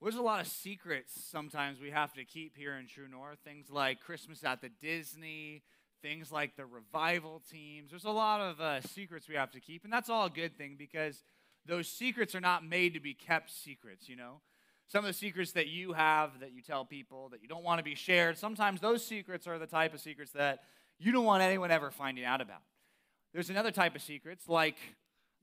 There's 0.00 0.14
a 0.14 0.22
lot 0.22 0.40
of 0.40 0.46
secrets 0.46 1.12
sometimes 1.28 1.80
we 1.80 1.90
have 1.90 2.12
to 2.14 2.24
keep 2.24 2.56
here 2.56 2.74
in 2.74 2.86
True 2.86 3.08
North. 3.08 3.38
Things 3.44 3.68
like 3.68 4.00
Christmas 4.00 4.44
at 4.44 4.60
the 4.60 4.68
Disney, 4.68 5.62
things 6.02 6.30
like 6.30 6.56
the 6.56 6.64
revival 6.66 7.42
teams. 7.50 7.90
There's 7.90 8.04
a 8.04 8.10
lot 8.10 8.40
of 8.40 8.60
uh, 8.60 8.80
secrets 8.80 9.28
we 9.28 9.34
have 9.34 9.50
to 9.50 9.60
keep, 9.60 9.82
and 9.82 9.92
that's 9.92 10.08
all 10.08 10.26
a 10.26 10.30
good 10.30 10.56
thing 10.56 10.76
because 10.78 11.24
those 11.66 11.88
secrets 11.88 12.36
are 12.36 12.40
not 12.40 12.64
made 12.64 12.94
to 12.94 13.00
be 13.00 13.12
kept 13.12 13.50
secrets, 13.50 14.08
you 14.08 14.14
know? 14.14 14.40
Some 14.86 15.04
of 15.04 15.08
the 15.08 15.18
secrets 15.18 15.52
that 15.52 15.66
you 15.66 15.92
have 15.92 16.40
that 16.40 16.52
you 16.52 16.62
tell 16.62 16.84
people 16.84 17.28
that 17.30 17.42
you 17.42 17.48
don't 17.48 17.64
want 17.64 17.78
to 17.78 17.84
be 17.84 17.96
shared, 17.96 18.38
sometimes 18.38 18.80
those 18.80 19.04
secrets 19.04 19.48
are 19.48 19.58
the 19.58 19.66
type 19.66 19.94
of 19.94 20.00
secrets 20.00 20.30
that 20.32 20.60
you 21.00 21.10
don't 21.10 21.24
want 21.24 21.42
anyone 21.42 21.72
ever 21.72 21.90
finding 21.90 22.24
out 22.24 22.40
about. 22.40 22.62
There's 23.34 23.50
another 23.50 23.72
type 23.72 23.96
of 23.96 24.02
secrets 24.02 24.48
like 24.48 24.78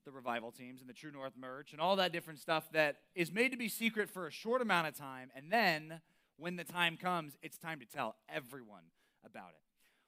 the 0.06 0.12
revival 0.12 0.52
teams 0.52 0.82
and 0.82 0.90
the 0.90 0.94
True 0.94 1.12
North 1.12 1.34
merch 1.40 1.74
and 1.74 1.82
all 1.82 1.96
that 1.98 2.12
different 2.12 2.40
stuff 2.40 2.70
that 2.72 2.98
is 3.16 3.32
made 3.32 3.52
to 3.52 3.58
be 3.58 3.68
secret 3.68 4.10
for 4.10 4.28
a 4.28 4.32
short 4.32 4.62
amount 4.62 4.88
of 4.88 4.96
time. 4.96 5.32
And 5.36 5.52
then 5.52 6.00
when 6.38 6.56
the 6.56 6.64
time 6.64 6.96
comes, 6.98 7.38
it's 7.42 7.58
time 7.58 7.80
to 7.80 7.86
tell 7.86 8.16
everyone 8.30 8.84
about 9.26 9.50
it. 9.50 9.62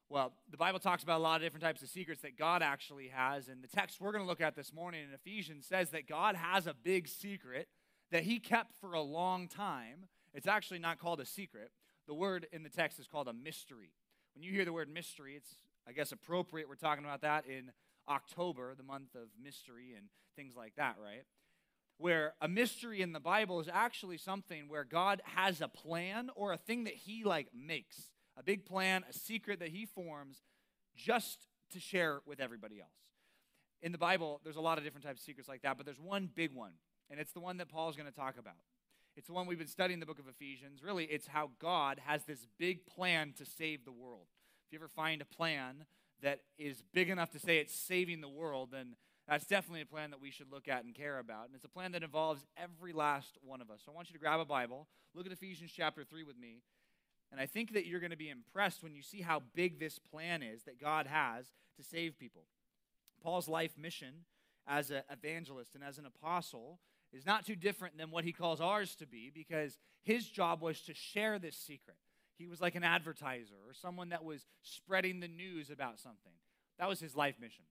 Well, 0.10 0.32
the 0.50 0.58
Bible 0.58 0.80
talks 0.80 1.04
about 1.04 1.20
a 1.20 1.24
lot 1.24 1.38
of 1.38 1.42
different 1.42 1.64
types 1.64 1.82
of 1.82 1.90
secrets 1.90 2.22
that 2.22 2.38
God 2.38 2.62
actually 2.62 3.10
has. 3.10 3.50
And 3.50 3.62
the 3.62 3.68
text 3.68 4.00
we're 4.00 4.14
going 4.14 4.24
to 4.24 4.28
look 4.28 4.40
at 4.40 4.56
this 4.56 4.72
morning 4.72 5.04
in 5.04 5.14
Ephesians 5.14 5.66
says 5.68 5.90
that 5.90 6.08
God 6.08 6.36
has 6.36 6.66
a 6.66 6.74
big 6.74 7.08
secret 7.10 7.68
that 8.12 8.24
he 8.24 8.40
kept 8.40 8.74
for 8.80 8.94
a 8.94 9.02
long 9.02 9.50
time. 9.50 10.06
It's 10.34 10.48
actually 10.48 10.80
not 10.80 11.00
called 11.00 11.20
a 11.20 11.26
secret. 11.26 11.72
The 12.08 12.14
word 12.14 12.48
in 12.54 12.64
the 12.64 12.70
text 12.70 13.00
is 13.00 13.08
called 13.08 13.28
a 13.28 13.34
mystery. 13.34 13.92
When 14.34 14.44
you 14.44 14.52
hear 14.52 14.64
the 14.64 14.72
word 14.72 14.88
mystery, 14.90 15.36
it's, 15.36 15.50
I 15.86 15.92
guess, 15.92 16.14
appropriate. 16.14 16.70
We're 16.70 16.76
talking 16.76 17.04
about 17.04 17.22
that 17.22 17.46
in 17.46 17.72
October, 18.10 18.74
the 18.76 18.84
month 18.84 19.16
of 19.16 19.30
mystery 19.42 19.94
and 19.96 20.08
things 20.36 20.56
like 20.56 20.76
that, 20.76 20.96
right? 21.02 21.24
Where 21.98 22.34
a 22.42 22.48
mystery 22.48 23.02
in 23.02 23.12
the 23.12 23.20
Bible 23.20 23.60
is 23.60 23.70
actually 23.72 24.18
something 24.18 24.68
where 24.68 24.84
God 24.84 25.22
has 25.36 25.62
a 25.62 25.68
plan 25.68 26.30
or 26.36 26.54
a 26.54 26.58
thing 26.58 26.84
that 26.84 26.94
he 26.94 27.24
like 27.24 27.48
makes, 27.54 28.12
a 28.38 28.44
big 28.44 28.66
plan, 28.66 29.04
a 29.10 29.14
secret 29.14 29.60
that 29.60 29.70
he 29.70 29.86
forms 29.86 30.44
just 30.96 31.48
to 31.72 31.80
share 31.80 32.22
with 32.26 32.40
everybody 32.40 32.80
else. 32.80 32.92
In 33.82 33.92
the 33.92 33.98
Bible, 33.98 34.42
there's 34.44 34.56
a 34.56 34.62
lot 34.62 34.78
of 34.78 34.84
different 34.84 35.06
types 35.06 35.22
of 35.22 35.26
secrets 35.26 35.50
like 35.50 35.62
that, 35.64 35.78
but 35.78 35.86
there's 35.86 36.00
one 36.00 36.30
big 36.34 36.54
one, 36.54 36.74
and 37.10 37.20
it's 37.20 37.32
the 37.32 37.40
one 37.40 37.58
that 37.58 37.70
Paul's 37.70 37.96
going 37.96 38.10
to 38.10 38.16
talk 38.16 38.38
about. 38.40 38.56
It's 39.16 39.28
the 39.28 39.34
one 39.34 39.48
we've 39.48 39.58
been 39.58 39.68
studying 39.68 40.00
the 40.00 40.06
book 40.06 40.20
of 40.20 40.28
Ephesians. 40.28 40.84
Really, 40.84 41.06
it's 41.06 41.28
how 41.28 41.50
God 41.60 42.00
has 42.06 42.26
this 42.26 42.46
big 42.60 42.86
plan 42.86 43.34
to 43.38 43.46
save 43.46 43.84
the 43.84 43.92
world. 43.92 44.28
If 44.68 44.74
you 44.74 44.80
ever 44.80 44.88
find 44.88 45.22
a 45.22 45.26
plan 45.26 45.86
that 46.22 46.40
is 46.58 46.84
big 46.94 47.10
enough 47.10 47.32
to 47.32 47.40
say 47.40 47.58
it's 47.58 47.74
saving 47.74 48.22
the 48.22 48.30
world, 48.30 48.70
then 48.72 48.96
that's 49.28 49.46
definitely 49.46 49.82
a 49.82 49.86
plan 49.86 50.12
that 50.12 50.22
we 50.22 50.32
should 50.32 50.52
look 50.52 50.68
at 50.68 50.86
and 50.86 50.96
care 50.96 51.20
about. 51.20 51.48
And 51.48 51.56
it's 51.56 51.66
a 51.66 51.70
plan 51.70 51.92
that 51.92 52.04
involves 52.04 52.46
every 52.56 52.94
last 52.94 53.38
one 53.44 53.62
of 53.62 53.70
us. 53.70 53.82
So 53.86 53.92
I 53.92 53.96
want 53.96 54.10
you 54.10 54.14
to 54.14 54.20
grab 54.20 54.40
a 54.40 54.46
Bible, 54.46 54.88
look 55.14 55.26
at 55.26 55.32
Ephesians 55.32 55.72
chapter 55.76 56.04
3 56.04 56.24
with 56.24 56.38
me. 56.38 56.62
And 57.32 57.42
I 57.42 57.46
think 57.46 57.74
that 57.74 57.86
you're 57.86 58.00
going 58.00 58.12
to 58.12 58.18
be 58.18 58.30
impressed 58.30 58.82
when 58.82 58.96
you 58.96 59.02
see 59.02 59.22
how 59.22 59.44
big 59.54 59.80
this 59.80 60.00
plan 60.00 60.42
is 60.42 60.64
that 60.64 60.80
God 60.80 61.08
has 61.08 61.48
to 61.76 61.84
save 61.84 62.18
people. 62.18 62.44
Paul's 63.22 63.50
life 63.50 63.78
mission 63.78 64.26
as 64.66 64.92
an 64.92 65.02
evangelist 65.12 65.76
and 65.76 65.84
as 65.84 65.98
an 65.98 66.06
apostle 66.06 66.80
is 67.12 67.26
not 67.26 67.46
too 67.46 67.56
different 67.56 67.98
than 67.98 68.12
what 68.12 68.24
he 68.24 68.32
calls 68.32 68.62
ours 68.62 68.96
to 68.96 69.08
be 69.08 69.30
because 69.34 69.78
his 70.04 70.28
job 70.28 70.62
was 70.62 70.82
to 70.82 70.94
share 70.94 71.38
this 71.40 71.58
secret. 71.58 71.98
He 72.38 72.48
was 72.48 72.62
like 72.62 72.76
an 72.76 72.84
advertiser 72.84 73.56
or 73.68 73.74
someone 73.74 74.10
that 74.10 74.24
was 74.24 74.46
spreading 74.62 75.20
the 75.20 75.28
news 75.28 75.70
about 75.70 76.00
something. 76.00 76.34
That 76.78 76.90
was 76.90 77.00
his 77.00 77.16
life 77.16 77.36
mission. 77.40 77.66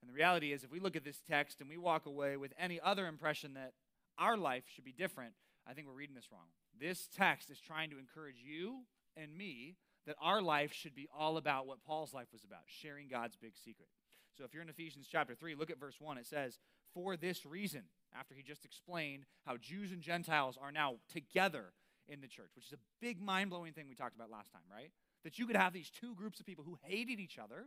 And 0.00 0.08
the 0.08 0.14
reality 0.14 0.52
is, 0.52 0.64
if 0.64 0.70
we 0.70 0.80
look 0.80 0.96
at 0.96 1.04
this 1.04 1.20
text 1.28 1.60
and 1.60 1.68
we 1.68 1.76
walk 1.76 2.06
away 2.06 2.36
with 2.36 2.52
any 2.58 2.80
other 2.80 3.06
impression 3.06 3.54
that 3.54 3.72
our 4.18 4.36
life 4.36 4.64
should 4.74 4.84
be 4.84 4.92
different, 4.92 5.34
I 5.68 5.74
think 5.74 5.86
we're 5.86 5.94
reading 5.94 6.14
this 6.14 6.30
wrong. 6.32 6.46
This 6.78 7.08
text 7.14 7.50
is 7.50 7.60
trying 7.60 7.90
to 7.90 7.98
encourage 7.98 8.36
you 8.42 8.84
and 9.16 9.36
me 9.36 9.76
that 10.06 10.16
our 10.20 10.40
life 10.40 10.72
should 10.72 10.94
be 10.94 11.08
all 11.16 11.36
about 11.36 11.66
what 11.66 11.82
Paul's 11.84 12.14
life 12.14 12.28
was 12.32 12.44
about 12.44 12.62
sharing 12.66 13.08
God's 13.08 13.36
big 13.36 13.56
secret. 13.56 13.88
So 14.36 14.44
if 14.44 14.54
you're 14.54 14.62
in 14.62 14.68
Ephesians 14.68 15.08
chapter 15.10 15.34
3, 15.34 15.54
look 15.54 15.70
at 15.70 15.80
verse 15.80 15.96
1. 15.98 16.18
It 16.18 16.26
says, 16.26 16.58
For 16.94 17.16
this 17.16 17.44
reason, 17.44 17.82
after 18.18 18.34
he 18.34 18.42
just 18.42 18.64
explained 18.64 19.24
how 19.44 19.56
Jews 19.56 19.92
and 19.92 20.02
Gentiles 20.02 20.58
are 20.60 20.72
now 20.72 20.96
together 21.12 21.72
in 22.08 22.20
the 22.20 22.28
church, 22.28 22.50
which 22.54 22.66
is 22.66 22.72
a 22.72 22.78
big 23.00 23.20
mind 23.20 23.50
blowing 23.50 23.72
thing 23.72 23.86
we 23.88 23.94
talked 23.94 24.14
about 24.14 24.30
last 24.30 24.52
time, 24.52 24.62
right? 24.70 24.90
That 25.24 25.38
you 25.38 25.46
could 25.46 25.56
have 25.56 25.72
these 25.72 25.90
two 25.90 26.14
groups 26.14 26.40
of 26.40 26.46
people 26.46 26.64
who 26.64 26.78
hated 26.82 27.20
each 27.20 27.38
other, 27.38 27.66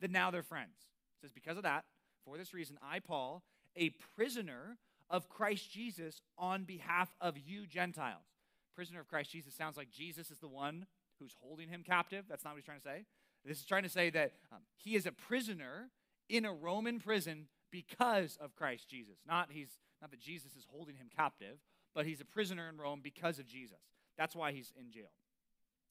that 0.00 0.10
now 0.10 0.30
they're 0.30 0.42
friends. 0.42 0.76
It 1.16 1.26
says, 1.26 1.32
Because 1.32 1.56
of 1.56 1.62
that, 1.62 1.84
for 2.24 2.36
this 2.36 2.52
reason, 2.52 2.78
I, 2.82 2.98
Paul, 3.00 3.42
a 3.76 3.90
prisoner 4.16 4.76
of 5.08 5.28
Christ 5.28 5.70
Jesus 5.72 6.22
on 6.38 6.64
behalf 6.64 7.14
of 7.20 7.36
you 7.38 7.66
Gentiles. 7.66 8.26
Prisoner 8.74 9.00
of 9.00 9.08
Christ 9.08 9.30
Jesus 9.30 9.54
sounds 9.54 9.76
like 9.76 9.90
Jesus 9.90 10.30
is 10.30 10.38
the 10.38 10.48
one 10.48 10.86
who's 11.18 11.34
holding 11.40 11.68
him 11.68 11.82
captive. 11.82 12.24
That's 12.28 12.44
not 12.44 12.50
what 12.50 12.58
he's 12.58 12.64
trying 12.64 12.80
to 12.80 12.84
say. 12.84 13.04
This 13.44 13.58
is 13.58 13.64
trying 13.64 13.82
to 13.82 13.88
say 13.88 14.10
that 14.10 14.34
um, 14.52 14.60
he 14.76 14.94
is 14.94 15.06
a 15.06 15.12
prisoner 15.12 15.90
in 16.28 16.44
a 16.44 16.52
Roman 16.52 17.00
prison 17.00 17.46
because 17.70 18.38
of 18.40 18.54
Christ 18.54 18.88
Jesus. 18.88 19.18
Not 19.26 19.48
he's 19.50 19.78
not 20.00 20.10
that 20.10 20.20
Jesus 20.20 20.54
is 20.56 20.66
holding 20.70 20.96
him 20.96 21.08
captive, 21.14 21.58
but 21.94 22.06
he's 22.06 22.20
a 22.20 22.24
prisoner 22.24 22.68
in 22.68 22.76
Rome 22.76 23.00
because 23.02 23.38
of 23.38 23.46
Jesus. 23.46 23.78
That's 24.16 24.36
why 24.36 24.52
he's 24.52 24.72
in 24.78 24.90
jail. 24.90 25.12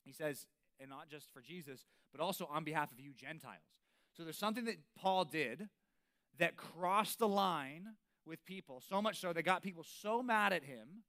He 0.05 0.11
says, 0.11 0.45
and 0.79 0.89
not 0.89 1.09
just 1.09 1.31
for 1.33 1.41
Jesus, 1.41 1.85
but 2.11 2.21
also 2.21 2.47
on 2.51 2.63
behalf 2.63 2.91
of 2.91 2.99
you 2.99 3.11
Gentiles. 3.13 3.57
So 4.15 4.23
there's 4.23 4.37
something 4.37 4.65
that 4.65 4.77
Paul 4.97 5.25
did 5.25 5.67
that 6.37 6.55
crossed 6.55 7.19
the 7.19 7.27
line 7.27 7.85
with 8.25 8.45
people, 8.45 8.81
so 8.87 9.01
much 9.01 9.19
so 9.19 9.33
they 9.33 9.41
got 9.41 9.61
people 9.63 9.83
so 9.83 10.21
mad 10.21 10.53
at 10.53 10.63
him 10.63 11.03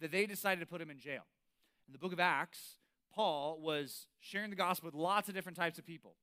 that 0.00 0.10
they 0.10 0.26
decided 0.26 0.60
to 0.60 0.66
put 0.66 0.80
him 0.80 0.90
in 0.90 0.98
jail. 0.98 1.22
In 1.86 1.92
the 1.92 1.98
book 1.98 2.12
of 2.12 2.20
Acts, 2.20 2.78
Paul 3.14 3.60
was 3.60 4.08
sharing 4.20 4.50
the 4.50 4.56
gospel 4.56 4.88
with 4.88 4.94
lots 4.94 5.28
of 5.28 5.34
different 5.34 5.56
types 5.56 5.78
of 5.78 5.86
people. 5.86 6.16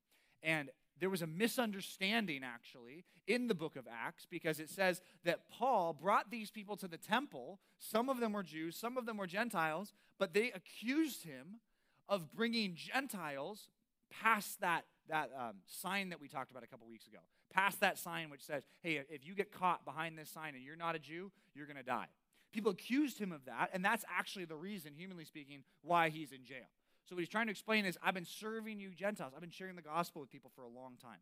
And 0.43 0.69
there 1.01 1.09
was 1.09 1.23
a 1.23 1.27
misunderstanding 1.27 2.43
actually 2.43 3.03
in 3.27 3.47
the 3.47 3.55
book 3.55 3.75
of 3.75 3.87
Acts 3.91 4.27
because 4.29 4.59
it 4.59 4.69
says 4.69 5.01
that 5.25 5.49
Paul 5.49 5.93
brought 5.93 6.29
these 6.29 6.51
people 6.51 6.77
to 6.77 6.87
the 6.87 6.97
temple. 6.97 7.59
Some 7.79 8.07
of 8.07 8.19
them 8.19 8.33
were 8.33 8.43
Jews, 8.43 8.77
some 8.77 8.97
of 8.97 9.07
them 9.07 9.17
were 9.17 9.25
Gentiles, 9.25 9.93
but 10.19 10.33
they 10.33 10.51
accused 10.51 11.23
him 11.23 11.59
of 12.07 12.31
bringing 12.31 12.75
Gentiles 12.75 13.67
past 14.11 14.61
that, 14.61 14.85
that 15.09 15.31
um, 15.37 15.55
sign 15.65 16.09
that 16.09 16.21
we 16.21 16.27
talked 16.27 16.51
about 16.51 16.63
a 16.63 16.67
couple 16.67 16.87
weeks 16.87 17.07
ago, 17.07 17.19
past 17.51 17.79
that 17.79 17.97
sign 17.97 18.29
which 18.29 18.45
says, 18.45 18.63
hey, 18.81 19.01
if 19.09 19.25
you 19.25 19.33
get 19.33 19.51
caught 19.51 19.83
behind 19.83 20.17
this 20.17 20.29
sign 20.29 20.53
and 20.53 20.63
you're 20.63 20.75
not 20.75 20.95
a 20.95 20.99
Jew, 20.99 21.31
you're 21.55 21.65
going 21.65 21.77
to 21.77 21.83
die. 21.83 22.07
People 22.53 22.73
accused 22.73 23.17
him 23.17 23.31
of 23.31 23.45
that, 23.45 23.69
and 23.73 23.83
that's 23.83 24.05
actually 24.15 24.45
the 24.45 24.55
reason, 24.55 24.93
humanly 24.93 25.25
speaking, 25.25 25.63
why 25.81 26.09
he's 26.09 26.31
in 26.31 26.45
jail. 26.45 26.67
So, 27.05 27.15
what 27.15 27.21
he's 27.21 27.29
trying 27.29 27.47
to 27.47 27.51
explain 27.51 27.85
is 27.85 27.97
I've 28.03 28.13
been 28.13 28.25
serving 28.25 28.79
you 28.79 28.91
Gentiles, 28.91 29.33
I've 29.35 29.41
been 29.41 29.49
sharing 29.49 29.75
the 29.75 29.81
gospel 29.81 30.21
with 30.21 30.29
people 30.29 30.51
for 30.55 30.63
a 30.63 30.69
long 30.69 30.95
time. 31.01 31.19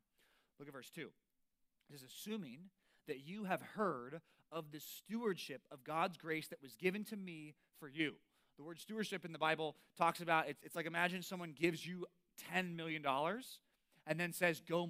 Look 0.59 0.67
at 0.67 0.73
verse 0.73 0.91
2. 0.93 1.09
It 1.89 1.95
is 1.95 2.03
assuming 2.03 2.69
that 3.07 3.19
you 3.25 3.45
have 3.45 3.61
heard 3.61 4.21
of 4.51 4.71
the 4.71 4.79
stewardship 4.79 5.61
of 5.71 5.83
God's 5.83 6.17
grace 6.17 6.47
that 6.47 6.61
was 6.61 6.75
given 6.75 7.03
to 7.05 7.15
me 7.15 7.55
for 7.79 7.87
you. 7.87 8.13
The 8.57 8.63
word 8.63 8.79
stewardship 8.79 9.25
in 9.25 9.31
the 9.31 9.39
Bible 9.39 9.75
talks 9.97 10.21
about 10.21 10.49
it's, 10.49 10.61
it's 10.63 10.75
like 10.75 10.85
imagine 10.85 11.21
someone 11.21 11.53
gives 11.57 11.85
you 11.85 12.05
$10 12.53 12.75
million 12.75 13.03
and 14.05 14.19
then 14.19 14.33
says, 14.33 14.61
go 14.67 14.89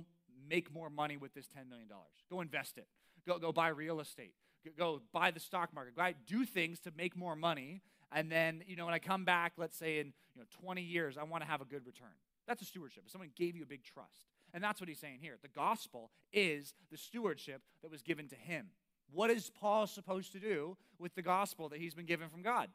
make 0.50 0.74
more 0.74 0.90
money 0.90 1.18
with 1.18 1.34
this 1.34 1.46
$10 1.48 1.70
million. 1.70 1.88
Go 2.30 2.42
invest 2.42 2.78
it. 2.78 2.88
Go, 3.28 3.38
go 3.38 3.52
buy 3.52 3.68
real 3.68 4.00
estate. 4.00 4.34
Go, 4.66 4.72
go 4.78 5.02
buy 5.14 5.32
the 5.32 5.40
stock 5.40 5.74
market. 5.74 5.96
Go 5.96 6.10
do 6.26 6.46
things 6.46 6.80
to 6.82 6.92
make 6.98 7.16
more 7.16 7.36
money 7.36 7.82
and 8.12 8.32
then 8.32 8.64
you 8.68 8.76
know 8.76 8.86
when 8.86 8.94
i 8.94 9.00
come 9.00 9.26
back 9.26 9.54
let's 9.58 9.78
say 9.78 10.00
in 10.00 10.08
you 10.36 10.42
know 10.42 10.46
20 10.62 10.82
years 10.82 11.18
i 11.18 11.24
want 11.24 11.44
to 11.44 11.50
have 11.50 11.62
a 11.62 11.66
good 11.66 11.86
return. 11.86 12.16
That's 12.48 12.64
a 12.64 12.66
stewardship. 12.66 13.04
If 13.06 13.12
someone 13.12 13.30
gave 13.36 13.56
you 13.56 13.62
a 13.62 13.68
big 13.68 13.84
trust. 13.84 14.26
And 14.56 14.64
that's 14.64 14.82
what 14.82 14.90
he's 14.90 14.98
saying 14.98 15.20
here. 15.22 15.38
The 15.40 15.50
gospel 15.50 16.10
is 16.34 16.74
the 16.90 16.98
stewardship 16.98 17.62
that 17.84 17.92
was 17.92 18.02
given 18.02 18.28
to 18.30 18.36
him. 18.36 18.70
What 19.12 19.30
is 19.30 19.52
paul 19.52 19.86
supposed 19.86 20.32
to 20.32 20.40
do 20.40 20.76
with 20.98 21.14
the 21.14 21.22
gospel 21.22 21.70
that 21.70 21.80
he's 21.80 21.94
been 21.94 22.08
given 22.08 22.28
from 22.28 22.42
god? 22.42 22.70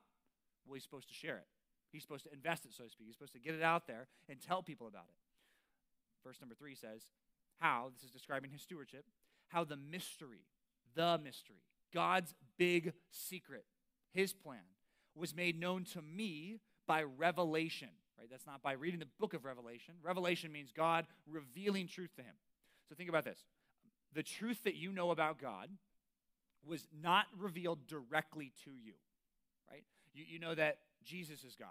Well 0.66 0.74
he's 0.74 0.84
supposed 0.84 1.08
to 1.08 1.14
share 1.14 1.38
it. 1.38 1.46
He's 1.90 2.02
supposed 2.02 2.24
to 2.24 2.32
invest 2.32 2.64
it 2.64 2.72
so 2.72 2.84
to 2.84 2.90
speak. 2.90 3.08
He's 3.08 3.16
supposed 3.16 3.32
to 3.32 3.40
get 3.40 3.54
it 3.54 3.62
out 3.62 3.86
there 3.86 4.06
and 4.28 4.40
tell 4.40 4.62
people 4.62 4.86
about 4.86 5.06
it. 5.08 5.16
Verse 6.24 6.40
number 6.40 6.54
three 6.54 6.76
says 6.76 7.02
how 7.58 7.90
this 7.92 8.04
is 8.04 8.10
describing 8.10 8.50
his 8.50 8.62
stewardship 8.62 9.04
how 9.48 9.64
the 9.64 9.76
mystery 9.76 10.46
the 10.94 11.20
mystery 11.22 11.62
god's 11.92 12.34
big 12.58 12.92
secret 13.10 13.64
his 14.12 14.32
plan 14.32 14.60
was 15.16 15.34
made 15.34 15.58
known 15.58 15.84
to 15.84 16.02
me 16.02 16.58
by 16.86 17.02
revelation, 17.02 17.88
right? 18.18 18.28
That's 18.30 18.46
not 18.46 18.62
by 18.62 18.72
reading 18.72 19.00
the 19.00 19.08
book 19.18 19.34
of 19.34 19.44
Revelation. 19.44 19.94
Revelation 20.02 20.52
means 20.52 20.72
God 20.74 21.06
revealing 21.26 21.86
truth 21.88 22.14
to 22.16 22.22
him. 22.22 22.34
So 22.88 22.94
think 22.94 23.08
about 23.08 23.24
this 23.24 23.38
the 24.14 24.22
truth 24.22 24.62
that 24.64 24.76
you 24.76 24.92
know 24.92 25.10
about 25.10 25.40
God 25.40 25.68
was 26.64 26.86
not 27.02 27.26
revealed 27.38 27.86
directly 27.86 28.52
to 28.64 28.70
you, 28.70 28.94
right? 29.70 29.82
You, 30.14 30.24
you 30.26 30.38
know 30.38 30.54
that 30.54 30.78
Jesus 31.04 31.44
is 31.44 31.56
God. 31.56 31.68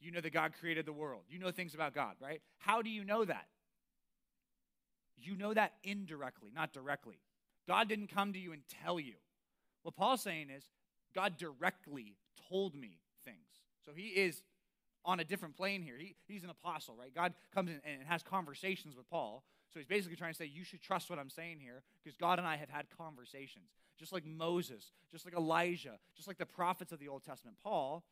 You 0.00 0.12
know 0.12 0.20
that 0.20 0.32
God 0.32 0.52
created 0.58 0.86
the 0.86 0.92
world. 0.92 1.22
You 1.28 1.38
know 1.38 1.50
things 1.50 1.74
about 1.74 1.94
God, 1.94 2.14
right? 2.20 2.40
How 2.58 2.82
do 2.82 2.90
you 2.90 3.04
know 3.04 3.24
that? 3.24 3.46
You 5.16 5.36
know 5.36 5.54
that 5.54 5.72
indirectly, 5.82 6.50
not 6.54 6.72
directly. 6.72 7.18
God 7.66 7.88
didn't 7.88 8.08
come 8.08 8.32
to 8.32 8.38
you 8.38 8.52
and 8.52 8.62
tell 8.84 9.00
you. 9.00 9.14
What 9.82 9.96
Paul's 9.96 10.22
saying 10.22 10.50
is 10.50 10.64
God 11.14 11.36
directly 11.38 12.16
told 12.48 12.74
me 12.74 13.00
things. 13.24 13.62
So 13.84 13.92
he 13.94 14.08
is 14.08 14.42
on 15.04 15.20
a 15.20 15.24
different 15.24 15.56
plane 15.56 15.82
here. 15.82 15.96
He, 15.98 16.16
he's 16.26 16.44
an 16.44 16.50
apostle, 16.50 16.96
right? 16.98 17.14
God 17.14 17.34
comes 17.54 17.70
in 17.70 17.80
and 17.84 18.06
has 18.06 18.22
conversations 18.22 18.96
with 18.96 19.08
Paul. 19.10 19.44
So 19.72 19.80
he's 19.80 19.86
basically 19.86 20.16
trying 20.16 20.32
to 20.32 20.36
say, 20.36 20.46
You 20.46 20.64
should 20.64 20.80
trust 20.80 21.10
what 21.10 21.18
I'm 21.18 21.30
saying 21.30 21.58
here 21.60 21.82
because 22.02 22.16
God 22.16 22.38
and 22.38 22.46
I 22.46 22.56
have 22.56 22.70
had 22.70 22.86
conversations. 22.96 23.66
Just 23.98 24.12
like 24.12 24.24
Moses, 24.24 24.92
just 25.10 25.24
like 25.24 25.34
Elijah, 25.34 25.98
just 26.16 26.26
like 26.26 26.38
the 26.38 26.46
prophets 26.46 26.92
of 26.92 26.98
the 26.98 27.08
Old 27.08 27.24
Testament. 27.24 27.56
Paul 27.62 28.04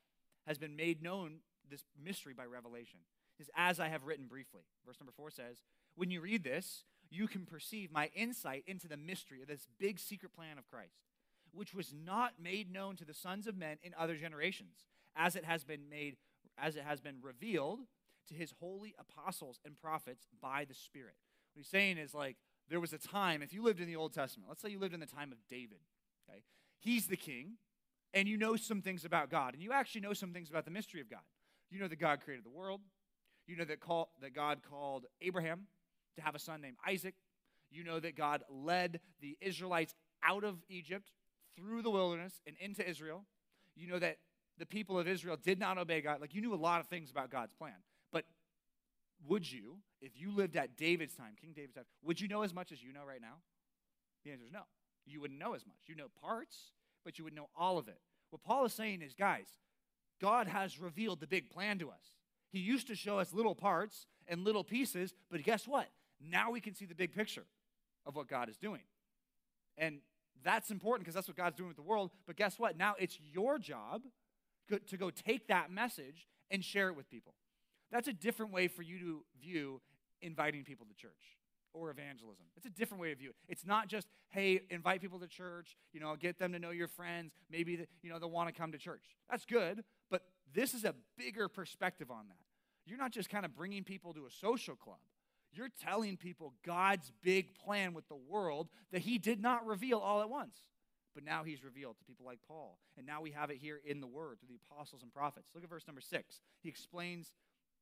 has 0.47 0.59
been 0.59 0.77
made 0.77 1.03
known 1.03 1.39
this 1.71 1.85
mystery 2.03 2.35
by 2.35 2.45
revelation. 2.45 3.01
Is 3.39 3.51
as 3.57 3.81
I 3.81 3.89
have 3.89 4.05
written 4.05 4.27
briefly. 4.27 4.63
Verse 4.87 5.01
number 5.01 5.13
four 5.17 5.31
says, 5.31 5.63
When 5.97 6.11
you 6.11 6.21
read 6.21 6.45
this, 6.45 6.85
you 7.11 7.27
can 7.27 7.45
perceive 7.45 7.91
my 7.91 8.11
insight 8.15 8.65
into 8.67 8.89
the 8.89 8.97
mystery 8.97 9.43
of 9.43 9.49
this 9.49 9.67
big 9.79 9.99
secret 9.99 10.33
plan 10.33 10.59
of 10.59 10.69
Christ, 10.71 10.95
which 11.53 11.75
was 11.75 11.93
not 11.93 12.33
made 12.43 12.73
known 12.73 12.97
to 12.97 13.05
the 13.05 13.15
sons 13.15 13.47
of 13.47 13.57
men 13.57 13.79
in 13.83 13.95
other 13.99 14.17
generations, 14.17 14.87
as 15.17 15.37
it 15.37 15.45
has 15.45 15.65
been 15.65 15.89
made, 15.89 16.17
as 16.59 16.77
it 16.77 16.85
has 16.85 17.01
been 17.01 17.17
revealed 17.23 17.81
to 18.29 18.35
his 18.35 18.53
holy 18.61 18.95
apostles 18.99 19.61
and 19.65 19.77
prophets 19.81 20.27
by 20.41 20.65
the 20.65 20.75
Spirit. 20.75 21.15
What 21.53 21.61
he's 21.61 21.69
saying 21.69 21.99
is 21.99 22.15
like 22.15 22.37
there 22.69 22.81
was 22.81 22.93
a 22.93 22.99
time, 22.99 23.43
if 23.43 23.53
you 23.53 23.63
lived 23.63 23.81
in 23.81 23.87
the 23.87 23.97
Old 23.97 24.13
Testament, 24.13 24.49
let's 24.49 24.63
say 24.63 24.71
you 24.71 24.79
lived 24.79 24.95
in 24.95 25.01
the 25.01 25.07
time 25.07 25.33
of 25.33 25.39
David, 25.49 25.79
okay? 26.29 26.43
He's 26.79 27.07
the 27.07 27.17
king, 27.17 27.57
and 28.15 28.29
you 28.29 28.37
know 28.37 28.57
some 28.57 28.81
things 28.81 29.05
about 29.05 29.31
God, 29.31 29.55
and 29.55 29.63
you 29.63 29.73
actually 29.73 30.01
know 30.01 30.13
some 30.13 30.33
things 30.33 30.51
about 30.51 30.65
the 30.65 30.71
mystery 30.71 31.01
of 31.01 31.11
God. 31.11 31.21
You 31.71 31.81
know 31.81 31.89
that 31.89 31.99
God 31.99 32.21
created 32.25 32.45
the 32.45 32.51
world. 32.51 32.81
You 33.47 33.57
know 33.57 33.65
that, 33.65 33.81
call, 33.81 34.11
that 34.21 34.35
God 34.35 34.61
called 34.69 35.07
Abraham 35.21 35.67
to 36.17 36.23
have 36.23 36.35
a 36.35 36.39
son 36.39 36.61
named 36.61 36.77
Isaac. 36.87 37.15
You 37.71 37.83
know 37.83 37.99
that 37.99 38.17
God 38.17 38.45
led 38.51 39.01
the 39.21 39.37
Israelites 39.41 39.95
out 40.23 40.45
of 40.45 40.63
Egypt 40.69 41.11
through 41.57 41.83
the 41.83 41.91
wilderness 41.91 42.41
and 42.47 42.57
into 42.61 42.89
Israel. 42.89 43.25
You 43.75 43.89
know 43.89 43.99
that 43.99 44.19
the 44.59 44.67
people 44.67 44.99
of 44.99 45.09
Israel 45.09 45.37
did 45.43 45.59
not 45.59 45.79
obey 45.79 46.01
God. 46.01 46.21
Like 46.21 46.35
you 46.35 46.41
knew 46.41 46.55
a 46.55 46.57
lot 46.57 46.81
of 46.81 46.87
things 46.87 47.11
about 47.11 47.31
God's 47.31 47.55
plan. 47.55 47.75
But 48.13 48.25
would 49.27 49.51
you, 49.51 49.79
if 50.01 50.13
you 50.15 50.31
lived 50.31 50.57
at 50.57 50.77
David's 50.77 51.15
time, 51.15 51.35
King 51.41 51.53
David's 51.55 51.75
time, 51.75 51.85
would 52.03 52.21
you 52.21 52.29
know 52.29 52.43
as 52.43 52.53
much 52.53 52.73
as 52.73 52.83
you 52.83 52.93
know 52.93 53.05
right 53.07 53.21
now? 53.21 53.37
The 54.25 54.33
answer 54.33 54.45
is 54.45 54.53
no. 54.53 54.63
You 55.07 55.21
wouldn't 55.21 55.41
know 55.41 55.55
as 55.55 55.67
much. 55.67 55.77
You 55.87 55.97
know 55.97 56.09
parts, 56.21 56.73
but 57.05 57.19
you 57.19 57.25
wouldn't 57.25 57.41
know 57.41 57.49
all 57.57 57.79
of 57.79 57.89
it. 57.89 57.99
What 58.31 58.43
Paul 58.43 58.65
is 58.65 58.73
saying 58.73 59.03
is, 59.03 59.15
guys, 59.15 59.47
God 60.21 60.47
has 60.47 60.81
revealed 60.81 61.21
the 61.21 61.27
big 61.27 61.51
plan 61.51 61.79
to 61.81 61.91
us. 61.91 62.17
He 62.51 62.61
used 62.61 62.87
to 62.89 62.95
show 62.95 63.19
us 63.19 63.33
little 63.33 63.55
parts 63.55 64.07
and 64.29 64.45
little 64.45 64.63
pieces, 64.63 65.15
but 65.31 65.43
guess 65.43 65.67
what? 65.67 65.89
Now 66.21 66.51
we 66.51 66.61
can 66.61 66.75
see 66.75 66.85
the 66.85 66.95
big 66.95 67.13
picture 67.13 67.47
of 68.07 68.15
what 68.15 68.29
God 68.29 68.49
is 68.49 68.57
doing. 68.57 68.83
And 69.77 70.01
that's 70.44 70.71
important 70.71 71.05
because 71.05 71.15
that's 71.15 71.29
what 71.29 71.37
God's 71.37 71.56
doing 71.56 71.69
with 71.69 71.77
the 71.77 71.83
world. 71.83 72.11
But 72.27 72.37
guess 72.37 72.59
what? 72.59 72.77
Now 72.77 72.94
it's 72.99 73.19
your 73.33 73.59
job 73.59 74.03
to 74.87 74.97
go 74.97 75.11
take 75.11 75.49
that 75.49 75.71
message 75.71 76.29
and 76.50 76.65
share 76.65 76.89
it 76.89 76.97
with 76.97 77.11
people. 77.11 77.35
That's 77.91 78.09
a 78.09 78.12
different 78.12 78.53
way 78.53 78.69
for 78.69 78.83
you 78.83 78.99
to 78.99 79.25
view 79.41 79.81
inviting 80.23 80.65
people 80.65 80.87
to 80.87 80.94
church 80.94 81.39
or 81.75 81.91
evangelism. 81.91 82.47
It's 82.56 82.67
a 82.67 82.71
different 82.71 83.00
way 83.00 83.12
of 83.12 83.19
view 83.19 83.31
it. 83.31 83.37
It's 83.49 83.67
not 83.67 83.89
just, 83.89 84.06
hey, 84.31 84.61
invite 84.71 85.00
people 85.00 85.19
to 85.21 85.27
church, 85.27 85.77
you 85.93 86.00
know, 86.00 86.17
get 86.17 86.39
them 86.39 86.53
to 86.53 86.59
know 86.59 86.71
your 86.71 86.89
friends, 86.89 87.33
maybe 87.50 87.77
the, 87.77 87.87
you 88.03 88.11
know 88.11 88.19
they'll 88.19 88.31
want 88.31 88.49
to 88.49 88.59
come 88.59 88.73
to 88.73 88.79
church. 88.79 89.03
That's 89.31 89.44
good, 89.44 89.83
but 90.11 90.23
this 90.55 90.75
is 90.75 90.85
a 90.85 90.94
bigger 91.17 91.49
perspective 91.49 92.11
on 92.11 92.29
that. 92.29 92.37
You're 92.87 92.99
not 92.99 93.12
just 93.12 93.31
kind 93.31 93.44
of 93.44 93.55
bringing 93.55 93.85
people 93.85 94.12
to 94.15 94.27
a 94.27 94.31
social 94.31 94.75
club. 94.75 94.99
You're 95.53 95.69
telling 95.83 96.17
people 96.17 96.55
God's 96.65 97.13
big 97.23 97.55
plan 97.55 97.95
with 97.95 98.09
the 98.09 98.17
world 98.17 98.69
that 98.91 99.03
he 99.03 99.19
did 99.19 99.41
not 99.41 99.67
reveal 99.67 99.99
all 99.99 100.23
at 100.23 100.31
once. 100.31 100.57
But 101.15 101.25
now 101.25 101.45
he's 101.45 101.63
revealed 101.63 101.99
to 101.99 102.05
people 102.05 102.25
like 102.25 102.39
Paul. 102.47 102.79
And 102.97 103.07
now 103.07 103.21
we 103.21 103.33
have 103.33 103.51
it 103.51 103.59
here 103.59 103.81
in 103.85 104.01
the 104.01 104.07
word 104.07 104.39
through 104.41 104.49
the 104.49 104.61
apostles 104.71 105.03
and 105.03 105.13
prophets. 105.13 105.51
Look 105.55 105.63
at 105.63 105.69
verse 105.69 105.87
number 105.87 106.01
six. 106.01 106.41
He 106.63 106.71
explains 106.71 107.33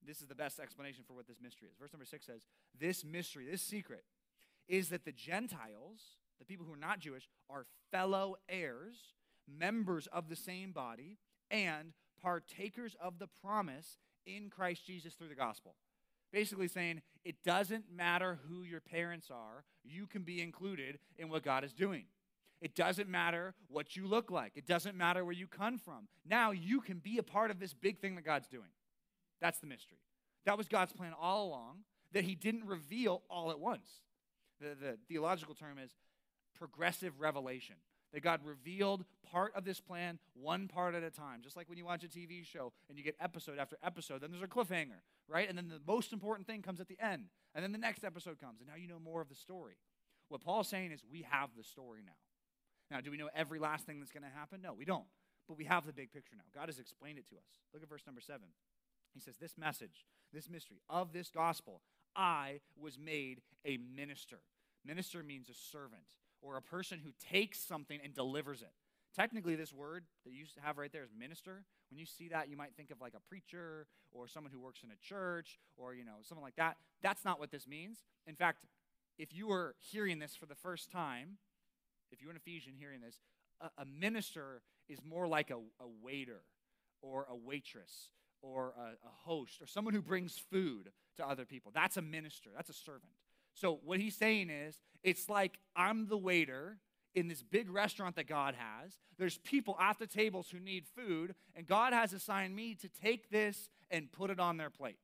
this 0.04 0.20
is 0.20 0.26
the 0.26 0.34
best 0.34 0.58
explanation 0.58 1.04
for 1.06 1.12
what 1.12 1.28
this 1.28 1.40
mystery 1.40 1.68
is. 1.70 1.76
Verse 1.78 1.92
number 1.92 2.06
six 2.06 2.26
says, 2.26 2.42
This 2.78 3.04
mystery, 3.04 3.46
this 3.48 3.62
secret, 3.62 4.04
is 4.68 4.88
that 4.88 5.04
the 5.04 5.12
Gentiles, 5.12 6.16
the 6.38 6.44
people 6.44 6.66
who 6.66 6.72
are 6.72 6.76
not 6.76 6.98
Jewish, 6.98 7.28
are 7.48 7.66
fellow 7.92 8.36
heirs, 8.48 9.14
members 9.46 10.08
of 10.08 10.28
the 10.28 10.36
same 10.36 10.72
body, 10.72 11.18
and 11.50 11.92
partakers 12.22 12.96
of 13.00 13.18
the 13.18 13.28
promise 13.42 13.98
in 14.26 14.50
Christ 14.50 14.86
Jesus 14.86 15.14
through 15.14 15.28
the 15.28 15.34
gospel. 15.34 15.74
Basically, 16.32 16.68
saying 16.68 17.02
it 17.24 17.42
doesn't 17.44 17.84
matter 17.94 18.38
who 18.48 18.62
your 18.62 18.80
parents 18.80 19.30
are, 19.30 19.64
you 19.84 20.06
can 20.06 20.22
be 20.22 20.40
included 20.40 20.98
in 21.18 21.28
what 21.28 21.42
God 21.42 21.64
is 21.64 21.72
doing. 21.72 22.04
It 22.60 22.74
doesn't 22.74 23.08
matter 23.08 23.54
what 23.68 23.96
you 23.96 24.06
look 24.06 24.30
like, 24.30 24.52
it 24.56 24.66
doesn't 24.66 24.96
matter 24.96 25.24
where 25.24 25.34
you 25.34 25.46
come 25.46 25.78
from. 25.78 26.08
Now 26.26 26.50
you 26.50 26.80
can 26.80 26.98
be 26.98 27.18
a 27.18 27.22
part 27.22 27.50
of 27.50 27.58
this 27.58 27.74
big 27.74 27.98
thing 27.98 28.16
that 28.16 28.24
God's 28.24 28.48
doing. 28.48 28.70
That's 29.40 29.58
the 29.58 29.66
mystery. 29.66 29.98
That 30.46 30.58
was 30.58 30.68
God's 30.68 30.92
plan 30.92 31.12
all 31.18 31.48
along 31.48 31.78
that 32.12 32.24
He 32.24 32.34
didn't 32.34 32.66
reveal 32.66 33.22
all 33.30 33.50
at 33.50 33.58
once. 33.58 33.88
The, 34.60 34.76
the 34.80 34.98
theological 35.08 35.54
term 35.54 35.78
is 35.78 35.90
progressive 36.54 37.20
revelation 37.20 37.76
that 38.12 38.20
God 38.20 38.40
revealed 38.44 39.04
part 39.30 39.52
of 39.54 39.64
this 39.64 39.80
plan 39.80 40.18
one 40.34 40.68
part 40.68 40.94
at 40.94 41.02
a 41.02 41.10
time. 41.10 41.40
Just 41.42 41.56
like 41.56 41.68
when 41.68 41.78
you 41.78 41.84
watch 41.84 42.04
a 42.04 42.08
TV 42.08 42.44
show 42.44 42.72
and 42.88 42.98
you 42.98 43.04
get 43.04 43.16
episode 43.20 43.58
after 43.58 43.76
episode, 43.82 44.20
then 44.20 44.30
there's 44.30 44.42
a 44.42 44.46
cliffhanger, 44.46 45.00
right? 45.28 45.48
And 45.48 45.56
then 45.56 45.68
the 45.68 45.80
most 45.86 46.12
important 46.12 46.46
thing 46.46 46.62
comes 46.62 46.80
at 46.80 46.88
the 46.88 46.98
end. 47.00 47.26
And 47.54 47.62
then 47.62 47.72
the 47.72 47.78
next 47.78 48.04
episode 48.04 48.38
comes, 48.38 48.60
and 48.60 48.68
now 48.68 48.76
you 48.76 48.88
know 48.88 48.98
more 48.98 49.20
of 49.20 49.28
the 49.28 49.34
story. 49.34 49.74
What 50.28 50.40
Paul's 50.40 50.68
saying 50.68 50.92
is 50.92 51.02
we 51.10 51.26
have 51.30 51.50
the 51.56 51.64
story 51.64 52.00
now. 52.04 52.12
Now, 52.90 53.00
do 53.00 53.10
we 53.10 53.16
know 53.16 53.28
every 53.34 53.58
last 53.58 53.86
thing 53.86 53.98
that's 53.98 54.12
going 54.12 54.22
to 54.24 54.36
happen? 54.36 54.60
No, 54.62 54.72
we 54.72 54.84
don't. 54.84 55.04
But 55.48 55.58
we 55.58 55.64
have 55.64 55.86
the 55.86 55.92
big 55.92 56.12
picture 56.12 56.34
now. 56.36 56.44
God 56.54 56.68
has 56.68 56.78
explained 56.78 57.18
it 57.18 57.28
to 57.30 57.36
us. 57.36 57.58
Look 57.72 57.82
at 57.82 57.88
verse 57.88 58.02
number 58.06 58.20
seven. 58.20 58.48
He 59.12 59.20
says, 59.20 59.36
This 59.36 59.58
message, 59.58 60.06
this 60.32 60.48
mystery 60.48 60.78
of 60.88 61.12
this 61.12 61.30
gospel, 61.30 61.82
I 62.14 62.60
was 62.80 62.98
made 62.98 63.42
a 63.64 63.78
minister. 63.78 64.38
Minister 64.84 65.22
means 65.22 65.48
a 65.48 65.54
servant 65.54 66.02
or 66.42 66.56
a 66.56 66.62
person 66.62 67.00
who 67.02 67.10
takes 67.28 67.60
something 67.60 68.00
and 68.02 68.14
delivers 68.14 68.62
it. 68.62 68.72
Technically, 69.14 69.56
this 69.56 69.72
word 69.72 70.04
that 70.24 70.32
you 70.32 70.44
have 70.62 70.78
right 70.78 70.92
there 70.92 71.02
is 71.02 71.10
minister. 71.18 71.64
When 71.90 71.98
you 71.98 72.06
see 72.06 72.28
that, 72.28 72.48
you 72.48 72.56
might 72.56 72.74
think 72.76 72.90
of 72.90 73.00
like 73.00 73.14
a 73.14 73.28
preacher 73.28 73.86
or 74.12 74.28
someone 74.28 74.52
who 74.52 74.60
works 74.60 74.82
in 74.84 74.90
a 74.90 74.96
church 74.96 75.58
or, 75.76 75.94
you 75.94 76.04
know, 76.04 76.18
someone 76.22 76.44
like 76.44 76.56
that. 76.56 76.76
That's 77.02 77.24
not 77.24 77.40
what 77.40 77.50
this 77.50 77.66
means. 77.66 77.98
In 78.26 78.36
fact, 78.36 78.64
if 79.18 79.34
you 79.34 79.48
were 79.48 79.74
hearing 79.78 80.20
this 80.20 80.36
for 80.36 80.46
the 80.46 80.54
first 80.54 80.90
time, 80.90 81.38
if 82.12 82.22
you're 82.22 82.30
an 82.30 82.36
Ephesian 82.36 82.74
hearing 82.78 83.00
this, 83.00 83.16
a, 83.60 83.82
a 83.82 83.84
minister 83.84 84.62
is 84.88 84.98
more 85.06 85.26
like 85.26 85.50
a, 85.50 85.56
a, 85.56 85.88
waiter 86.02 86.42
or 87.02 87.26
a 87.30 87.36
waitress 87.36 88.10
or 88.42 88.72
a, 88.78 88.82
a 89.06 89.12
host 89.24 89.60
or 89.60 89.66
someone 89.66 89.94
who 89.94 90.02
brings 90.02 90.38
food 90.50 90.90
to 91.16 91.28
other 91.28 91.44
people. 91.44 91.70
That's 91.74 91.96
a 91.96 92.02
minister, 92.02 92.50
that's 92.54 92.70
a 92.70 92.74
servant. 92.74 93.12
So, 93.54 93.80
what 93.84 94.00
he's 94.00 94.16
saying 94.16 94.50
is, 94.50 94.78
it's 95.02 95.28
like 95.28 95.58
I'm 95.74 96.06
the 96.08 96.16
waiter 96.16 96.78
in 97.14 97.28
this 97.28 97.42
big 97.42 97.70
restaurant 97.70 98.16
that 98.16 98.28
God 98.28 98.54
has. 98.56 98.92
There's 99.18 99.38
people 99.38 99.76
at 99.80 99.98
the 99.98 100.06
tables 100.06 100.48
who 100.50 100.60
need 100.60 100.84
food, 100.96 101.34
and 101.56 101.66
God 101.66 101.92
has 101.92 102.12
assigned 102.12 102.54
me 102.54 102.74
to 102.76 102.88
take 102.88 103.30
this 103.30 103.68
and 103.90 104.10
put 104.12 104.30
it 104.30 104.38
on 104.38 104.56
their 104.56 104.70
plate. 104.70 104.98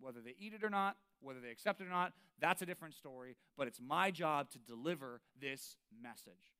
Whether 0.00 0.20
they 0.20 0.34
eat 0.38 0.54
it 0.54 0.64
or 0.64 0.70
not, 0.70 0.96
whether 1.20 1.40
they 1.40 1.50
accept 1.50 1.80
it 1.80 1.84
or 1.84 1.90
not, 1.90 2.12
that's 2.40 2.62
a 2.62 2.66
different 2.66 2.94
story, 2.94 3.36
but 3.56 3.66
it's 3.66 3.80
my 3.80 4.10
job 4.10 4.50
to 4.50 4.58
deliver 4.58 5.20
this 5.40 5.76
message. 6.02 6.54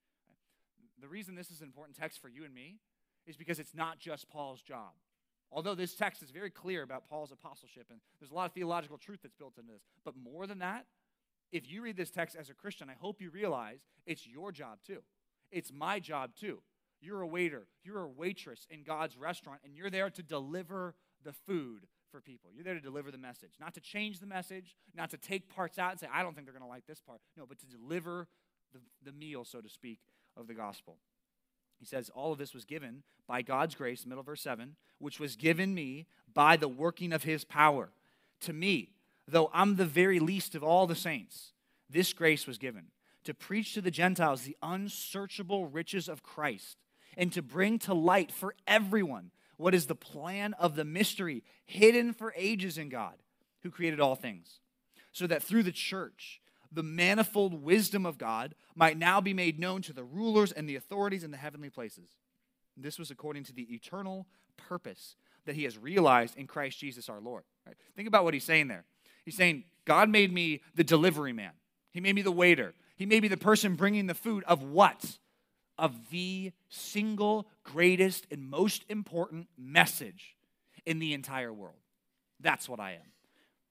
The 1.01 1.09
reason 1.09 1.35
this 1.35 1.51
is 1.51 1.61
an 1.61 1.67
important 1.67 1.97
text 1.97 2.21
for 2.21 2.29
you 2.29 2.45
and 2.45 2.55
me 2.55 2.79
is 3.27 3.37
because 3.37 3.59
it's 3.59 3.75
not 3.75 3.99
just 3.99 4.29
Paul's 4.29 4.63
job. 4.63 4.93
Although 5.51 5.75
this 5.75 5.95
text 5.95 6.23
is 6.23 6.31
very 6.31 6.51
clear 6.51 6.83
about 6.83 7.09
Paul's 7.09 7.33
apostleship, 7.33 7.87
and 7.91 8.01
there's 8.21 8.31
a 8.31 8.35
lot 8.35 8.47
of 8.47 8.53
theological 8.53 8.97
truth 8.97 9.21
that's 9.23 9.35
built 9.35 9.59
into 9.59 9.73
this, 9.73 9.83
but 10.05 10.15
more 10.17 10.47
than 10.47 10.61
that, 10.61 10.87
if 11.53 11.71
you 11.71 11.83
read 11.83 11.97
this 11.97 12.11
text 12.11 12.35
as 12.35 12.51
a 12.51 12.55
Christian, 12.55 12.89
I 12.89 12.95
hope 12.99 13.21
you 13.21 13.31
realize 13.31 13.81
it's 14.07 14.27
your 14.27 14.51
job 14.51 14.79
too. 14.85 15.03
It's 15.51 15.73
my 15.73 16.01
job 16.01 16.31
too. 16.35 16.63
You're 17.01 17.21
a 17.21 17.27
waiter, 17.27 17.67
you're 17.85 18.03
a 18.03 18.09
waitress 18.09 18.67
in 18.71 18.85
God's 18.85 19.17
restaurant, 19.17 19.61
and 19.65 19.75
you're 19.75 19.91
there 19.91 20.09
to 20.09 20.23
deliver 20.23 20.95
the 21.25 21.33
food 21.33 21.87
for 22.11 22.21
people. 22.21 22.51
You're 22.55 22.65
there 22.65 22.75
to 22.75 22.81
deliver 22.81 23.11
the 23.11 23.19
message, 23.19 23.53
not 23.61 23.75
to 23.75 23.81
change 23.81 24.21
the 24.21 24.27
message, 24.27 24.77
not 24.95 25.11
to 25.11 25.17
take 25.17 25.49
parts 25.49 25.79
out 25.79 25.91
and 25.91 26.01
say, 26.01 26.07
I 26.13 26.23
don't 26.23 26.35
think 26.35 26.47
they're 26.47 26.55
going 26.55 26.65
to 26.65 26.69
like 26.69 26.87
this 26.87 27.01
part. 27.01 27.21
No, 27.37 27.45
but 27.47 27.59
to 27.59 27.67
deliver 27.67 28.29
the, 28.73 28.79
the 29.05 29.13
meal, 29.13 29.45
so 29.45 29.61
to 29.61 29.69
speak, 29.69 29.99
of 30.37 30.47
the 30.47 30.55
gospel. 30.55 30.99
He 31.79 31.87
says, 31.87 32.11
All 32.15 32.33
of 32.33 32.39
this 32.39 32.55
was 32.55 32.65
given 32.65 33.03
by 33.27 33.43
God's 33.43 33.75
grace, 33.75 34.07
middle 34.07 34.23
verse 34.23 34.43
7, 34.43 34.77
which 34.99 35.19
was 35.19 35.35
given 35.35 35.75
me 35.75 36.07
by 36.33 36.57
the 36.57 36.69
working 36.69 37.13
of 37.13 37.25
his 37.25 37.45
power. 37.45 37.91
To 38.43 38.53
me, 38.53 38.91
though 39.27 39.51
I'm 39.53 39.77
the 39.77 39.87
very 39.87 40.21
least 40.21 40.55
of 40.55 40.63
all 40.63 40.87
the 40.87 40.95
saints, 40.95 41.53
this 41.89 42.13
grace 42.13 42.47
was 42.47 42.59
given 42.59 42.87
to 43.25 43.35
preach 43.35 43.75
to 43.75 43.81
the 43.81 43.91
Gentiles 43.91 44.43
the 44.43 44.57
unsearchable 44.63 45.67
riches 45.67 46.09
of 46.09 46.23
Christ 46.23 46.79
and 47.17 47.33
to 47.33 47.43
bring 47.43 47.79
to 47.81 47.95
light 47.95 48.33
for 48.33 48.55
everyone 48.67 49.31
what 49.57 49.75
is 49.75 49.87
the 49.87 49.95
plan 49.95 50.55
of 50.55 50.75
the 50.75 50.85
mystery 50.85 51.45
hidden 51.65 52.13
for 52.13 52.35
ages 52.37 52.79
in 52.79 52.89
God 52.89 53.15
who 53.63 53.71
created 53.71 54.01
all 54.01 54.17
things, 54.17 54.61
so 55.13 55.27
that 55.27 55.43
through 55.43 55.63
the 55.63 55.71
church, 55.71 56.41
the 56.73 56.83
manifold 56.83 57.63
wisdom 57.63 58.05
of 58.05 58.19
God 58.19 58.55
might 58.75 58.99
now 58.99 59.21
be 59.21 59.35
made 59.35 59.61
known 59.61 59.83
to 59.83 59.93
the 59.93 60.03
rulers 60.03 60.51
and 60.51 60.69
the 60.69 60.75
authorities 60.75 61.23
in 61.23 61.31
the 61.31 61.37
heavenly 61.37 61.71
places. 61.71 62.09
This 62.77 62.99
was 62.99 63.11
according 63.11 63.45
to 63.45 63.53
the 63.53 63.73
eternal 63.75 64.27
purpose 64.57 65.17
that 65.45 65.55
he 65.55 65.65
has 65.65 65.77
realized 65.77 66.37
in 66.37 66.47
Christ 66.47 66.79
Jesus 66.79 67.09
our 67.09 67.21
Lord. 67.21 67.45
Right? 67.67 67.77
Think 67.95 68.09
about 68.09 68.25
what 68.25 68.35
he's 68.35 68.45
saying 68.45 68.69
there. 68.69 68.85
He's 69.25 69.37
saying, 69.37 69.65
God 69.85 70.09
made 70.09 70.33
me 70.33 70.63
the 70.75 70.85
delivery 70.85 71.33
man, 71.33 71.53
He 71.93 72.01
made 72.01 72.15
me 72.15 72.23
the 72.23 72.33
waiter, 72.33 72.75
He 72.97 73.07
made 73.07 73.23
me 73.23 73.29
the 73.29 73.37
person 73.37 73.75
bringing 73.75 74.07
the 74.07 74.15
food 74.15 74.45
of 74.45 74.63
what? 74.63 75.19
Of 75.79 76.11
the 76.11 76.53
single 76.69 77.49
greatest 77.65 78.27
and 78.31 78.49
most 78.49 78.85
important 78.89 79.49
message 79.59 80.37
in 80.85 80.99
the 80.99 81.15
entire 81.15 81.53
world. 81.53 81.81
That's 82.41 82.69
what 82.69 82.79
I 82.79 82.93
am. 82.93 83.13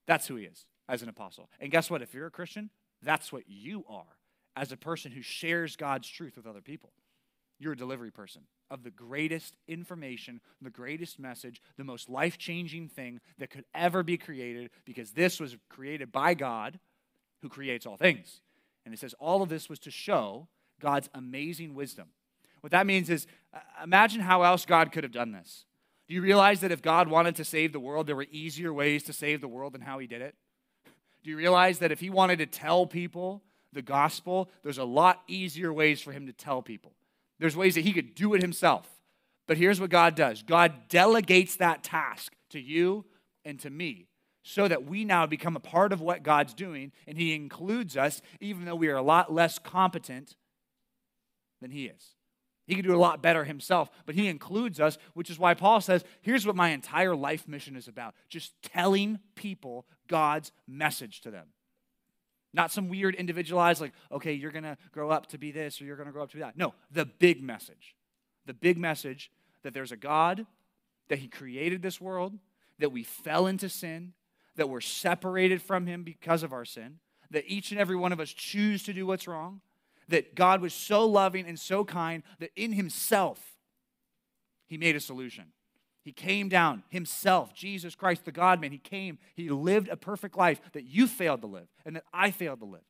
That's 0.07 0.27
who 0.27 0.35
He 0.35 0.45
is 0.45 0.65
as 0.89 1.03
an 1.03 1.09
apostle. 1.09 1.49
And 1.59 1.71
guess 1.71 1.89
what? 1.89 2.01
If 2.01 2.13
you're 2.13 2.27
a 2.27 2.31
Christian, 2.31 2.69
that's 3.01 3.31
what 3.31 3.43
you 3.47 3.85
are 3.87 4.17
as 4.55 4.71
a 4.71 4.77
person 4.77 5.11
who 5.11 5.21
shares 5.21 5.75
God's 5.75 6.09
truth 6.09 6.35
with 6.35 6.47
other 6.47 6.61
people. 6.61 6.91
You're 7.59 7.73
a 7.73 7.77
delivery 7.77 8.11
person 8.11 8.41
of 8.71 8.83
the 8.83 8.89
greatest 8.89 9.55
information, 9.67 10.39
the 10.61 10.71
greatest 10.71 11.19
message, 11.19 11.61
the 11.77 11.83
most 11.83 12.09
life 12.09 12.37
changing 12.37 12.87
thing 12.87 13.19
that 13.37 13.51
could 13.51 13.65
ever 13.75 14.01
be 14.01 14.17
created 14.17 14.71
because 14.85 15.11
this 15.11 15.39
was 15.39 15.57
created 15.69 16.11
by 16.11 16.33
God 16.33 16.79
who 17.41 17.49
creates 17.49 17.85
all 17.85 17.97
things. 17.97 18.41
And 18.85 18.93
it 18.93 18.99
says 18.99 19.13
all 19.19 19.43
of 19.43 19.49
this 19.49 19.69
was 19.69 19.79
to 19.79 19.91
show 19.91 20.47
God's 20.79 21.09
amazing 21.13 21.75
wisdom. 21.75 22.07
What 22.61 22.71
that 22.71 22.87
means 22.87 23.09
is 23.09 23.27
uh, 23.53 23.59
imagine 23.83 24.21
how 24.21 24.43
else 24.43 24.65
God 24.65 24.91
could 24.91 25.03
have 25.03 25.11
done 25.11 25.31
this. 25.31 25.65
Do 26.07 26.15
you 26.15 26.21
realize 26.21 26.61
that 26.61 26.71
if 26.71 26.81
God 26.81 27.07
wanted 27.07 27.35
to 27.37 27.45
save 27.45 27.73
the 27.73 27.79
world, 27.79 28.07
there 28.07 28.15
were 28.15 28.27
easier 28.31 28.73
ways 28.73 29.03
to 29.03 29.13
save 29.13 29.41
the 29.41 29.47
world 29.47 29.73
than 29.73 29.81
how 29.81 29.99
he 29.99 30.07
did 30.07 30.21
it? 30.21 30.35
Do 31.23 31.29
you 31.29 31.37
realize 31.37 31.79
that 31.79 31.91
if 31.91 31.99
he 31.99 32.09
wanted 32.09 32.39
to 32.39 32.45
tell 32.45 32.85
people 32.85 33.43
the 33.73 33.81
gospel, 33.81 34.49
there's 34.63 34.77
a 34.77 34.83
lot 34.83 35.21
easier 35.27 35.71
ways 35.71 36.01
for 36.01 36.11
him 36.11 36.27
to 36.27 36.33
tell 36.33 36.61
people? 36.61 36.93
There's 37.41 37.57
ways 37.57 37.75
that 37.75 37.83
he 37.83 37.91
could 37.91 38.15
do 38.15 38.35
it 38.35 38.41
himself. 38.41 38.87
But 39.47 39.57
here's 39.57 39.81
what 39.81 39.89
God 39.89 40.15
does 40.15 40.43
God 40.43 40.87
delegates 40.87 41.57
that 41.57 41.83
task 41.83 42.33
to 42.51 42.59
you 42.59 43.03
and 43.43 43.59
to 43.61 43.69
me 43.69 44.07
so 44.43 44.67
that 44.67 44.85
we 44.85 45.03
now 45.03 45.25
become 45.25 45.55
a 45.55 45.59
part 45.59 45.91
of 45.91 46.01
what 46.01 46.23
God's 46.23 46.53
doing, 46.53 46.91
and 47.07 47.17
He 47.17 47.33
includes 47.33 47.97
us, 47.97 48.21
even 48.39 48.65
though 48.65 48.75
we 48.75 48.89
are 48.89 48.95
a 48.95 49.01
lot 49.01 49.33
less 49.33 49.59
competent 49.59 50.35
than 51.61 51.71
He 51.71 51.85
is. 51.85 52.15
He 52.65 52.75
can 52.75 52.85
do 52.85 52.95
a 52.95 52.97
lot 52.97 53.21
better 53.21 53.43
himself, 53.43 53.89
but 54.05 54.15
He 54.15 54.27
includes 54.27 54.79
us, 54.79 54.97
which 55.13 55.29
is 55.29 55.37
why 55.37 55.53
Paul 55.53 55.81
says, 55.81 56.03
Here's 56.21 56.45
what 56.45 56.55
my 56.55 56.69
entire 56.69 57.15
life 57.15 57.47
mission 57.47 57.75
is 57.75 57.87
about 57.87 58.15
just 58.29 58.53
telling 58.63 59.19
people 59.35 59.85
God's 60.07 60.51
message 60.67 61.21
to 61.21 61.31
them. 61.31 61.47
Not 62.53 62.71
some 62.71 62.89
weird 62.89 63.15
individualized, 63.15 63.81
like, 63.81 63.93
okay, 64.11 64.33
you're 64.33 64.51
going 64.51 64.63
to 64.63 64.77
grow 64.91 65.09
up 65.09 65.27
to 65.27 65.37
be 65.37 65.51
this 65.51 65.81
or 65.81 65.85
you're 65.85 65.95
going 65.95 66.07
to 66.07 66.11
grow 66.11 66.23
up 66.23 66.31
to 66.31 66.37
be 66.37 66.41
that. 66.41 66.57
No, 66.57 66.73
the 66.91 67.05
big 67.05 67.41
message. 67.41 67.95
The 68.45 68.53
big 68.53 68.77
message 68.77 69.31
that 69.63 69.73
there's 69.73 69.91
a 69.91 69.97
God, 69.97 70.45
that 71.07 71.19
He 71.19 71.27
created 71.27 71.81
this 71.81 72.01
world, 72.01 72.37
that 72.79 72.91
we 72.91 73.03
fell 73.03 73.47
into 73.47 73.69
sin, 73.69 74.13
that 74.55 74.69
we're 74.69 74.81
separated 74.81 75.61
from 75.61 75.85
Him 75.85 76.03
because 76.03 76.43
of 76.43 76.51
our 76.51 76.65
sin, 76.65 76.99
that 77.29 77.45
each 77.47 77.71
and 77.71 77.79
every 77.79 77.95
one 77.95 78.11
of 78.11 78.19
us 78.19 78.31
choose 78.31 78.83
to 78.83 78.93
do 78.93 79.05
what's 79.05 79.27
wrong, 79.27 79.61
that 80.09 80.35
God 80.35 80.61
was 80.61 80.73
so 80.73 81.05
loving 81.05 81.45
and 81.47 81.57
so 81.57 81.85
kind 81.85 82.23
that 82.39 82.51
in 82.55 82.73
Himself, 82.73 83.39
He 84.65 84.77
made 84.77 84.95
a 84.95 84.99
solution. 84.99 85.45
He 86.03 86.11
came 86.11 86.49
down 86.49 86.83
himself, 86.89 87.53
Jesus 87.53 87.93
Christ, 87.95 88.25
the 88.25 88.31
God 88.31 88.59
man. 88.59 88.71
He 88.71 88.79
came, 88.79 89.19
he 89.35 89.49
lived 89.49 89.87
a 89.87 89.95
perfect 89.95 90.35
life 90.35 90.59
that 90.73 90.85
you 90.85 91.07
failed 91.07 91.41
to 91.41 91.47
live 91.47 91.67
and 91.85 91.95
that 91.95 92.05
I 92.11 92.31
failed 92.31 92.59
to 92.59 92.65
live. 92.65 92.81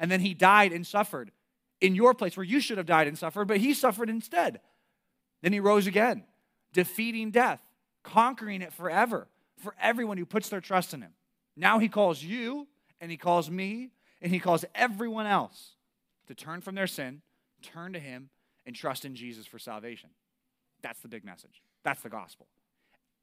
And 0.00 0.10
then 0.10 0.20
he 0.20 0.34
died 0.34 0.72
and 0.72 0.86
suffered 0.86 1.30
in 1.80 1.94
your 1.94 2.14
place 2.14 2.36
where 2.36 2.44
you 2.44 2.60
should 2.60 2.78
have 2.78 2.86
died 2.86 3.06
and 3.06 3.18
suffered, 3.18 3.46
but 3.46 3.58
he 3.58 3.74
suffered 3.74 4.08
instead. 4.08 4.60
Then 5.42 5.52
he 5.52 5.60
rose 5.60 5.86
again, 5.86 6.24
defeating 6.72 7.30
death, 7.30 7.60
conquering 8.02 8.62
it 8.62 8.72
forever 8.72 9.28
for 9.58 9.74
everyone 9.80 10.16
who 10.16 10.24
puts 10.26 10.48
their 10.48 10.60
trust 10.60 10.94
in 10.94 11.02
him. 11.02 11.12
Now 11.56 11.78
he 11.78 11.88
calls 11.88 12.22
you 12.22 12.66
and 13.00 13.10
he 13.10 13.18
calls 13.18 13.50
me 13.50 13.90
and 14.22 14.32
he 14.32 14.38
calls 14.38 14.64
everyone 14.74 15.26
else 15.26 15.72
to 16.28 16.34
turn 16.34 16.62
from 16.62 16.74
their 16.74 16.86
sin, 16.86 17.20
turn 17.60 17.92
to 17.92 17.98
him, 17.98 18.30
and 18.64 18.74
trust 18.74 19.04
in 19.04 19.14
Jesus 19.14 19.46
for 19.46 19.58
salvation. 19.58 20.08
That's 20.80 21.00
the 21.00 21.08
big 21.08 21.24
message. 21.24 21.63
That's 21.84 22.02
the 22.02 22.08
gospel. 22.08 22.46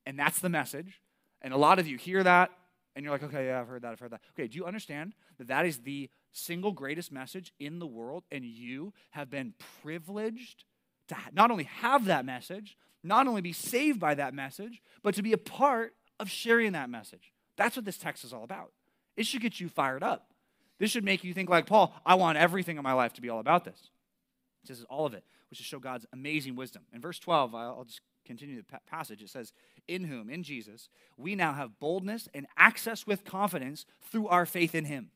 And 0.05 0.17
that's 0.17 0.39
the 0.39 0.49
message. 0.49 1.01
And 1.41 1.53
a 1.53 1.57
lot 1.57 1.79
of 1.79 1.87
you 1.87 1.97
hear 1.97 2.23
that 2.23 2.51
and 2.95 3.03
you're 3.03 3.13
like, 3.13 3.23
okay, 3.23 3.47
yeah, 3.47 3.61
I've 3.61 3.67
heard 3.67 3.81
that, 3.83 3.93
I've 3.93 3.99
heard 3.99 4.11
that. 4.11 4.21
Okay, 4.37 4.47
do 4.47 4.57
you 4.57 4.65
understand 4.65 5.13
that 5.37 5.47
that 5.47 5.65
is 5.65 5.79
the 5.79 6.09
single 6.31 6.71
greatest 6.71 7.11
message 7.11 7.53
in 7.59 7.79
the 7.79 7.87
world 7.87 8.23
and 8.31 8.43
you 8.43 8.93
have 9.11 9.29
been 9.29 9.53
privileged 9.81 10.65
to 11.07 11.15
not 11.33 11.51
only 11.51 11.65
have 11.65 12.05
that 12.05 12.25
message, 12.25 12.77
not 13.03 13.27
only 13.27 13.41
be 13.41 13.53
saved 13.53 13.99
by 13.99 14.13
that 14.15 14.33
message, 14.33 14.81
but 15.03 15.15
to 15.15 15.21
be 15.21 15.33
a 15.33 15.37
part 15.37 15.93
of 16.19 16.29
sharing 16.29 16.73
that 16.73 16.89
message? 16.89 17.33
That's 17.57 17.75
what 17.75 17.85
this 17.85 17.97
text 17.97 18.23
is 18.23 18.33
all 18.33 18.43
about. 18.43 18.71
It 19.15 19.25
should 19.25 19.41
get 19.41 19.59
you 19.59 19.69
fired 19.69 20.03
up. 20.03 20.27
This 20.79 20.91
should 20.91 21.03
make 21.03 21.23
you 21.23 21.33
think 21.33 21.49
like 21.49 21.67
Paul, 21.67 21.93
I 22.05 22.15
want 22.15 22.37
everything 22.37 22.77
in 22.77 22.83
my 22.83 22.93
life 22.93 23.13
to 23.13 23.21
be 23.21 23.29
all 23.29 23.39
about 23.39 23.65
this. 23.65 23.89
This 24.65 24.79
is 24.79 24.85
all 24.85 25.05
of 25.05 25.13
it, 25.13 25.23
which 25.49 25.59
is 25.59 25.65
show 25.65 25.79
God's 25.79 26.05
amazing 26.11 26.55
wisdom. 26.55 26.83
In 26.93 27.01
verse 27.01 27.19
12, 27.19 27.55
I'll 27.55 27.83
just 27.83 28.01
continue 28.25 28.61
the 28.61 28.79
passage, 28.87 29.21
it 29.21 29.29
says, 29.29 29.53
In 29.87 30.05
whom, 30.05 30.29
in 30.29 30.43
Jesus, 30.43 30.89
we 31.17 31.35
now 31.35 31.53
have 31.53 31.79
boldness 31.79 32.27
and 32.33 32.47
access 32.57 33.05
with 33.07 33.25
confidence 33.25 33.85
through 34.11 34.27
our 34.27 34.45
faith 34.45 34.75
in 34.75 34.85
him. 34.85 35.11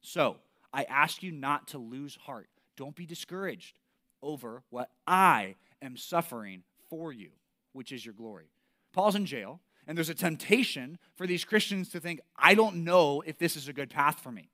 So, 0.00 0.36
I 0.72 0.84
ask 0.84 1.22
you 1.22 1.32
not 1.32 1.68
to 1.68 1.78
lose 1.78 2.16
heart. 2.16 2.48
Don't 2.76 2.94
be 2.94 3.06
discouraged 3.06 3.78
over 4.22 4.62
what 4.70 4.90
I 5.06 5.56
am 5.82 5.96
suffering 5.96 6.62
for 6.88 7.12
you, 7.12 7.30
which 7.72 7.92
is 7.92 8.04
your 8.04 8.14
glory. 8.14 8.50
Paul's 8.92 9.16
in 9.16 9.26
jail, 9.26 9.60
and 9.86 9.96
there's 9.96 10.08
a 10.08 10.14
temptation 10.14 10.98
for 11.16 11.26
these 11.26 11.44
Christians 11.44 11.88
to 11.90 12.00
think, 12.00 12.20
I 12.36 12.54
don't 12.54 12.84
know 12.84 13.22
if 13.26 13.38
this 13.38 13.56
is 13.56 13.68
a 13.68 13.72
good 13.72 13.90
path 13.90 14.20
for 14.20 14.30
me. 14.30 14.50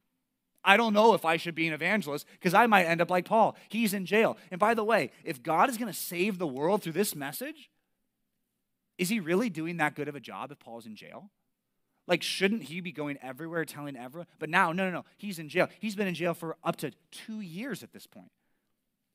I 0.64 0.76
don't 0.76 0.92
know 0.92 1.14
if 1.14 1.24
I 1.24 1.36
should 1.36 1.54
be 1.54 1.68
an 1.68 1.72
evangelist 1.72 2.26
because 2.32 2.52
I 2.52 2.66
might 2.66 2.86
end 2.86 3.00
up 3.00 3.10
like 3.10 3.24
Paul. 3.24 3.56
He's 3.68 3.94
in 3.94 4.04
jail. 4.04 4.36
And 4.50 4.58
by 4.58 4.74
the 4.74 4.82
way, 4.82 5.12
if 5.24 5.42
God 5.42 5.70
is 5.70 5.78
going 5.78 5.92
to 5.92 5.98
save 5.98 6.38
the 6.38 6.46
world 6.46 6.82
through 6.82 6.92
this 6.92 7.14
message, 7.14 7.70
is 8.98 9.08
he 9.08 9.20
really 9.20 9.50
doing 9.50 9.76
that 9.78 9.94
good 9.94 10.08
of 10.08 10.14
a 10.14 10.20
job 10.20 10.50
if 10.50 10.58
Paul's 10.58 10.86
in 10.86 10.96
jail? 10.96 11.30
Like, 12.06 12.22
shouldn't 12.22 12.62
he 12.64 12.80
be 12.80 12.92
going 12.92 13.18
everywhere 13.20 13.64
telling 13.64 13.96
everyone? 13.96 14.28
But 14.38 14.48
now, 14.48 14.72
no, 14.72 14.84
no, 14.84 14.90
no. 14.90 15.04
He's 15.16 15.38
in 15.38 15.48
jail. 15.48 15.68
He's 15.80 15.96
been 15.96 16.06
in 16.06 16.14
jail 16.14 16.34
for 16.34 16.56
up 16.62 16.76
to 16.76 16.92
two 17.10 17.40
years 17.40 17.82
at 17.82 17.92
this 17.92 18.06
point. 18.06 18.30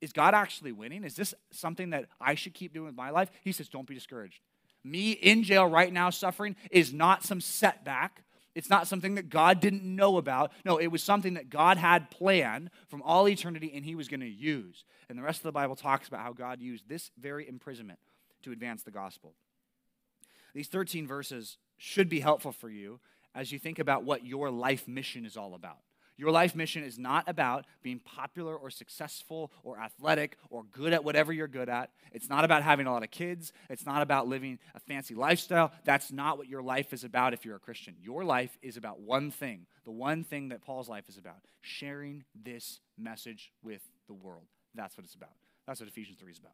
Is 0.01 0.11
God 0.11 0.33
actually 0.33 0.71
winning? 0.71 1.03
Is 1.03 1.15
this 1.15 1.33
something 1.51 1.91
that 1.91 2.05
I 2.19 2.35
should 2.35 2.53
keep 2.53 2.73
doing 2.73 2.87
with 2.87 2.95
my 2.95 3.11
life? 3.11 3.29
He 3.43 3.51
says, 3.51 3.69
don't 3.69 3.87
be 3.87 3.93
discouraged. 3.93 4.41
Me 4.83 5.11
in 5.11 5.43
jail 5.43 5.65
right 5.65 5.93
now 5.93 6.09
suffering 6.09 6.55
is 6.71 6.91
not 6.91 7.23
some 7.23 7.39
setback. 7.39 8.23
It's 8.55 8.69
not 8.69 8.87
something 8.87 9.15
that 9.15 9.29
God 9.29 9.61
didn't 9.61 9.83
know 9.83 10.17
about. 10.17 10.51
No, 10.65 10.77
it 10.77 10.87
was 10.87 11.03
something 11.03 11.35
that 11.35 11.49
God 11.49 11.77
had 11.77 12.09
planned 12.11 12.71
from 12.89 13.01
all 13.03 13.29
eternity 13.29 13.71
and 13.73 13.85
he 13.85 13.95
was 13.95 14.09
going 14.09 14.19
to 14.19 14.27
use. 14.27 14.83
And 15.07 15.17
the 15.17 15.23
rest 15.23 15.39
of 15.39 15.43
the 15.43 15.51
Bible 15.51 15.75
talks 15.75 16.07
about 16.07 16.21
how 16.21 16.33
God 16.33 16.59
used 16.59 16.89
this 16.89 17.11
very 17.17 17.47
imprisonment 17.47 17.99
to 18.41 18.51
advance 18.51 18.83
the 18.83 18.91
gospel. 18.91 19.35
These 20.53 20.67
13 20.67 21.07
verses 21.07 21.57
should 21.77 22.09
be 22.09 22.19
helpful 22.19 22.51
for 22.51 22.69
you 22.69 22.99
as 23.33 23.51
you 23.51 23.59
think 23.59 23.79
about 23.79 24.03
what 24.03 24.25
your 24.25 24.49
life 24.49 24.87
mission 24.87 25.25
is 25.25 25.37
all 25.37 25.53
about. 25.53 25.77
Your 26.17 26.29
life 26.29 26.55
mission 26.55 26.83
is 26.83 26.99
not 26.99 27.27
about 27.27 27.65
being 27.81 27.99
popular 27.99 28.55
or 28.55 28.69
successful 28.69 29.51
or 29.63 29.79
athletic 29.79 30.37
or 30.51 30.63
good 30.71 30.93
at 30.93 31.03
whatever 31.03 31.33
you're 31.33 31.47
good 31.47 31.67
at. 31.67 31.89
It's 32.11 32.29
not 32.29 32.45
about 32.45 32.61
having 32.61 32.85
a 32.85 32.91
lot 32.91 33.01
of 33.01 33.09
kids. 33.09 33.51
It's 33.71 33.87
not 33.87 34.03
about 34.03 34.27
living 34.27 34.59
a 34.75 34.79
fancy 34.79 35.15
lifestyle. 35.15 35.71
That's 35.83 36.11
not 36.11 36.37
what 36.37 36.47
your 36.47 36.61
life 36.61 36.93
is 36.93 37.03
about 37.03 37.33
if 37.33 37.43
you're 37.43 37.55
a 37.55 37.59
Christian. 37.59 37.95
Your 37.99 38.23
life 38.23 38.55
is 38.61 38.77
about 38.77 38.99
one 38.99 39.31
thing, 39.31 39.65
the 39.83 39.91
one 39.91 40.23
thing 40.23 40.49
that 40.49 40.61
Paul's 40.61 40.89
life 40.89 41.09
is 41.09 41.17
about 41.17 41.37
sharing 41.61 42.23
this 42.35 42.81
message 42.99 43.51
with 43.63 43.81
the 44.07 44.13
world. 44.13 44.45
That's 44.75 44.95
what 44.95 45.05
it's 45.05 45.15
about. 45.15 45.33
That's 45.65 45.79
what 45.79 45.89
Ephesians 45.89 46.19
3 46.19 46.31
is 46.31 46.37
about 46.37 46.53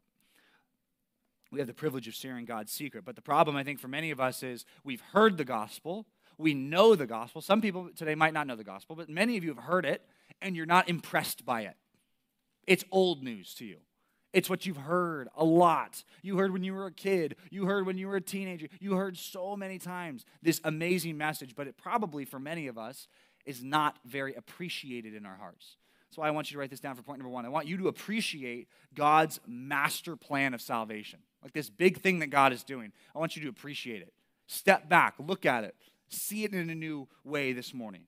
we 1.52 1.60
have 1.60 1.68
the 1.68 1.74
privilege 1.74 2.08
of 2.08 2.14
sharing 2.14 2.46
God's 2.46 2.72
secret. 2.72 3.06
But 3.06 3.16
the 3.16 3.22
problem, 3.22 3.56
I 3.56 3.64
think, 3.64 3.80
for 3.80 3.88
many 3.88 4.12
of 4.12 4.20
us 4.20 4.44
is 4.44 4.66
we've 4.84 5.02
heard 5.02 5.38
the 5.38 5.46
gospel, 5.46 6.06
we 6.38 6.54
know 6.54 6.96
the 6.96 7.08
gospel. 7.08 7.42
Some 7.42 7.62
people 7.62 7.90
today 7.96 8.16
might 8.16 8.34
not 8.34 8.48
know 8.48 8.56
the 8.56 8.64
gospel, 8.64 8.96
but 8.96 9.10
many 9.10 9.38
of 9.38 9.44
you 9.44 9.50
have 9.54 9.64
heard 9.64 9.86
it 9.86 10.04
and 10.42 10.56
you're 10.56 10.66
not 10.66 10.88
impressed 10.88 11.46
by 11.46 11.62
it. 11.62 11.76
It's 12.68 12.84
old 12.92 13.24
news 13.24 13.54
to 13.56 13.66
you. 13.66 13.78
It's 14.34 14.50
what 14.50 14.66
you've 14.66 14.78
heard 14.78 15.30
a 15.36 15.44
lot. 15.44 16.04
You 16.22 16.38
heard 16.38 16.52
when 16.52 16.64
you 16.64 16.74
were 16.74 16.86
a 16.86 16.92
kid. 16.92 17.38
You 17.50 17.66
heard 17.66 17.86
when 17.86 17.98
you 17.98 18.08
were 18.08 18.18
a 18.18 18.22
teenager. 18.22 18.68
You 18.80 18.96
heard 18.96 19.18
so 19.18 19.56
many 19.56 19.80
times 19.80 20.26
this 20.44 20.62
amazing 20.64 21.18
message, 21.18 21.56
but 21.56 21.66
it 21.66 21.78
probably 21.78 22.26
for 22.26 22.40
many 22.40 22.68
of 22.68 22.78
us 22.78 23.08
is 23.46 23.64
not 23.64 23.98
very 24.06 24.36
appreciated 24.36 25.16
in 25.16 25.26
our 25.26 25.38
hearts. 25.38 25.78
Why 26.18 26.28
I 26.28 26.32
want 26.32 26.50
you 26.50 26.56
to 26.56 26.60
write 26.60 26.72
this 26.72 26.80
down 26.80 26.96
for 26.96 27.04
point 27.04 27.20
number 27.20 27.30
one. 27.30 27.46
I 27.46 27.50
want 27.50 27.68
you 27.68 27.78
to 27.78 27.88
appreciate 27.88 28.68
God's 28.96 29.40
master 29.46 30.16
plan 30.16 30.56
of 30.56 30.62
salvation, 30.62 31.20
like 31.44 31.54
this 31.54 31.70
big 31.70 32.02
thing 32.02 32.20
that 32.20 32.28
God 32.28 32.54
is 32.54 32.64
doing. 32.64 32.92
I 33.16 33.20
want 33.20 33.36
you 33.36 33.42
to 33.44 33.50
appreciate 33.50 34.02
it. 34.02 34.14
Step 34.48 34.90
back, 34.90 35.16
look 35.20 35.46
at 35.46 35.64
it, 35.64 35.76
see 36.10 36.44
it 36.44 36.54
in 36.54 36.70
a 36.70 36.76
new 36.76 37.08
way 37.24 37.54
this 37.54 37.74
morning. 37.74 38.04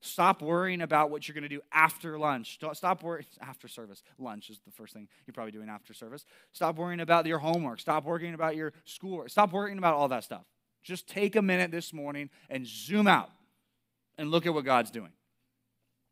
Stop 0.00 0.40
worrying 0.40 0.82
about 0.82 1.10
what 1.10 1.26
you're 1.26 1.34
going 1.34 1.42
to 1.42 1.48
do 1.48 1.60
after 1.72 2.18
lunch. 2.18 2.58
Stop 2.72 3.02
worrying 3.02 3.26
after 3.40 3.66
service. 3.66 4.02
Lunch 4.18 4.50
is 4.50 4.60
the 4.64 4.70
first 4.70 4.94
thing 4.94 5.08
you're 5.26 5.34
probably 5.34 5.52
doing 5.52 5.68
after 5.68 5.94
service. 5.94 6.24
Stop 6.52 6.76
worrying 6.76 7.00
about 7.00 7.26
your 7.26 7.38
homework. 7.38 7.80
Stop 7.80 8.04
worrying 8.04 8.34
about 8.34 8.56
your 8.56 8.72
schoolwork. 8.84 9.30
Stop 9.30 9.52
worrying 9.52 9.78
about 9.78 9.94
all 9.94 10.08
that 10.08 10.24
stuff. 10.24 10.44
Just 10.82 11.08
take 11.08 11.34
a 11.34 11.42
minute 11.42 11.70
this 11.72 11.92
morning 11.92 12.30
and 12.48 12.66
zoom 12.66 13.08
out 13.08 13.30
and 14.16 14.30
look 14.30 14.46
at 14.46 14.54
what 14.54 14.64
God's 14.64 14.90
doing. 14.90 15.10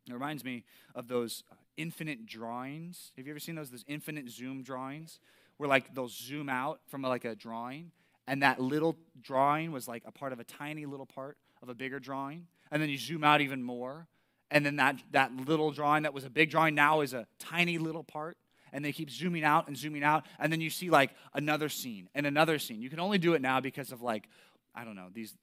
It 0.09 0.13
reminds 0.13 0.45
me 0.45 0.65
of 0.95 1.07
those 1.09 1.45
uh, 1.51 1.55
infinite 1.77 2.27
drawings. 2.27 3.13
Have 3.17 3.27
you 3.27 3.33
ever 3.33 3.39
seen 3.39 3.55
those? 3.55 3.71
Those 3.71 3.85
infinite 3.87 4.29
zoom 4.29 4.63
drawings 4.63 5.21
where 5.57 5.69
like 5.69 5.95
they'll 5.95 6.09
zoom 6.09 6.49
out 6.49 6.81
from 6.89 7.03
like 7.03 7.25
a 7.25 7.35
drawing, 7.35 7.91
and 8.27 8.43
that 8.43 8.61
little 8.61 8.97
drawing 9.21 9.73
was 9.73 9.87
like 9.89 10.03
a 10.07 10.13
part 10.13 10.33
of 10.33 10.41
a 10.41 10.45
tiny 10.45 10.87
little 10.87 11.07
part 11.07 11.37
of 11.63 11.69
a 11.69 11.75
bigger 11.75 11.99
drawing, 11.99 12.47
and 12.71 12.83
then 12.83 12.89
you 12.89 12.99
zoom 12.99 13.25
out 13.25 13.41
even 13.41 13.63
more, 13.63 14.07
and 14.51 14.65
then 14.65 14.77
that 14.77 15.03
that 15.13 15.35
little 15.37 15.71
drawing 15.71 16.03
that 16.05 16.15
was 16.15 16.25
a 16.25 16.31
big 16.31 16.51
drawing 16.51 16.75
now 16.75 17.01
is 17.01 17.15
a 17.15 17.27
tiny 17.39 17.79
little 17.79 18.05
part, 18.05 18.37
and 18.73 18.85
they 18.85 18.93
keep 18.93 19.11
zooming 19.11 19.45
out 19.45 19.69
and 19.69 19.77
zooming 19.77 20.03
out, 20.03 20.27
and 20.39 20.53
then 20.53 20.61
you 20.61 20.71
see 20.71 20.91
like 20.91 21.11
another 21.35 21.69
scene 21.69 22.09
and 22.15 22.27
another 22.27 22.59
scene. 22.59 22.81
You 22.81 22.91
can 22.91 23.01
only 23.01 23.19
do 23.19 23.35
it 23.35 23.43
now 23.43 23.61
because 23.61 23.93
of 23.93 24.03
like 24.03 24.29
I 24.75 24.85
don't 24.85 24.97
know, 24.97 25.09
these 25.13 25.35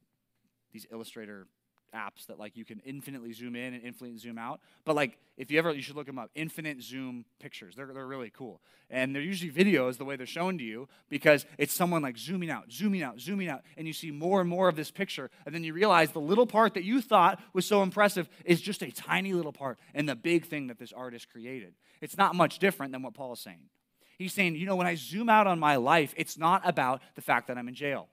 these 0.71 0.85
Illustrator 0.91 1.47
apps 1.93 2.25
that 2.27 2.39
like 2.39 2.55
you 2.55 2.65
can 2.65 2.79
infinitely 2.85 3.33
zoom 3.33 3.55
in 3.55 3.73
and 3.73 3.83
infinitely 3.83 4.17
zoom 4.17 4.37
out. 4.37 4.59
But 4.85 4.95
like 4.95 5.17
if 5.37 5.51
you 5.51 5.59
ever 5.59 5.73
you 5.73 5.81
should 5.81 5.95
look 5.95 6.07
them 6.07 6.19
up, 6.19 6.29
infinite 6.35 6.81
zoom 6.81 7.25
pictures. 7.39 7.75
They're 7.75 7.87
they're 7.93 8.07
really 8.07 8.29
cool. 8.29 8.61
And 8.89 9.15
they're 9.15 9.21
usually 9.21 9.51
videos 9.51 9.97
the 9.97 10.05
way 10.05 10.15
they're 10.15 10.25
shown 10.25 10.57
to 10.57 10.63
you 10.63 10.87
because 11.09 11.45
it's 11.57 11.73
someone 11.73 12.01
like 12.01 12.17
zooming 12.17 12.49
out, 12.49 12.71
zooming 12.71 13.03
out, 13.03 13.19
zooming 13.19 13.47
out, 13.47 13.61
and 13.77 13.87
you 13.87 13.93
see 13.93 14.11
more 14.11 14.41
and 14.41 14.49
more 14.49 14.67
of 14.67 14.75
this 14.75 14.91
picture, 14.91 15.29
and 15.45 15.53
then 15.55 15.63
you 15.63 15.73
realize 15.73 16.11
the 16.11 16.19
little 16.19 16.47
part 16.47 16.73
that 16.73 16.83
you 16.83 17.01
thought 17.01 17.39
was 17.53 17.65
so 17.65 17.83
impressive 17.83 18.29
is 18.45 18.61
just 18.61 18.81
a 18.81 18.91
tiny 18.91 19.33
little 19.33 19.53
part 19.53 19.79
in 19.93 20.05
the 20.05 20.15
big 20.15 20.45
thing 20.45 20.67
that 20.67 20.79
this 20.79 20.93
artist 20.93 21.29
created. 21.29 21.73
It's 22.01 22.17
not 22.17 22.35
much 22.35 22.59
different 22.59 22.91
than 22.91 23.03
what 23.03 23.13
Paul 23.13 23.33
is 23.33 23.39
saying. 23.39 23.69
He's 24.17 24.33
saying, 24.33 24.55
you 24.55 24.65
know, 24.67 24.75
when 24.75 24.87
I 24.87 24.95
zoom 24.95 25.29
out 25.29 25.47
on 25.47 25.57
my 25.59 25.77
life, 25.77 26.13
it's 26.15 26.37
not 26.37 26.61
about 26.63 27.01
the 27.15 27.21
fact 27.21 27.47
that 27.47 27.57
I'm 27.57 27.67
in 27.67 27.73
jail. 27.73 28.07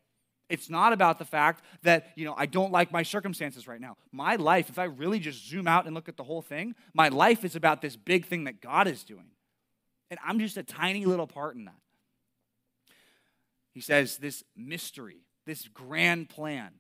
It's 0.48 0.70
not 0.70 0.92
about 0.92 1.18
the 1.18 1.24
fact 1.24 1.62
that, 1.82 2.08
you 2.14 2.24
know, 2.24 2.34
I 2.36 2.46
don't 2.46 2.72
like 2.72 2.90
my 2.90 3.02
circumstances 3.02 3.68
right 3.68 3.80
now. 3.80 3.96
My 4.12 4.36
life, 4.36 4.70
if 4.70 4.78
I 4.78 4.84
really 4.84 5.18
just 5.18 5.46
zoom 5.46 5.68
out 5.68 5.84
and 5.84 5.94
look 5.94 6.08
at 6.08 6.16
the 6.16 6.24
whole 6.24 6.42
thing, 6.42 6.74
my 6.94 7.08
life 7.08 7.44
is 7.44 7.54
about 7.54 7.82
this 7.82 7.96
big 7.96 8.26
thing 8.26 8.44
that 8.44 8.60
God 8.62 8.88
is 8.88 9.04
doing. 9.04 9.30
And 10.10 10.18
I'm 10.24 10.38
just 10.38 10.56
a 10.56 10.62
tiny 10.62 11.04
little 11.04 11.26
part 11.26 11.54
in 11.56 11.66
that. 11.66 11.80
He 13.74 13.80
says 13.80 14.16
this 14.16 14.42
mystery, 14.56 15.22
this 15.46 15.68
grand 15.68 16.30
plan, 16.30 16.72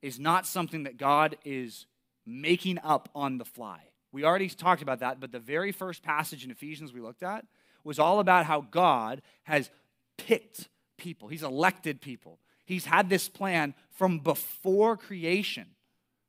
is 0.00 0.18
not 0.18 0.46
something 0.46 0.84
that 0.84 0.96
God 0.96 1.36
is 1.44 1.86
making 2.24 2.78
up 2.84 3.08
on 3.14 3.38
the 3.38 3.44
fly. 3.44 3.80
We 4.12 4.24
already 4.24 4.48
talked 4.48 4.82
about 4.82 5.00
that, 5.00 5.20
but 5.20 5.32
the 5.32 5.40
very 5.40 5.72
first 5.72 6.02
passage 6.02 6.44
in 6.44 6.50
Ephesians 6.50 6.92
we 6.92 7.00
looked 7.00 7.22
at 7.22 7.46
was 7.82 7.98
all 7.98 8.20
about 8.20 8.46
how 8.46 8.60
God 8.60 9.22
has 9.44 9.70
picked 10.18 10.68
people, 10.98 11.28
He's 11.28 11.42
elected 11.42 12.00
people. 12.00 12.38
He's 12.72 12.86
had 12.86 13.10
this 13.10 13.28
plan 13.28 13.74
from 13.90 14.18
before 14.18 14.96
creation, 14.96 15.66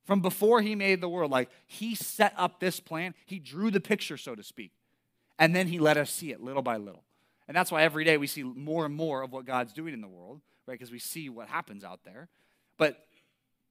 from 0.05 0.21
before 0.21 0.61
he 0.61 0.75
made 0.75 0.99
the 0.99 1.09
world. 1.09 1.31
Like 1.31 1.49
he 1.65 1.95
set 1.95 2.33
up 2.37 2.59
this 2.59 2.79
plan, 2.79 3.15
he 3.25 3.39
drew 3.39 3.71
the 3.71 3.79
picture, 3.79 4.17
so 4.17 4.35
to 4.35 4.43
speak, 4.43 4.71
and 5.39 5.55
then 5.55 5.67
he 5.67 5.79
let 5.79 5.97
us 5.97 6.11
see 6.11 6.31
it 6.31 6.41
little 6.41 6.61
by 6.61 6.77
little. 6.77 7.03
And 7.47 7.55
that's 7.55 7.71
why 7.71 7.83
every 7.83 8.03
day 8.03 8.17
we 8.17 8.27
see 8.27 8.43
more 8.43 8.85
and 8.85 8.93
more 8.93 9.21
of 9.21 9.31
what 9.31 9.45
God's 9.45 9.73
doing 9.73 9.93
in 9.93 10.01
the 10.01 10.07
world, 10.07 10.41
right? 10.67 10.77
Because 10.77 10.91
we 10.91 10.99
see 10.99 11.29
what 11.29 11.47
happens 11.47 11.83
out 11.83 12.03
there. 12.03 12.29
But 12.77 13.05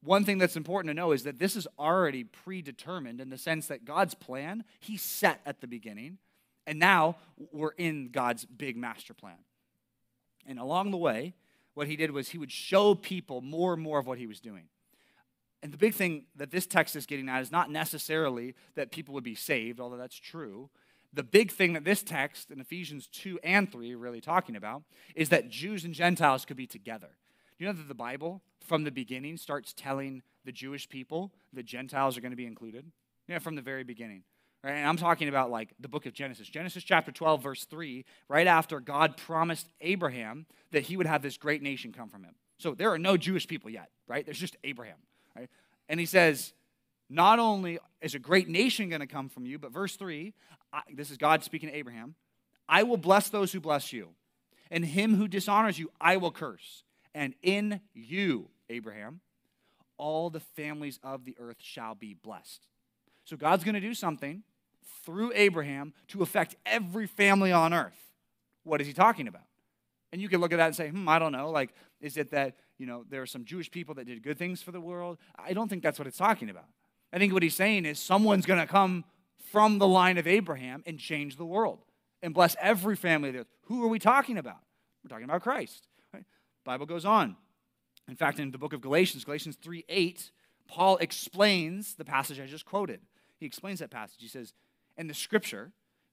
one 0.02 0.25
thing 0.25 0.38
that's 0.38 0.57
important 0.57 0.91
to 0.91 0.95
know 0.95 1.12
is 1.12 1.25
that 1.25 1.38
this 1.38 1.55
is 1.57 1.67
already 1.79 2.25
predetermined 2.25 3.21
in 3.21 3.31
the 3.31 3.38
sense 3.38 3.67
that 3.69 3.85
God's 3.85 4.14
plan, 4.14 4.64
he 4.81 4.97
set 4.97 5.41
at 5.47 5.61
the 5.61 5.67
beginning, 5.67 6.19
and 6.67 6.79
now 6.79 7.17
we're 7.52 7.71
in 7.76 8.09
God's 8.11 8.45
big 8.45 8.76
master 8.76 9.14
plan. 9.14 9.38
And 10.47 10.59
along 10.59 10.91
the 10.91 10.97
way, 10.97 11.35
what 11.75 11.88
he 11.88 11.97
did 11.97 12.11
was 12.11 12.29
he 12.29 12.38
would 12.38 12.52
show 12.52 12.95
people 12.95 13.41
more 13.41 13.73
and 13.73 13.83
more 13.83 13.99
of 13.99 14.07
what 14.07 14.19
he 14.19 14.26
was 14.26 14.41
doing. 14.41 14.64
And 15.62 15.73
the 15.73 15.79
big 15.79 15.94
thing 15.94 16.25
that 16.37 16.51
this 16.51 16.66
text 16.66 16.97
is 16.97 17.07
getting 17.07 17.29
at 17.29 17.40
is 17.40 17.53
not 17.53 17.70
necessarily 17.70 18.55
that 18.75 18.90
people 18.90 19.14
would 19.14 19.25
be 19.25 19.35
saved, 19.35 19.81
although 19.81 19.97
that's 19.97 20.18
true. 20.18 20.70
The 21.12 21.23
big 21.23 21.53
thing 21.53 21.75
that 21.75 21.85
this 21.85 22.03
text 22.03 22.51
in 22.51 22.61
Ephesians 22.61 23.07
2 23.07 23.38
and 23.44 23.70
3 23.70 23.94
are 23.94 23.99
really 23.99 24.20
talking 24.20 24.57
about 24.57 24.83
is 25.14 25.29
that 25.29 25.51
Jews 25.51 25.85
and 25.85 25.94
Gentiles 25.94 26.44
could 26.44 26.57
be 26.57 26.66
together. 26.66 27.11
You 27.59 27.66
know 27.66 27.73
that 27.75 27.87
the 27.87 27.94
Bible, 27.94 28.42
from 28.61 28.83
the 28.83 28.90
beginning, 28.90 29.37
starts 29.37 29.73
telling 29.73 30.23
the 30.44 30.53
Jewish 30.53 30.88
people 30.88 31.33
that 31.53 31.64
Gentiles 31.64 32.16
are 32.16 32.20
going 32.20 32.33
to 32.33 32.37
be 32.37 32.47
included? 32.47 32.90
Yeah, 33.29 33.38
from 33.38 33.55
the 33.55 33.62
very 33.62 33.85
beginning. 33.85 34.25
Right? 34.64 34.72
And 34.72 34.88
I'm 34.88 34.96
talking 34.96 35.29
about 35.29 35.51
like 35.51 35.70
the 35.81 35.88
book 35.88 36.07
of 36.07 36.12
Genesis. 36.12 36.48
Genesis 36.48 36.85
chapter 36.85 37.11
12, 37.11 37.42
verse 37.42 37.64
3, 37.64 38.05
right 38.29 38.46
after 38.46 38.79
God 38.81 39.16
promised 39.16 39.66
Abraham 39.81 40.46
that 40.70 40.85
he 40.85 40.96
would 40.96 41.07
have 41.07 41.22
this 41.22 41.37
great 41.37 41.62
nation 41.62 41.92
come 41.92 42.09
from 42.09 42.22
him. 42.22 42.35
So 42.59 42.75
there 42.75 42.92
are 42.92 42.98
no 42.98 43.16
Jewish 43.16 43.48
people 43.48 43.70
yet, 43.70 43.90
right? 44.07 44.25
There's 44.25 44.38
just 44.38 44.57
Abraham, 44.62 44.98
right? 45.37 45.48
And 45.88 45.98
he 45.98 46.07
says, 46.07 46.53
not 47.11 47.38
only 47.40 47.79
is 48.01 48.14
a 48.14 48.20
great 48.20 48.48
nation 48.48 48.88
going 48.88 49.01
to 49.01 49.07
come 49.07 49.29
from 49.29 49.44
you, 49.46 49.59
but 49.59 49.72
verse 49.72 49.96
3, 49.96 50.33
I, 50.72 50.83
this 50.94 51.11
is 51.11 51.16
God 51.16 51.42
speaking 51.42 51.68
to 51.68 51.75
Abraham, 51.75 52.14
I 52.68 52.85
will 52.85 52.96
bless 52.96 53.29
those 53.29 53.53
who 53.53 53.61
bless 53.61 53.92
you, 53.92 54.11
and 54.70 54.85
him 54.85 55.16
who 55.16 55.27
dishonors 55.27 55.79
you, 55.79 55.90
I 56.01 56.16
will 56.16 56.31
curse. 56.31 56.85
And 57.14 57.35
in 57.42 57.81
you, 57.92 58.48
Abraham, 58.70 59.20
all 59.98 60.31
the 60.31 60.40
families 60.40 60.98
of 61.03 61.25
the 61.25 61.37
earth 61.38 61.59
shall 61.59 61.94
be 61.94 62.14
blessed. 62.14 62.66
So 63.25 63.37
God's 63.37 63.64
going 63.64 63.75
to 63.75 63.81
do 63.81 63.92
something 63.92 64.42
through 65.05 65.33
Abraham 65.35 65.92
to 66.09 66.23
affect 66.23 66.57
every 66.66 67.07
family 67.07 67.53
on 67.53 67.73
earth. 67.73 67.99
What 68.64 68.81
is 68.81 68.87
he 68.87 68.92
talking 68.92 69.29
about? 69.29 69.42
And 70.12 70.21
you 70.21 70.29
can 70.29 70.40
look 70.40 70.53
at 70.53 70.57
that 70.57 70.66
and 70.66 70.77
say, 70.77 70.90
hmm, 70.90 71.09
I 71.09 71.18
don't 71.18 71.33
know. 71.33 71.51
Like, 71.51 71.75
is 72.01 72.16
it 72.16 72.31
that, 72.33 72.57
you 72.79 72.87
know, 72.87 73.05
there 73.09 73.23
are 73.23 73.27
some 73.27 73.45
Jewish 73.45 73.71
people 73.71 73.95
that 73.95 74.07
did 74.07 74.23
good 74.23 74.38
things 74.38 74.62
for 74.62 74.71
the 74.71 74.81
world? 74.81 75.18
I 75.38 75.53
don't 75.55 75.68
think 75.68 75.83
that's 75.83 75.99
what 75.99 76.07
it's 76.07 76.18
talking 76.18 76.51
about. 76.51 76.66
I 77.12 77.18
think 77.18 77.33
what 77.33 77.42
he's 77.42 77.57
saying 77.57 77.87
is 77.87 77.99
someone's 77.99 78.47
going 78.47 78.61
to 78.61 78.66
come 78.66 79.05
from 79.51 79.79
the 79.79 79.88
line 79.88 80.18
of 80.18 80.27
Abraham 80.27 80.83
and 80.87 80.99
change 80.99 81.37
the 81.37 81.45
world 81.45 81.81
and 82.23 82.33
bless 82.33 82.57
every 82.61 82.97
family 82.97 83.31
there. 83.31 83.45
Who 83.64 83.85
are 83.85 83.88
we 83.88 83.99
talking 83.99 84.38
about? 84.38 84.61
We're 85.03 85.09
talking 85.09 85.25
about 85.25 85.42
Christ. 85.42 85.88
Right? 86.12 86.25
Bible 86.64 86.87
goes 86.87 87.05
on. 87.05 87.37
In 88.09 88.16
fact, 88.16 88.38
in 88.38 88.51
the 88.51 88.59
book 88.59 88.73
of 88.73 88.81
Galatians, 88.81 89.25
Galatians 89.25 89.57
3 89.62 89.85
8, 89.88 90.31
Paul 90.68 90.97
explains 90.99 91.95
the 91.95 92.05
passage 92.05 92.40
I 92.40 92.47
just 92.47 92.64
quoted. 92.64 93.01
He 93.38 93.47
explains 93.47 93.81
that 93.81 93.90
passage. 93.90 94.21
He 94.21 94.29
says, 94.29 94.55
in 94.96 95.09
the 95.09 95.14
scripture, 95.14 95.72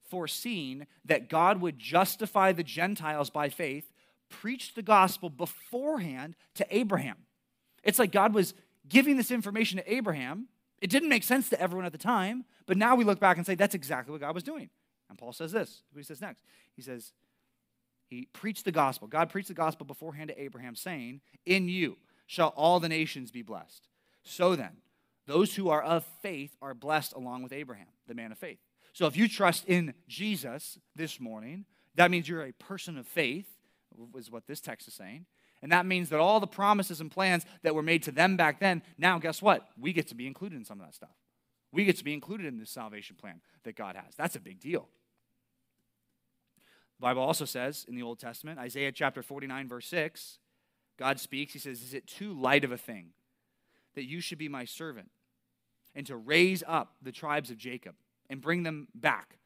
foreseeing 0.09 0.87
that 1.05 1.29
God 1.29 1.61
would 1.61 1.79
justify 1.79 2.51
the 2.51 2.63
Gentiles 2.63 3.29
by 3.29 3.49
faith, 3.49 3.91
preached 4.29 4.75
the 4.75 4.81
gospel 4.81 5.29
beforehand 5.29 6.35
to 6.55 6.65
Abraham. 6.75 7.17
It's 7.83 7.99
like 7.99 8.11
God 8.11 8.33
was 8.33 8.53
giving 8.87 9.17
this 9.17 9.31
information 9.31 9.77
to 9.77 9.93
Abraham. 9.93 10.47
It 10.81 10.89
didn't 10.89 11.09
make 11.09 11.23
sense 11.23 11.49
to 11.49 11.61
everyone 11.61 11.85
at 11.85 11.91
the 11.91 11.97
time, 11.97 12.45
but 12.65 12.77
now 12.77 12.95
we 12.95 13.03
look 13.03 13.19
back 13.19 13.37
and 13.37 13.45
say 13.45 13.55
that's 13.55 13.75
exactly 13.75 14.11
what 14.11 14.21
God 14.21 14.35
was 14.35 14.43
doing. 14.43 14.69
And 15.09 15.17
Paul 15.17 15.33
says 15.33 15.51
this. 15.51 15.83
What 15.91 15.99
he 15.99 16.03
says 16.03 16.21
next? 16.21 16.43
He 16.75 16.81
says, 16.81 17.13
He 18.07 18.27
preached 18.31 18.65
the 18.65 18.71
gospel. 18.71 19.07
God 19.07 19.29
preached 19.29 19.47
the 19.47 19.53
gospel 19.53 19.85
beforehand 19.85 20.29
to 20.29 20.41
Abraham, 20.41 20.75
saying, 20.75 21.21
In 21.45 21.67
you 21.67 21.97
shall 22.27 22.49
all 22.49 22.79
the 22.79 22.89
nations 22.89 23.31
be 23.31 23.41
blessed. 23.41 23.87
So 24.23 24.55
then, 24.55 24.77
those 25.25 25.55
who 25.55 25.69
are 25.69 25.81
of 25.81 26.05
faith 26.21 26.55
are 26.61 26.73
blessed 26.73 27.13
along 27.13 27.43
with 27.43 27.53
Abraham, 27.53 27.87
the 28.07 28.13
man 28.13 28.31
of 28.31 28.37
faith. 28.37 28.59
So 28.93 29.05
if 29.05 29.15
you 29.15 29.27
trust 29.27 29.65
in 29.65 29.93
Jesus 30.07 30.79
this 30.95 31.19
morning, 31.19 31.65
that 31.95 32.11
means 32.11 32.27
you're 32.27 32.45
a 32.45 32.53
person 32.53 32.97
of 32.97 33.07
faith, 33.07 33.47
is 34.17 34.31
what 34.31 34.47
this 34.47 34.61
text 34.61 34.87
is 34.87 34.93
saying. 34.93 35.25
And 35.61 35.71
that 35.71 35.85
means 35.85 36.09
that 36.09 36.19
all 36.19 36.39
the 36.39 36.47
promises 36.47 37.01
and 37.01 37.11
plans 37.11 37.45
that 37.63 37.75
were 37.75 37.83
made 37.83 38.03
to 38.03 38.11
them 38.11 38.37
back 38.37 38.59
then, 38.59 38.81
now 38.97 39.19
guess 39.19 39.41
what? 39.41 39.67
We 39.77 39.91
get 39.91 40.07
to 40.07 40.15
be 40.15 40.25
included 40.25 40.57
in 40.57 40.65
some 40.65 40.79
of 40.79 40.85
that 40.85 40.95
stuff. 40.95 41.09
We 41.71 41.85
get 41.85 41.97
to 41.97 42.03
be 42.03 42.13
included 42.13 42.47
in 42.47 42.57
this 42.57 42.71
salvation 42.71 43.15
plan 43.15 43.41
that 43.63 43.75
God 43.75 43.95
has. 43.95 44.15
That's 44.15 44.35
a 44.35 44.39
big 44.39 44.59
deal. 44.59 44.87
The 46.99 47.03
Bible 47.03 47.21
also 47.21 47.45
says 47.45 47.85
in 47.87 47.95
the 47.95 48.03
Old 48.03 48.19
Testament, 48.19 48.59
Isaiah 48.59 48.91
chapter 48.91 49.21
49, 49.21 49.67
verse 49.67 49.87
6, 49.87 50.39
God 50.97 51.19
speaks. 51.19 51.53
He 51.53 51.59
says, 51.59 51.81
Is 51.81 51.93
it 51.93 52.07
too 52.07 52.33
light 52.33 52.63
of 52.63 52.71
a 52.71 52.77
thing 52.77 53.09
that 53.95 54.05
you 54.05 54.19
should 54.19 54.37
be 54.37 54.49
my 54.49 54.65
servant 54.65 55.09
and 55.95 56.05
to 56.07 56.15
raise 56.15 56.63
up 56.67 56.95
the 57.01 57.11
tribes 57.11 57.51
of 57.51 57.57
Jacob? 57.57 57.95
And 58.29 58.41
bring 58.41 58.63
them 58.63 58.87
back, 58.93 59.37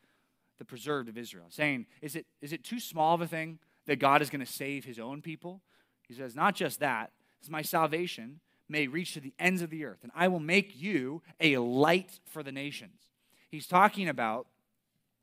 the 0.58 0.66
preserved 0.66 1.10
of 1.10 1.18
Israel, 1.18 1.48
saying, 1.50 1.86
Is 2.02 2.16
it, 2.16 2.26
is 2.42 2.54
it 2.54 2.64
too 2.64 2.80
small 2.80 3.16
of 3.16 3.22
a 3.22 3.28
thing 3.28 3.60
that 3.86 3.98
God 3.98 4.22
is 4.22 4.30
going 4.30 4.46
to 4.46 4.52
save 4.52 4.86
his 4.86 5.00
own 5.00 5.22
people? 5.22 5.62
He 6.08 6.14
says, 6.14 6.36
Not 6.36 6.56
just 6.56 6.80
that, 6.80 7.12
is 7.42 7.50
my 7.50 7.62
salvation 7.62 8.40
may 8.70 8.88
reach 8.88 9.14
to 9.14 9.20
the 9.20 9.34
ends 9.40 9.62
of 9.62 9.70
the 9.70 9.86
earth, 9.86 10.00
and 10.04 10.12
I 10.16 10.28
will 10.28 10.40
make 10.40 10.80
you 10.82 11.22
a 11.40 11.58
light 11.58 12.20
for 12.26 12.44
the 12.44 12.52
nations. 12.52 13.02
He's 13.50 13.68
talking 13.68 14.08
about 14.08 14.48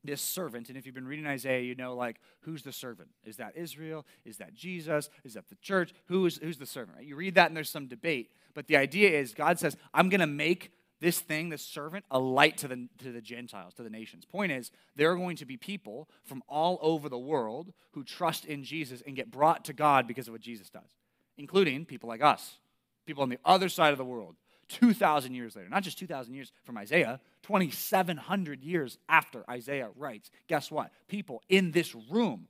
this 0.03 0.21
servant, 0.21 0.69
and 0.69 0.77
if 0.77 0.85
you've 0.85 0.95
been 0.95 1.07
reading 1.07 1.27
Isaiah, 1.27 1.61
you 1.61 1.75
know, 1.75 1.95
like, 1.95 2.19
who's 2.41 2.63
the 2.63 2.71
servant? 2.71 3.09
Is 3.23 3.37
that 3.37 3.55
Israel? 3.55 4.05
Is 4.25 4.37
that 4.37 4.53
Jesus? 4.53 5.09
Is 5.23 5.35
that 5.35 5.49
the 5.49 5.55
church? 5.55 5.93
Who 6.05 6.25
is, 6.25 6.37
who's 6.37 6.57
the 6.57 6.65
servant? 6.65 6.97
Right? 6.97 7.05
You 7.05 7.15
read 7.15 7.35
that, 7.35 7.47
and 7.47 7.55
there's 7.55 7.69
some 7.69 7.87
debate. 7.87 8.31
But 8.53 8.67
the 8.67 8.77
idea 8.77 9.09
is 9.09 9.33
God 9.33 9.59
says, 9.59 9.77
I'm 9.93 10.09
going 10.09 10.21
to 10.21 10.27
make 10.27 10.71
this 11.01 11.19
thing, 11.19 11.49
this 11.49 11.63
servant, 11.63 12.05
a 12.11 12.19
light 12.19 12.57
to 12.59 12.67
the, 12.67 12.87
to 12.99 13.11
the 13.11 13.21
Gentiles, 13.21 13.73
to 13.73 13.83
the 13.83 13.89
nations. 13.89 14.23
Point 14.23 14.51
is, 14.51 14.71
there 14.95 15.11
are 15.11 15.15
going 15.15 15.35
to 15.37 15.45
be 15.45 15.57
people 15.57 16.07
from 16.23 16.43
all 16.47 16.77
over 16.81 17.09
the 17.09 17.17
world 17.17 17.73
who 17.91 18.03
trust 18.03 18.45
in 18.45 18.63
Jesus 18.63 19.01
and 19.05 19.15
get 19.15 19.31
brought 19.31 19.65
to 19.65 19.73
God 19.73 20.07
because 20.07 20.27
of 20.27 20.33
what 20.33 20.41
Jesus 20.41 20.69
does, 20.69 20.95
including 21.37 21.85
people 21.85 22.07
like 22.07 22.21
us, 22.21 22.59
people 23.05 23.23
on 23.23 23.29
the 23.29 23.39
other 23.43 23.67
side 23.67 23.91
of 23.91 23.97
the 23.97 24.05
world, 24.05 24.35
2,000 24.69 25.33
years 25.33 25.55
later. 25.55 25.67
Not 25.69 25.83
just 25.83 25.97
2,000 25.97 26.33
years 26.35 26.51
from 26.63 26.77
Isaiah, 26.77 27.19
2,700 27.43 28.63
years 28.63 28.99
after 29.09 29.43
Isaiah 29.49 29.89
writes. 29.97 30.29
Guess 30.47 30.69
what? 30.69 30.91
People 31.07 31.41
in 31.49 31.71
this 31.71 31.95
room 32.09 32.47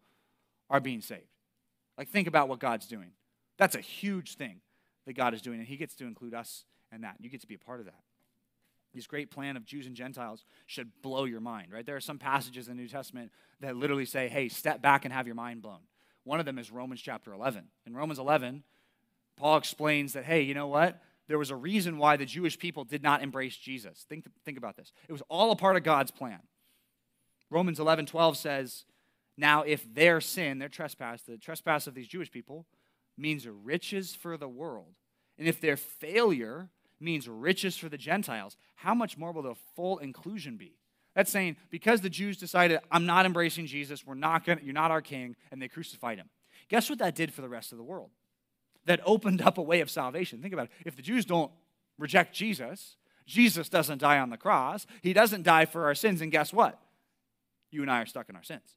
are 0.70 0.82
being 0.82 1.02
saved. 1.02 1.24
Like, 1.98 2.10
think 2.10 2.28
about 2.28 2.50
what 2.50 2.60
God's 2.60 2.86
doing. 2.86 3.12
That's 3.58 3.76
a 3.76 3.82
huge 3.82 4.36
thing 4.36 4.58
that 5.06 5.14
God 5.14 5.34
is 5.34 5.42
doing, 5.42 5.60
and 5.60 5.68
He 5.68 5.78
gets 5.78 5.96
to 5.96 6.06
include 6.06 6.34
us 6.34 6.66
in 6.94 7.02
that. 7.02 7.16
You 7.20 7.30
get 7.30 7.42
to 7.42 7.48
be 7.48 7.56
a 7.56 7.60
part 7.60 7.80
of 7.80 7.86
that. 7.86 8.02
This 8.94 9.08
great 9.08 9.32
plan 9.32 9.56
of 9.56 9.66
Jews 9.66 9.88
and 9.88 9.96
Gentiles 9.96 10.44
should 10.66 10.92
blow 11.02 11.24
your 11.26 11.40
mind, 11.40 11.72
right? 11.72 11.86
There 11.86 11.96
are 11.96 12.02
some 12.02 12.20
passages 12.20 12.68
in 12.68 12.76
the 12.76 12.82
New 12.82 12.90
Testament 12.90 13.32
that 13.62 13.76
literally 13.76 14.06
say, 14.06 14.28
hey, 14.28 14.50
step 14.50 14.82
back 14.82 15.06
and 15.06 15.14
have 15.14 15.28
your 15.28 15.36
mind 15.36 15.62
blown. 15.62 15.80
One 16.24 16.40
of 16.40 16.46
them 16.46 16.60
is 16.60 16.72
Romans 16.72 17.02
chapter 17.02 17.34
11. 17.34 17.64
In 17.86 17.96
Romans 17.96 18.20
11, 18.20 18.64
Paul 19.38 19.58
explains 19.58 20.14
that, 20.14 20.26
hey, 20.26 20.42
you 20.42 20.54
know 20.54 20.68
what? 20.68 21.02
There 21.28 21.40
was 21.40 21.50
a 21.50 21.56
reason 21.56 21.98
why 21.98 22.18
the 22.18 22.26
Jewish 22.26 22.60
people 22.60 22.84
did 22.84 23.02
not 23.02 23.24
embrace 23.24 23.56
Jesus. 23.56 24.06
Think, 24.10 24.26
think 24.44 24.58
about 24.58 24.76
this. 24.76 24.92
It 25.08 25.14
was 25.14 25.24
all 25.30 25.52
a 25.52 25.56
part 25.56 25.78
of 25.78 25.84
God's 25.84 26.12
plan. 26.12 26.40
Romans 27.50 27.80
11, 27.80 28.06
12 28.06 28.38
says, 28.38 28.86
Now 29.38 29.64
if 29.64 29.94
their 29.94 30.20
sin, 30.20 30.60
their 30.60 30.70
trespass, 30.70 31.22
the 31.22 31.38
trespass 31.38 31.88
of 31.88 31.94
these 31.94 32.08
Jewish 32.08 32.32
people, 32.32 32.66
means 33.18 33.48
riches 33.48 34.16
for 34.16 34.38
the 34.38 34.48
world, 34.48 34.96
and 35.38 35.48
if 35.48 35.62
their 35.62 35.78
failure 35.78 36.70
means 37.02 37.28
riches 37.28 37.78
for 37.78 37.90
the 37.90 37.98
Gentiles, 37.98 38.58
how 38.76 38.94
much 38.94 39.18
more 39.18 39.32
will 39.32 39.42
the 39.42 39.56
full 39.76 39.98
inclusion 40.00 40.58
be? 40.58 40.78
That's 41.16 41.32
saying 41.32 41.58
because 41.70 42.02
the 42.02 42.10
Jews 42.10 42.38
decided, 42.38 42.80
I'm 42.92 43.06
not 43.06 43.26
embracing 43.26 43.66
Jesus, 43.66 44.06
we're 44.06 44.16
not 44.16 44.46
gonna, 44.46 44.62
you're 44.64 44.74
not 44.74 44.92
our 44.92 45.02
king, 45.02 45.36
and 45.52 45.62
they 45.62 45.68
crucified 45.68 46.18
him. 46.18 46.30
Guess 46.70 46.90
what 46.90 47.00
that 47.00 47.16
did 47.16 47.34
for 47.34 47.42
the 47.42 47.50
rest 47.50 47.72
of 47.72 47.78
the 47.78 47.84
world? 47.84 48.12
That 48.86 49.02
opened 49.06 49.42
up 49.42 49.58
a 49.58 49.62
way 49.62 49.82
of 49.82 49.90
salvation. 49.90 50.42
Think 50.42 50.54
about 50.54 50.68
it. 50.68 50.72
If 50.86 50.96
the 50.96 51.02
Jews 51.02 51.26
don't 51.26 51.52
reject 52.00 52.34
Jesus, 52.34 52.96
Jesus 53.26 53.70
doesn't 53.70 54.00
die 54.00 54.20
on 54.20 54.30
the 54.30 54.38
cross, 54.38 54.88
he 55.02 55.14
doesn't 55.14 55.44
die 55.44 55.66
for 55.66 55.86
our 55.86 55.96
sins, 55.96 56.22
and 56.22 56.32
guess 56.32 56.54
what? 56.54 56.80
You 57.72 57.82
and 57.82 57.92
I 57.92 58.02
are 58.02 58.06
stuck 58.06 58.30
in 58.30 58.36
our 58.36 58.44
sins. 58.44 58.76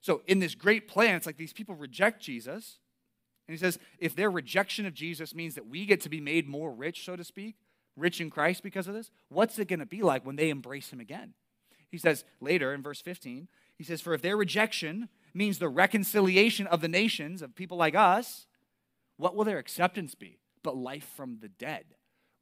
So, 0.00 0.22
in 0.26 0.38
this 0.38 0.54
great 0.54 0.88
plan, 0.88 1.16
it's 1.16 1.26
like 1.26 1.36
these 1.36 1.52
people 1.52 1.74
reject 1.74 2.22
Jesus, 2.22 2.78
and 3.48 3.56
he 3.56 3.58
says, 3.58 3.78
if 3.98 4.16
their 4.16 4.30
rejection 4.30 4.86
of 4.86 4.94
Jesus 4.94 5.34
means 5.34 5.54
that 5.54 5.68
we 5.68 5.86
get 5.86 6.00
to 6.02 6.08
be 6.08 6.20
made 6.20 6.48
more 6.48 6.72
rich, 6.72 7.04
so 7.04 7.14
to 7.14 7.22
speak, 7.22 7.56
rich 7.96 8.20
in 8.20 8.28
Christ 8.28 8.62
because 8.62 8.88
of 8.88 8.94
this, 8.94 9.10
what's 9.28 9.58
it 9.58 9.68
going 9.68 9.78
to 9.78 9.86
be 9.86 10.02
like 10.02 10.26
when 10.26 10.36
they 10.36 10.50
embrace 10.50 10.92
him 10.92 11.00
again? 11.00 11.34
He 11.88 11.98
says 11.98 12.24
later 12.40 12.74
in 12.74 12.82
verse 12.82 13.00
15, 13.00 13.46
he 13.76 13.84
says, 13.84 14.00
For 14.00 14.14
if 14.14 14.22
their 14.22 14.36
rejection 14.36 15.08
means 15.32 15.58
the 15.58 15.68
reconciliation 15.68 16.66
of 16.66 16.80
the 16.80 16.88
nations, 16.88 17.40
of 17.40 17.54
people 17.54 17.76
like 17.76 17.94
us, 17.94 18.46
what 19.16 19.36
will 19.36 19.44
their 19.44 19.58
acceptance 19.58 20.14
be? 20.16 20.38
But 20.64 20.76
life 20.76 21.08
from 21.16 21.38
the 21.40 21.48
dead. 21.48 21.84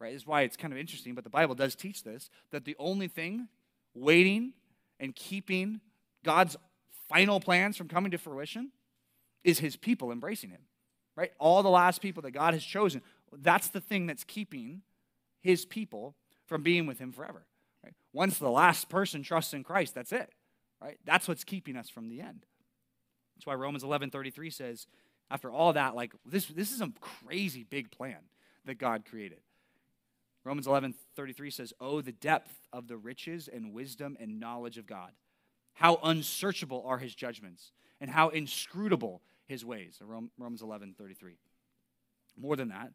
Right? 0.00 0.12
This 0.12 0.22
is 0.22 0.26
why 0.26 0.42
it's 0.42 0.56
kind 0.56 0.72
of 0.72 0.78
interesting, 0.78 1.14
but 1.14 1.24
the 1.24 1.30
Bible 1.30 1.54
does 1.54 1.74
teach 1.74 2.02
this 2.02 2.30
that 2.50 2.64
the 2.64 2.76
only 2.78 3.08
thing 3.08 3.48
waiting 3.94 4.54
and 4.98 5.14
keeping 5.14 5.80
God's 6.24 6.56
final 7.08 7.40
plans 7.40 7.76
from 7.76 7.88
coming 7.88 8.10
to 8.12 8.18
fruition 8.18 8.70
is 9.44 9.58
his 9.58 9.76
people 9.76 10.10
embracing 10.10 10.50
him 10.50 10.62
right? 11.16 11.32
All 11.38 11.62
the 11.62 11.70
last 11.70 12.00
people 12.00 12.22
that 12.22 12.32
God 12.32 12.54
has 12.54 12.64
chosen, 12.64 13.02
that's 13.32 13.68
the 13.68 13.80
thing 13.80 14.06
that's 14.06 14.24
keeping 14.24 14.82
his 15.40 15.64
people 15.64 16.14
from 16.46 16.62
being 16.62 16.86
with 16.86 16.98
him 16.98 17.12
forever. 17.12 17.46
Right? 17.82 17.94
Once 18.12 18.38
the 18.38 18.50
last 18.50 18.88
person 18.88 19.22
trusts 19.22 19.54
in 19.54 19.64
Christ, 19.64 19.94
that's 19.94 20.12
it. 20.12 20.30
Right? 20.80 20.98
That's 21.04 21.28
what's 21.28 21.44
keeping 21.44 21.76
us 21.76 21.88
from 21.88 22.08
the 22.08 22.20
end. 22.20 22.46
That's 23.36 23.46
why 23.46 23.54
Romans 23.54 23.84
11:33 23.84 24.52
says, 24.52 24.86
after 25.30 25.50
all 25.50 25.72
that, 25.72 25.94
like 25.94 26.12
this, 26.24 26.46
this 26.46 26.70
is 26.70 26.80
a 26.80 26.92
crazy 27.00 27.64
big 27.64 27.90
plan 27.90 28.18
that 28.64 28.78
God 28.78 29.04
created. 29.04 29.40
Romans 30.44 30.66
11:33 30.66 31.50
says, 31.50 31.72
"Oh, 31.80 32.00
the 32.00 32.12
depth 32.12 32.60
of 32.72 32.86
the 32.86 32.96
riches 32.96 33.48
and 33.48 33.72
wisdom 33.72 34.16
and 34.20 34.38
knowledge 34.38 34.78
of 34.78 34.86
God. 34.86 35.12
How 35.74 35.96
unsearchable 36.02 36.84
are 36.86 36.98
his 36.98 37.14
judgments, 37.14 37.72
and 38.00 38.10
how 38.10 38.28
inscrutable 38.28 39.22
his 39.46 39.64
ways. 39.64 39.98
Romans 40.00 40.62
11 40.62 40.94
33. 40.98 41.38
More 42.36 42.56
than 42.56 42.68
that, 42.68 42.92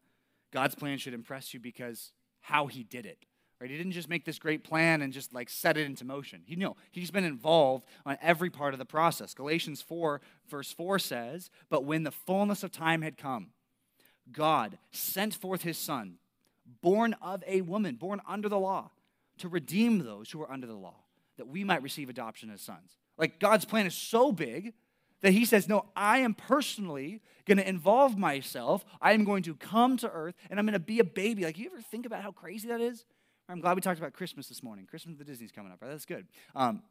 God's 0.51 0.75
plan 0.75 0.97
should 0.97 1.13
impress 1.13 1.53
you 1.53 1.59
because 1.59 2.11
how 2.41 2.67
he 2.67 2.83
did 2.83 3.05
it. 3.05 3.25
Right? 3.59 3.69
He 3.69 3.77
didn't 3.77 3.91
just 3.91 4.07
make 4.07 4.23
this 4.23 4.39
great 4.39 4.63
plan 4.63 5.01
and 5.01 5.11
just 5.11 5.33
like 5.33 5.49
set 5.49 5.75
it 5.75 5.85
into 5.85 6.05
motion. 6.05 6.43
He 6.45 6.55
no, 6.55 6.77
he's 6.91 7.11
been 7.11 7.25
involved 7.25 7.85
on 8.05 8.17
every 8.21 8.49
part 8.49 8.73
of 8.73 8.79
the 8.79 8.85
process. 8.85 9.33
Galatians 9.33 9.81
4, 9.81 10.21
verse 10.49 10.71
4 10.71 10.97
says, 10.99 11.49
But 11.69 11.83
when 11.83 12.03
the 12.03 12.11
fullness 12.11 12.63
of 12.63 12.71
time 12.71 13.01
had 13.01 13.17
come, 13.17 13.47
God 14.31 14.77
sent 14.91 15.33
forth 15.33 15.63
his 15.63 15.77
son, 15.77 16.15
born 16.81 17.15
of 17.21 17.43
a 17.45 17.61
woman, 17.61 17.95
born 17.95 18.21
under 18.27 18.47
the 18.47 18.59
law, 18.59 18.91
to 19.39 19.49
redeem 19.49 19.99
those 19.99 20.31
who 20.31 20.41
are 20.41 20.51
under 20.51 20.67
the 20.67 20.73
law, 20.73 20.95
that 21.37 21.47
we 21.47 21.63
might 21.63 21.83
receive 21.83 22.09
adoption 22.09 22.49
as 22.49 22.61
sons. 22.61 22.97
Like 23.17 23.39
God's 23.39 23.65
plan 23.65 23.85
is 23.85 23.95
so 23.95 24.31
big 24.31 24.73
that 25.21 25.31
he 25.31 25.45
says, 25.45 25.67
No, 25.67 25.85
I 25.95 26.19
am 26.19 26.33
personally 26.33 27.21
going 27.45 27.57
to 27.57 27.67
involve 27.67 28.17
myself. 28.17 28.85
I 29.01 29.13
am 29.13 29.23
going 29.23 29.43
to 29.43 29.55
come 29.55 29.97
to 29.97 30.09
earth 30.09 30.35
and 30.49 30.59
I'm 30.59 30.65
going 30.65 30.73
to 30.73 30.79
be 30.79 30.99
a 30.99 31.03
baby. 31.03 31.43
Like, 31.43 31.57
you 31.57 31.67
ever 31.67 31.81
think 31.81 32.05
about 32.05 32.23
how 32.23 32.31
crazy 32.31 32.67
that 32.69 32.81
is? 32.81 33.05
I'm 33.47 33.61
glad 33.61 33.75
we 33.75 33.81
talked 33.81 33.99
about 33.99 34.13
Christmas 34.13 34.47
this 34.47 34.61
morning. 34.61 34.85
Christmas 34.85 35.17
the 35.17 35.23
Disney's 35.23 35.51
coming 35.51 35.71
up, 35.71 35.81
right? 35.81 35.89
That's 35.89 36.05
good. 36.05 36.27
Um, 36.55 36.83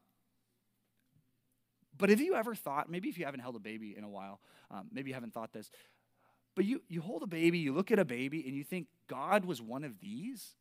but 1.96 2.10
have 2.10 2.20
you 2.20 2.34
ever 2.34 2.54
thought, 2.54 2.90
maybe 2.90 3.08
if 3.08 3.18
you 3.18 3.24
haven't 3.24 3.40
held 3.40 3.56
a 3.56 3.60
baby 3.60 3.94
in 3.96 4.04
a 4.04 4.08
while, 4.08 4.40
um, 4.70 4.88
maybe 4.92 5.10
you 5.10 5.14
haven't 5.14 5.34
thought 5.34 5.52
this, 5.52 5.70
but 6.54 6.64
you, 6.64 6.82
you 6.88 7.00
hold 7.00 7.22
a 7.22 7.26
baby, 7.26 7.58
you 7.58 7.72
look 7.72 7.90
at 7.90 7.98
a 7.98 8.04
baby, 8.04 8.44
and 8.46 8.56
you 8.56 8.64
think 8.64 8.88
God 9.08 9.44
was 9.44 9.62
one 9.62 9.84
of 9.84 10.00
these? 10.00 10.54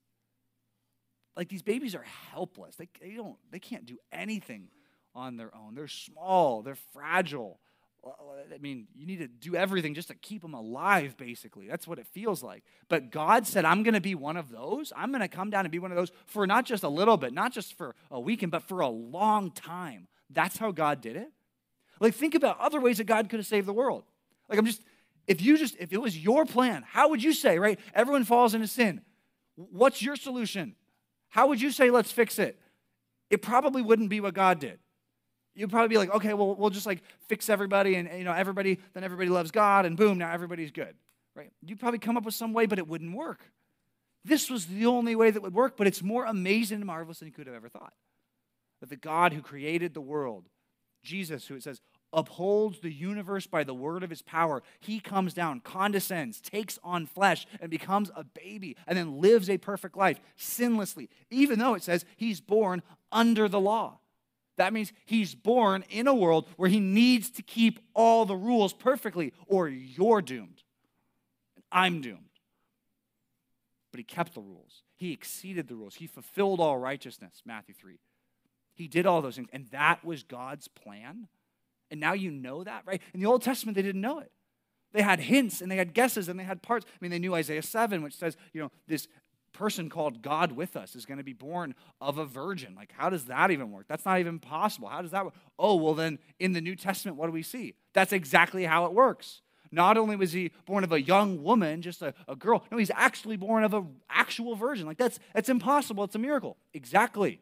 Like 1.36 1.50
these 1.50 1.62
babies 1.62 1.94
are 1.94 2.06
helpless. 2.32 2.76
They, 2.76 2.90
they 3.00 3.16
don't 3.16 3.38
they 3.52 3.60
can't 3.60 3.86
do 3.86 3.98
anything 4.12 4.70
on 5.18 5.36
their 5.36 5.54
own. 5.56 5.74
They're 5.74 5.88
small, 5.88 6.62
they're 6.62 6.78
fragile. 6.94 7.60
I 8.06 8.58
mean, 8.60 8.88
you 8.96 9.06
need 9.06 9.20
to 9.20 9.28
do 9.28 9.56
everything 9.56 9.94
just 9.94 10.08
to 10.08 10.16
keep 10.16 10.42
them 10.42 10.54
alive, 10.54 11.18
basically. 11.18 11.68
That's 11.68 11.86
what 11.86 12.00
it 12.00 12.08
feels 12.08 12.42
like. 12.42 12.64
But 12.88 13.12
God 13.12 13.46
said, 13.46 13.66
I'm 13.66 13.84
going 13.84 13.96
to 13.96 14.02
be 14.02 14.16
one 14.16 14.38
of 14.38 14.50
those. 14.50 14.94
I'm 14.96 15.10
going 15.10 15.22
to 15.22 15.28
come 15.28 15.50
down 15.50 15.66
and 15.66 15.72
be 15.72 15.80
one 15.80 15.92
of 15.92 15.98
those 15.98 16.12
for 16.26 16.48
not 16.48 16.64
just 16.64 16.84
a 16.84 16.90
little 16.90 17.18
bit, 17.18 17.34
not 17.34 17.52
just 17.52 17.74
for 17.78 17.96
a 18.10 18.20
weekend, 18.20 18.52
but 18.52 18.64
for 18.64 18.80
a 18.80 18.88
long 18.88 19.52
time. 19.52 20.08
That's 20.30 20.58
how 20.58 20.72
God 20.72 21.02
did 21.02 21.18
it. 21.18 21.32
Like, 22.00 22.14
think 22.14 22.34
about 22.34 22.60
other 22.60 22.80
ways 22.80 23.00
that 23.00 23.06
God 23.06 23.28
could 23.28 23.40
have 23.40 23.48
saved 23.48 23.68
the 23.68 23.74
world. 23.74 24.04
Like, 24.48 24.58
I'm 24.58 24.66
just, 24.66 24.84
if 25.26 25.42
you 25.42 25.58
just, 25.58 25.76
if 25.78 25.92
it 25.92 26.02
was 26.02 26.18
your 26.18 26.46
plan, 26.46 26.86
how 26.88 27.10
would 27.10 27.22
you 27.22 27.34
say, 27.34 27.60
right? 27.60 27.80
Everyone 27.94 28.24
falls 28.24 28.54
into 28.54 28.68
sin. 28.68 29.02
What's 29.56 30.02
your 30.02 30.16
solution? 30.16 30.76
How 31.30 31.48
would 31.48 31.60
you 31.60 31.72
say, 31.72 31.90
let's 31.90 32.12
fix 32.12 32.40
it? 32.40 32.58
It 33.30 33.42
probably 33.42 33.82
wouldn't 33.82 34.10
be 34.10 34.22
what 34.22 34.34
God 34.34 34.60
did. 34.60 34.80
You'd 35.58 35.72
probably 35.72 35.88
be 35.88 35.98
like, 35.98 36.14
okay, 36.14 36.36
well, 36.36 36.56
we'll 36.56 36.70
just 36.70 36.86
like 36.86 37.02
fix 37.28 37.50
everybody 37.50 37.96
and, 37.96 38.08
you 38.16 38.24
know, 38.24 38.32
everybody, 38.32 38.78
then 38.94 39.04
everybody 39.04 39.28
loves 39.28 39.50
God 39.50 39.88
and 39.88 39.98
boom, 39.98 40.20
now 40.20 40.32
everybody's 40.32 40.70
good, 40.70 40.96
right? 41.36 41.52
You'd 41.66 41.80
probably 41.80 41.98
come 41.98 42.16
up 42.16 42.26
with 42.26 42.36
some 42.36 42.54
way, 42.54 42.68
but 42.68 42.78
it 42.78 42.88
wouldn't 42.88 43.16
work. 43.16 43.40
This 44.24 44.52
was 44.52 44.68
the 44.68 44.86
only 44.86 45.16
way 45.16 45.32
that 45.32 45.42
would 45.42 45.56
work, 45.56 45.76
but 45.76 45.88
it's 45.88 46.04
more 46.04 46.26
amazing 46.26 46.76
and 46.78 46.86
marvelous 46.86 47.20
than 47.20 47.28
you 47.28 47.34
could 47.34 47.48
have 47.48 47.56
ever 47.56 47.70
thought. 47.70 47.94
That 48.82 48.90
the 48.90 48.98
God 48.98 49.34
who 49.34 49.42
created 49.42 49.96
the 49.96 50.02
world, 50.02 50.46
Jesus, 51.02 51.48
who 51.48 51.56
it 51.56 51.64
says, 51.64 51.82
upholds 52.14 52.80
the 52.82 52.94
universe 52.94 53.48
by 53.48 53.64
the 53.64 53.74
word 53.74 54.04
of 54.04 54.12
his 54.12 54.22
power. 54.22 54.62
He 54.80 55.00
comes 55.00 55.34
down, 55.34 55.62
condescends, 55.62 56.40
takes 56.40 56.78
on 56.84 57.08
flesh, 57.08 57.48
and 57.60 57.72
becomes 57.72 58.12
a 58.16 58.24
baby, 58.24 58.78
and 58.86 58.96
then 58.96 59.20
lives 59.20 59.50
a 59.50 59.58
perfect 59.58 59.98
life 59.98 60.20
sinlessly, 60.38 61.10
even 61.32 61.58
though 61.58 61.74
it 61.74 61.82
says 61.82 62.06
he's 62.16 62.42
born 62.42 62.84
under 63.12 63.50
the 63.50 63.60
law. 63.60 64.00
That 64.58 64.74
means 64.74 64.92
he's 65.06 65.36
born 65.36 65.84
in 65.90 66.08
a 66.08 66.14
world 66.14 66.48
where 66.58 66.70
he 66.70 66.80
needs 66.80 67.30
to 67.32 67.44
keep 67.44 67.80
all 67.94 68.26
the 68.26 68.36
rules 68.36 68.74
perfectly, 68.74 69.34
or 69.48 69.70
you're 69.70 70.22
doomed. 70.22 70.64
I'm 71.72 72.02
doomed. 72.02 72.24
But 73.92 74.00
he 74.00 74.04
kept 74.04 74.34
the 74.34 74.42
rules. 74.42 74.84
He 74.96 75.14
exceeded 75.14 75.68
the 75.68 75.76
rules. 75.76 75.96
He 75.96 76.08
fulfilled 76.08 76.60
all 76.60 76.78
righteousness, 76.78 77.42
Matthew 77.46 77.76
3. 77.76 78.00
He 78.74 78.88
did 78.88 79.06
all 79.06 79.22
those 79.22 79.36
things. 79.36 79.50
And 79.54 79.68
that 79.72 80.04
was 80.04 80.24
God's 80.24 80.68
plan. 80.68 81.28
And 81.90 82.00
now 82.00 82.14
you 82.14 82.32
know 82.32 82.64
that, 82.64 82.84
right? 82.86 83.02
In 83.14 83.20
the 83.20 83.26
Old 83.28 83.44
Testament, 83.44 83.76
they 83.76 83.82
didn't 83.82 84.02
know 84.02 84.20
it. 84.20 84.32
They 84.94 85.02
had 85.02 85.20
hints 85.20 85.62
and 85.62 85.70
they 85.70 85.78
had 85.78 85.94
guesses 85.94 86.30
and 86.30 86.40
they 86.40 86.44
had 86.44 86.62
parts. 86.62 86.86
I 86.90 86.98
mean, 87.02 87.12
they 87.12 87.20
knew 87.20 87.36
Isaiah 87.36 87.62
7, 87.62 88.02
which 88.02 88.16
says, 88.16 88.38
you 88.54 88.62
know, 88.62 88.72
this 88.88 89.08
person 89.54 89.90
called 89.90 90.22
God 90.22 90.52
with 90.52 90.76
us 90.76 90.96
is 90.96 91.06
going 91.06 91.18
to 91.18 91.24
be 91.24 91.34
born 91.34 91.74
of 92.00 92.18
a 92.18 92.26
virgin. 92.26 92.76
Like, 92.76 92.92
how 92.96 93.10
does 93.10 93.26
that 93.26 93.52
even 93.52 93.72
work? 93.72 93.86
That's 93.88 94.06
not 94.06 94.20
even 94.20 94.40
possible. 94.40 94.88
How 94.88 95.02
does 95.02 95.12
that 95.12 95.26
work? 95.26 95.34
Oh, 95.58 95.76
well, 95.76 95.94
then 95.94 96.20
in 96.40 96.54
the 96.54 96.62
New 96.62 96.76
Testament, 96.76 97.18
what 97.18 97.26
do 97.28 97.32
we 97.32 97.44
see? 97.44 97.76
That's 97.94 98.14
exactly 98.14 98.66
how 98.66 98.86
it 98.86 98.94
works. 98.94 99.42
Not 99.72 99.98
only 99.98 100.16
was 100.16 100.32
he 100.32 100.52
born 100.66 100.84
of 100.84 100.92
a 100.92 101.02
young 101.02 101.44
woman, 101.44 101.82
just 101.82 102.02
a, 102.02 102.14
a 102.28 102.36
girl, 102.36 102.64
no, 102.72 102.78
he's 102.78 102.92
actually 102.94 103.38
born 103.38 103.64
of 103.64 103.74
an 103.74 103.88
actual 104.10 104.56
virgin. 104.56 104.86
Like 104.86 104.98
that's 104.98 105.20
that's 105.34 105.50
impossible. 105.50 106.04
It's 106.06 106.16
a 106.16 106.20
miracle. 106.20 106.58
Exactly. 106.74 107.42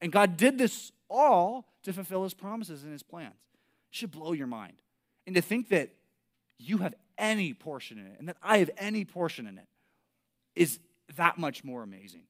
And 0.00 0.12
God 0.12 0.36
did 0.36 0.58
this 0.58 0.92
all 1.08 1.66
to 1.82 1.92
fulfill 1.92 2.22
his 2.22 2.34
promises 2.34 2.82
and 2.82 2.92
his 2.92 3.02
plans. 3.02 3.34
It 3.90 3.96
should 3.96 4.10
blow 4.10 4.32
your 4.32 4.46
mind. 4.46 4.74
And 5.26 5.34
to 5.36 5.42
think 5.42 5.68
that 5.68 5.90
you 6.58 6.78
have 6.78 6.94
any 7.18 7.52
portion 7.54 7.98
in 7.98 8.06
it 8.06 8.16
and 8.18 8.28
that 8.28 8.36
I 8.42 8.58
have 8.58 8.70
any 8.78 9.04
portion 9.04 9.46
in 9.46 9.58
it 9.58 9.66
is 10.54 10.78
that 11.16 11.38
much 11.38 11.64
more 11.64 11.82
amazing. 11.82 12.24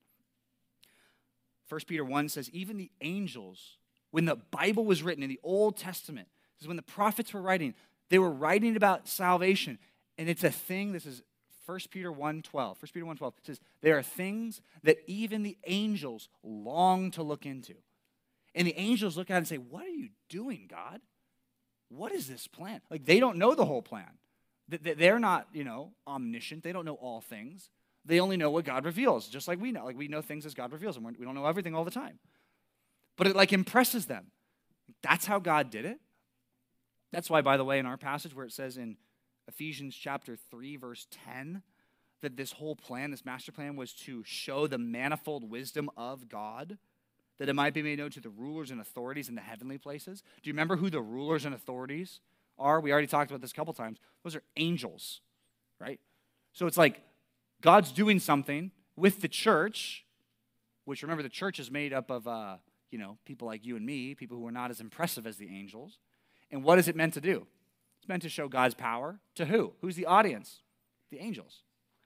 1 1.69 1.81
Peter 1.87 2.05
1 2.05 2.29
says, 2.29 2.51
even 2.51 2.77
the 2.77 2.91
angels, 3.01 3.79
when 4.11 4.25
the 4.25 4.37
Bible 4.37 4.85
was 4.85 5.03
written 5.03 5.23
in 5.23 5.29
the 5.29 5.41
Old 5.43 5.77
Testament, 5.77 6.29
this 6.57 6.63
is 6.63 6.69
when 6.69 6.77
the 6.77 6.83
prophets 6.83 7.33
were 7.35 7.43
writing, 7.43 7.75
they 8.09 8.19
were 8.19 8.31
writing 8.31 8.77
about 8.77 9.09
salvation. 9.09 9.79
And 10.17 10.29
it's 10.29 10.45
a 10.45 10.51
thing, 10.51 10.93
this 10.93 11.07
is 11.07 11.23
1 11.67 11.81
Peter 11.91 12.13
1 12.13 12.43
12. 12.43 12.83
1 12.83 12.89
Peter 12.93 13.05
1 13.05 13.17
12 13.17 13.35
says, 13.43 13.61
There 13.83 13.99
are 13.99 14.03
things 14.03 14.61
that 14.85 14.99
even 15.07 15.43
the 15.43 15.59
angels 15.67 16.29
long 16.45 17.11
to 17.13 17.23
look 17.23 17.45
into. 17.45 17.75
And 18.55 18.67
the 18.67 18.79
angels 18.79 19.17
look 19.17 19.31
at 19.31 19.35
it 19.35 19.39
and 19.39 19.49
say, 19.49 19.59
What 19.59 19.85
are 19.85 19.91
you 19.91 20.11
doing, 20.29 20.69
God? 20.71 21.01
What 21.89 22.13
is 22.13 22.29
this 22.29 22.47
plan? 22.47 22.81
Like, 22.91 23.05
they 23.05 23.21
don't 23.21 23.37
know 23.37 23.55
the 23.55 23.65
whole 23.65 23.83
plan. 23.83 24.11
They're 24.69 25.21
not, 25.21 25.49
you 25.53 25.63
know, 25.63 25.93
omniscient. 26.07 26.65
They 26.65 26.73
don't 26.73 26.85
know 26.85 26.95
all 26.95 27.21
things. 27.21 27.71
They 28.07 28.21
only 28.21 28.37
know 28.37 28.51
what 28.51 28.65
God 28.65 28.85
reveals, 28.85 29.29
just 29.29 29.49
like 29.49 29.61
we 29.61 29.73
know. 29.73 29.85
Like, 29.85 29.99
we 29.99 30.09
know 30.09 30.23
things 30.23 30.47
as 30.47 30.55
God 30.55 30.73
reveals 30.73 30.95
them. 30.95 31.05
We 31.19 31.25
don't 31.25 31.35
know 31.35 31.47
everything 31.47 31.75
all 31.75 31.85
the 31.85 31.91
time. 31.91 32.19
But 33.17 33.27
it, 33.27 33.37
like, 33.37 33.53
impresses 33.53 34.07
them. 34.07 34.27
That's 35.03 35.27
how 35.27 35.41
God 35.41 35.71
did 35.71 35.85
it. 35.85 35.99
That's 37.13 37.29
why, 37.29 37.41
by 37.41 37.57
the 37.57 37.65
way, 37.65 37.79
in 37.79 37.87
our 37.87 37.97
passage 37.97 38.35
where 38.35 38.47
it 38.47 38.53
says 38.53 38.77
in 38.77 38.97
Ephesians 39.49 39.97
chapter 39.97 40.37
3, 40.51 40.77
verse 40.77 41.07
10, 41.27 41.63
that 42.23 42.37
this 42.37 42.53
whole 42.53 42.77
plan, 42.77 43.11
this 43.11 43.25
master 43.25 43.53
plan, 43.53 43.77
was 43.77 43.93
to 43.93 44.23
show 44.25 44.67
the 44.67 44.79
manifold 44.79 45.49
wisdom 45.51 45.91
of 45.97 46.29
God, 46.29 46.79
that 47.39 47.49
it 47.49 47.55
might 47.55 47.75
be 47.75 47.83
made 47.83 47.99
known 47.99 48.11
to 48.11 48.21
the 48.21 48.31
rulers 48.31 48.71
and 48.71 48.81
authorities 48.81 49.29
in 49.29 49.35
the 49.35 49.41
heavenly 49.41 49.79
places. 49.79 50.23
Do 50.43 50.49
you 50.49 50.55
remember 50.55 50.77
who 50.77 50.91
the 50.91 51.03
rulers 51.03 51.45
and 51.45 51.55
authorities 51.55 52.21
are? 52.59 52.81
We 52.81 52.93
already 52.93 53.07
talked 53.07 53.31
about 53.31 53.41
this 53.41 53.53
a 53.53 53.55
couple 53.55 53.75
times. 53.75 53.99
Those 54.25 54.37
are 54.37 54.43
angels, 54.57 55.21
right? 55.81 56.01
So 56.53 56.67
it's 56.67 56.79
like 56.79 57.03
God's 57.61 57.93
doing 57.93 58.19
something 58.19 58.71
with 58.97 59.21
the 59.21 59.29
church, 59.29 60.05
which 60.85 61.03
remember, 61.03 61.23
the 61.23 61.29
church 61.29 61.59
is 61.59 61.71
made 61.71 61.93
up 61.93 62.11
of, 62.11 62.27
uh, 62.29 62.57
you 62.91 62.99
know, 62.99 63.19
people 63.25 63.47
like 63.47 63.65
you 63.65 63.77
and 63.77 63.85
me, 63.85 64.15
people 64.15 64.37
who 64.37 64.47
are 64.47 64.53
not 64.53 64.71
as 64.71 64.81
impressive 64.81 65.27
as 65.27 65.37
the 65.37 65.49
angels. 65.49 65.99
And 66.51 66.63
what 66.63 66.79
is 66.79 66.89
it 66.89 66.97
meant 66.97 67.15
to 67.15 67.21
do? 67.21 67.47
It's 67.99 68.09
meant 68.09 68.23
to 68.23 68.29
show 68.29 68.49
God's 68.49 68.75
power 68.75 69.19
to 69.35 69.47
who? 69.47 69.73
Who's 69.81 69.97
the 69.97 70.07
audience? 70.07 70.61
The 71.11 71.19
angels. 71.19 71.63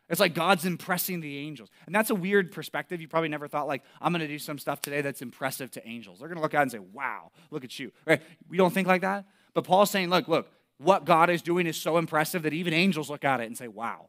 It's 0.09 0.19
like 0.19 0.35
God's 0.35 0.65
impressing 0.65 1.21
the 1.21 1.39
angels. 1.39 1.69
And 1.87 1.95
that's 1.95 2.11
a 2.11 2.15
weird 2.15 2.51
perspective. 2.51 3.01
You 3.01 3.07
probably 3.07 3.29
never 3.29 3.47
thought, 3.47 3.69
like, 3.69 3.85
I'm 4.01 4.13
going 4.13 4.21
to 4.21 4.29
do 4.29 4.41
some 4.41 4.59
stuff 4.59 4.81
today 4.81 5.03
that's 5.03 5.23
impressive 5.23 5.71
to 5.73 5.87
angels. 5.87 6.19
They're 6.19 6.29
going 6.29 6.39
to 6.39 6.43
look 6.43 6.55
at 6.55 6.63
and 6.63 6.71
say, 6.71 6.81
wow, 6.81 7.31
look 7.51 7.63
at 7.63 7.79
you. 7.79 7.93
Right? 8.07 8.21
We 8.49 8.57
don't 8.57 8.75
think 8.75 8.89
like 8.89 9.03
that. 9.03 9.25
But 9.55 9.65
Paul's 9.65 9.91
saying, 9.91 10.11
look, 10.11 10.27
look, 10.27 10.51
what 10.79 11.05
God 11.05 11.31
is 11.31 11.43
doing 11.43 11.67
is 11.67 11.77
so 11.77 11.97
impressive 11.97 12.43
that 12.43 12.53
even 12.53 12.73
angels 12.73 13.09
look 13.09 13.25
at 13.25 13.41
it 13.41 13.47
and 13.47 13.57
say, 13.57 13.69
wow, 13.69 14.09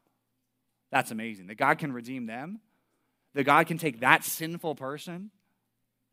that's 0.91 1.11
amazing. 1.11 1.47
That 1.47 1.55
God 1.55 1.79
can 1.79 1.93
redeem 1.93 2.25
them. 2.25 2.59
That 3.33 3.45
God 3.45 3.65
can 3.67 3.77
take 3.77 4.01
that 4.01 4.23
sinful 4.23 4.75
person 4.75 5.31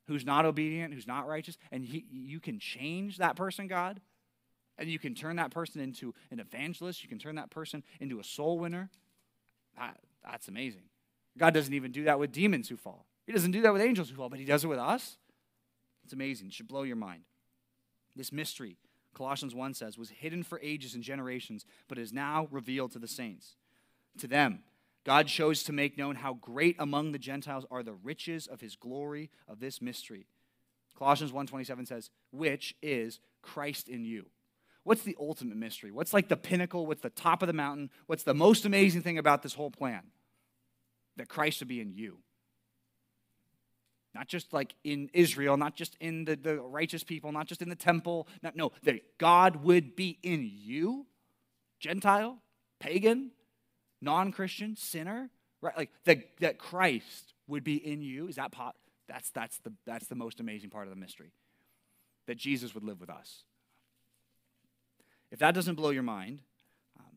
who's 0.07 0.25
not 0.25 0.47
obedient, 0.47 0.95
who's 0.95 1.07
not 1.07 1.29
righteous, 1.29 1.59
and 1.71 1.85
he, 1.85 2.05
you 2.11 2.41
can 2.41 2.59
change 2.59 3.19
that 3.19 3.37
person, 3.37 3.67
God. 3.67 4.01
And 4.79 4.88
you 4.88 4.99
can 4.99 5.14
turn 5.14 5.37
that 5.37 5.51
person 5.51 5.81
into 5.81 6.14
an 6.31 6.41
evangelist. 6.41 7.03
You 7.03 7.09
can 7.09 7.19
turn 7.19 7.35
that 7.35 7.51
person 7.51 7.83
into 8.01 8.21
a 8.21 8.25
soul 8.25 8.59
winner. 8.59 8.88
That, 9.77 9.99
that's 10.25 10.49
amazing. 10.49 10.83
God 11.37 11.53
doesn't 11.53 11.75
even 11.75 11.93
do 11.93 12.05
that 12.05 12.19
with 12.19 12.33
demons 12.33 12.69
who 12.69 12.77
fall. 12.77 13.05
He 13.27 13.33
doesn't 13.33 13.51
do 13.51 13.61
that 13.62 13.73
with 13.73 13.83
angels 13.83 14.09
who 14.09 14.17
fall, 14.17 14.29
but 14.29 14.38
He 14.38 14.45
does 14.45 14.64
it 14.64 14.69
with 14.69 14.79
us. 14.79 15.19
It's 16.05 16.12
amazing. 16.12 16.47
It 16.47 16.55
should 16.55 16.69
blow 16.69 16.85
your 16.85 16.97
mind. 16.97 17.25
This 18.17 18.33
mystery, 18.33 18.79
Colossians 19.14 19.55
1 19.55 19.75
says, 19.75 19.99
was 19.99 20.11
hidden 20.11 20.43
for 20.43 20.59
ages 20.62 20.95
and 20.95 21.03
generations, 21.03 21.67
but 21.88 21.99
is 21.99 22.12
now 22.12 22.49
revealed 22.51 22.93
to 22.93 22.99
the 22.99 23.09
saints. 23.09 23.57
To 24.19 24.27
them, 24.27 24.61
God 25.05 25.27
chose 25.27 25.63
to 25.65 25.73
make 25.73 25.97
known 25.97 26.17
how 26.17 26.35
great 26.35 26.77
among 26.79 27.13
the 27.13 27.19
Gentiles 27.19 27.65
are 27.71 27.83
the 27.83 27.93
riches 27.93 28.47
of 28.47 28.61
his 28.61 28.77
glory 28.77 29.31
of 29.47 29.61
this 29.61 29.81
mystery. 29.81 30.27
Colossians 30.97 31.33
1:27 31.33 31.87
says, 31.87 32.11
"Which 32.31 32.77
is 32.83 33.21
Christ 33.41 33.89
in 33.89 34.05
you." 34.05 34.31
What's 34.83 35.03
the 35.03 35.17
ultimate 35.21 35.57
mystery? 35.57 35.91
What's 35.91 36.13
like 36.13 36.29
the 36.29 36.37
pinnacle? 36.37 36.87
What's 36.87 37.03
the 37.03 37.11
top 37.11 37.43
of 37.43 37.47
the 37.47 37.53
mountain? 37.53 37.91
What's 38.07 38.23
the 38.23 38.35
most 38.35 38.65
amazing 38.65 39.03
thing 39.03 39.19
about 39.19 39.43
this 39.43 39.55
whole 39.55 39.71
plan? 39.71 40.11
That 41.17 41.29
Christ 41.29 41.61
would 41.61 41.69
be 41.69 41.81
in 41.81 41.93
you. 41.93 42.19
Not 44.15 44.29
just 44.29 44.53
like 44.53 44.75
in 44.85 45.11
Israel, 45.13 45.57
not 45.57 45.77
just 45.77 45.97
in 46.01 46.25
the, 46.25 46.37
the 46.37 46.61
righteous 46.61 47.05
people, 47.05 47.31
not 47.31 47.47
just 47.47 47.63
in 47.63 47.69
the 47.69 47.77
temple. 47.77 48.27
Not, 48.43 48.57
no, 48.57 48.73
that 48.83 49.19
God 49.19 49.57
would 49.57 49.95
be 49.95 50.19
in 50.23 50.51
you, 50.51 51.07
Gentile, 51.79 52.39
pagan, 52.81 53.31
non 54.01 54.33
Christian, 54.33 54.77
sinner, 54.77 55.31
right? 55.61 55.77
Like 55.77 55.91
that, 56.05 56.39
that 56.41 56.59
Christ 56.59 57.35
would 57.47 57.65
be 57.65 57.77
in 57.77 58.03
you. 58.03 58.29
Is 58.29 58.37
that 58.37 58.53
pot? 58.53 58.77
That's, 59.09 59.31
that's, 59.31 59.59
the, 59.59 59.73
that's 59.87 60.07
the 60.07 60.15
most 60.15 60.41
amazing 60.41 60.71
part 60.71 60.87
of 60.87 60.91
the 60.91 61.01
mystery. 61.01 61.33
That 62.27 62.37
Jesus 62.37 62.75
would 62.75 62.85
live 62.85 63.01
with 63.01 63.11
us. 63.11 63.45
If 65.31 65.39
that 65.41 65.55
doesn't 65.55 65.75
blow 65.75 65.91
your 65.91 66.03
mind, 66.03 66.41
um, 66.99 67.17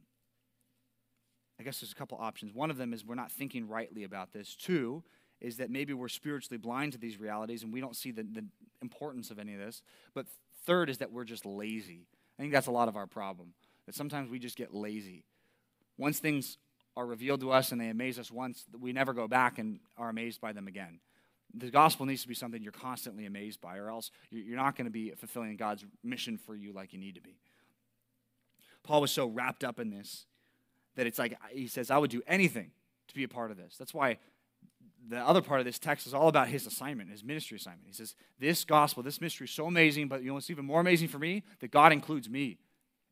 I 1.59 1.63
guess 1.63 1.81
there's 1.81 1.91
a 1.91 1.95
couple 1.95 2.17
options. 2.19 2.53
One 2.53 2.71
of 2.71 2.77
them 2.77 2.93
is 2.93 3.05
we're 3.05 3.15
not 3.15 3.31
thinking 3.31 3.67
rightly 3.67 4.03
about 4.03 4.33
this. 4.33 4.55
Two 4.55 5.03
is 5.39 5.57
that 5.57 5.69
maybe 5.69 5.93
we're 5.93 6.07
spiritually 6.07 6.57
blind 6.57 6.93
to 6.93 6.97
these 6.97 7.19
realities 7.19 7.63
and 7.63 7.73
we 7.73 7.81
don't 7.81 7.95
see 7.95 8.11
the, 8.11 8.23
the 8.23 8.45
importance 8.81 9.31
of 9.31 9.39
any 9.39 9.53
of 9.53 9.59
this. 9.59 9.81
But 10.13 10.27
third 10.65 10.89
is 10.89 10.99
that 10.99 11.11
we're 11.11 11.23
just 11.23 11.45
lazy. 11.45 12.05
I 12.37 12.41
think 12.41 12.53
that's 12.53 12.67
a 12.67 12.71
lot 12.71 12.87
of 12.87 12.95
our 12.95 13.07
problem. 13.07 13.53
That 13.85 13.95
sometimes 13.95 14.29
we 14.29 14.39
just 14.39 14.55
get 14.55 14.73
lazy. 14.73 15.23
Once 15.97 16.19
things 16.19 16.57
are 16.95 17.05
revealed 17.05 17.41
to 17.41 17.51
us 17.51 17.71
and 17.71 17.79
they 17.79 17.89
amaze 17.89 18.19
us 18.19 18.31
once, 18.31 18.65
we 18.79 18.91
never 18.93 19.13
go 19.13 19.27
back 19.27 19.59
and 19.59 19.79
are 19.97 20.09
amazed 20.09 20.41
by 20.41 20.51
them 20.53 20.67
again. 20.67 20.99
The 21.53 21.69
gospel 21.69 22.05
needs 22.05 22.21
to 22.21 22.27
be 22.27 22.33
something 22.33 22.61
you're 22.61 22.71
constantly 22.71 23.25
amazed 23.25 23.59
by, 23.59 23.77
or 23.77 23.89
else 23.89 24.11
you're 24.29 24.57
not 24.57 24.75
going 24.75 24.85
to 24.85 24.91
be 24.91 25.11
fulfilling 25.11 25.55
God's 25.57 25.85
mission 26.03 26.37
for 26.37 26.55
you 26.55 26.71
like 26.71 26.93
you 26.93 26.99
need 26.99 27.15
to 27.15 27.21
be. 27.21 27.37
Paul 28.83 29.01
was 29.01 29.11
so 29.11 29.27
wrapped 29.27 29.63
up 29.63 29.79
in 29.79 29.89
this 29.89 30.25
that 30.95 31.07
it's 31.07 31.19
like 31.19 31.37
he 31.51 31.67
says, 31.67 31.91
I 31.91 31.97
would 31.97 32.11
do 32.11 32.21
anything 32.27 32.71
to 33.07 33.15
be 33.15 33.23
a 33.23 33.27
part 33.27 33.51
of 33.51 33.57
this. 33.57 33.75
That's 33.77 33.93
why 33.93 34.17
the 35.09 35.19
other 35.19 35.41
part 35.41 35.59
of 35.59 35.65
this 35.65 35.79
text 35.79 36.07
is 36.07 36.13
all 36.13 36.27
about 36.27 36.47
his 36.47 36.65
assignment, 36.65 37.09
his 37.09 37.23
ministry 37.23 37.57
assignment. 37.57 37.87
He 37.87 37.93
says, 37.93 38.15
This 38.39 38.63
gospel, 38.63 39.03
this 39.03 39.19
mystery 39.19 39.45
is 39.45 39.51
so 39.51 39.67
amazing, 39.67 40.07
but 40.07 40.21
you 40.21 40.27
know 40.27 40.35
what's 40.35 40.49
even 40.49 40.65
more 40.65 40.79
amazing 40.79 41.07
for 41.07 41.19
me? 41.19 41.43
That 41.59 41.71
God 41.71 41.91
includes 41.91 42.29
me. 42.29 42.57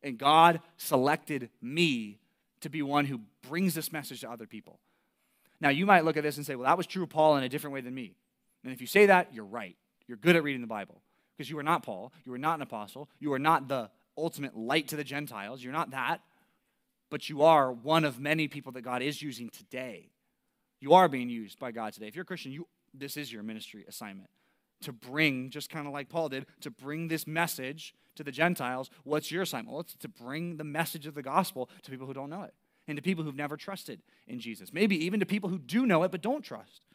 And 0.02 0.16
God 0.16 0.60
selected 0.76 1.50
me 1.60 2.18
to 2.60 2.68
be 2.68 2.82
one 2.82 3.06
who 3.06 3.20
brings 3.48 3.74
this 3.74 3.92
message 3.92 4.20
to 4.20 4.30
other 4.30 4.46
people. 4.46 4.78
Now, 5.60 5.68
you 5.68 5.86
might 5.86 6.04
look 6.04 6.16
at 6.16 6.22
this 6.22 6.36
and 6.36 6.46
say, 6.46 6.54
well, 6.54 6.66
that 6.66 6.76
was 6.76 6.86
true 6.86 7.02
of 7.02 7.10
Paul 7.10 7.36
in 7.36 7.44
a 7.44 7.48
different 7.48 7.74
way 7.74 7.80
than 7.80 7.94
me. 7.94 8.14
And 8.64 8.72
if 8.72 8.80
you 8.80 8.86
say 8.86 9.06
that, 9.06 9.34
you're 9.34 9.44
right. 9.44 9.76
You're 10.06 10.16
good 10.16 10.36
at 10.36 10.42
reading 10.42 10.60
the 10.60 10.66
Bible 10.66 11.02
because 11.36 11.50
you 11.50 11.58
are 11.58 11.62
not 11.62 11.82
Paul. 11.82 12.12
You 12.24 12.32
are 12.32 12.38
not 12.38 12.56
an 12.56 12.62
apostle. 12.62 13.08
You 13.18 13.32
are 13.32 13.38
not 13.38 13.68
the 13.68 13.90
ultimate 14.16 14.56
light 14.56 14.88
to 14.88 14.96
the 14.96 15.04
Gentiles. 15.04 15.62
You're 15.62 15.72
not 15.72 15.90
that. 15.90 16.20
But 17.10 17.28
you 17.28 17.42
are 17.42 17.72
one 17.72 18.04
of 18.04 18.18
many 18.20 18.48
people 18.48 18.72
that 18.72 18.82
God 18.82 19.02
is 19.02 19.20
using 19.20 19.50
today. 19.50 20.10
You 20.80 20.94
are 20.94 21.08
being 21.08 21.28
used 21.28 21.58
by 21.58 21.72
God 21.72 21.92
today. 21.92 22.06
If 22.06 22.14
you're 22.14 22.22
a 22.22 22.26
Christian, 22.26 22.52
you, 22.52 22.66
this 22.94 23.16
is 23.16 23.32
your 23.32 23.42
ministry 23.42 23.84
assignment 23.88 24.30
to 24.82 24.92
bring, 24.92 25.50
just 25.50 25.70
kind 25.70 25.86
of 25.86 25.92
like 25.92 26.08
Paul 26.08 26.28
did, 26.28 26.46
to 26.60 26.70
bring 26.70 27.08
this 27.08 27.26
message 27.26 27.94
to 28.16 28.24
the 28.24 28.32
Gentiles. 28.32 28.90
What's 29.04 29.30
your 29.30 29.42
assignment? 29.42 29.72
Well, 29.72 29.80
it's 29.80 29.94
to 29.94 30.08
bring 30.08 30.56
the 30.56 30.64
message 30.64 31.06
of 31.06 31.14
the 31.14 31.22
gospel 31.22 31.68
to 31.82 31.90
people 31.90 32.06
who 32.06 32.14
don't 32.14 32.30
know 32.30 32.42
it 32.42 32.54
and 32.88 32.96
to 32.96 33.02
people 33.02 33.24
who've 33.24 33.36
never 33.36 33.56
trusted 33.56 34.02
in 34.26 34.40
Jesus. 34.40 34.72
Maybe 34.72 35.02
even 35.04 35.20
to 35.20 35.26
people 35.26 35.48
who 35.48 35.58
do 35.58 35.86
know 35.86 36.02
it 36.02 36.10
but 36.10 36.22
don't 36.22 36.42
trust. 36.42 36.86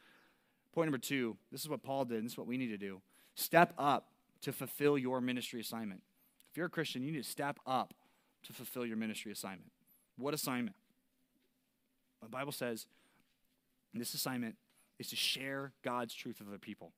Point 0.74 0.88
number 0.88 0.98
two 0.98 1.38
this 1.52 1.62
is 1.62 1.70
what 1.70 1.84
Paul 1.84 2.06
did, 2.06 2.18
and 2.18 2.26
this 2.26 2.34
is 2.34 2.38
what 2.38 2.48
we 2.48 2.58
need 2.58 2.68
to 2.68 2.78
do. 2.78 3.02
Step 3.36 3.74
up 3.78 4.10
to 4.42 4.52
fulfill 4.52 4.98
your 4.98 5.22
ministry 5.22 5.62
assignment. 5.62 6.02
If 6.52 6.58
you're 6.58 6.68
a 6.68 6.70
Christian, 6.70 7.02
you 7.02 7.12
need 7.12 7.24
to 7.24 7.30
step 7.30 7.60
up 7.66 7.94
to 8.44 8.54
fulfill 8.54 8.86
your 8.86 8.98
ministry 8.98 9.32
assignment. 9.32 9.72
What 10.18 10.34
assignment? 10.34 10.76
The 12.22 12.30
Bible 12.30 12.52
says 12.52 12.88
this 13.94 14.14
assignment 14.14 14.56
is 15.00 15.10
to 15.10 15.16
share 15.16 15.74
God's 15.84 16.14
truth 16.14 16.40
with 16.40 16.48
other 16.48 16.58
people, 16.58 16.92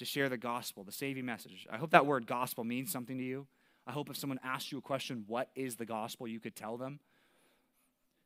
to 0.00 0.06
share 0.06 0.28
the 0.28 0.38
gospel, 0.38 0.82
the 0.82 0.92
saving 0.92 1.26
message. 1.26 1.66
I 1.70 1.76
hope 1.76 1.90
that 1.90 2.06
word 2.06 2.26
gospel 2.26 2.64
means 2.64 2.90
something 2.90 3.18
to 3.18 3.24
you. 3.24 3.46
I 3.86 3.92
hope 3.92 4.08
if 4.08 4.16
someone 4.16 4.40
asks 4.42 4.72
you 4.72 4.78
a 4.78 4.82
question, 4.82 5.24
what 5.26 5.50
is 5.54 5.76
the 5.76 5.84
gospel, 5.84 6.26
you 6.26 6.40
could 6.40 6.56
tell 6.56 6.76
them. 6.76 7.00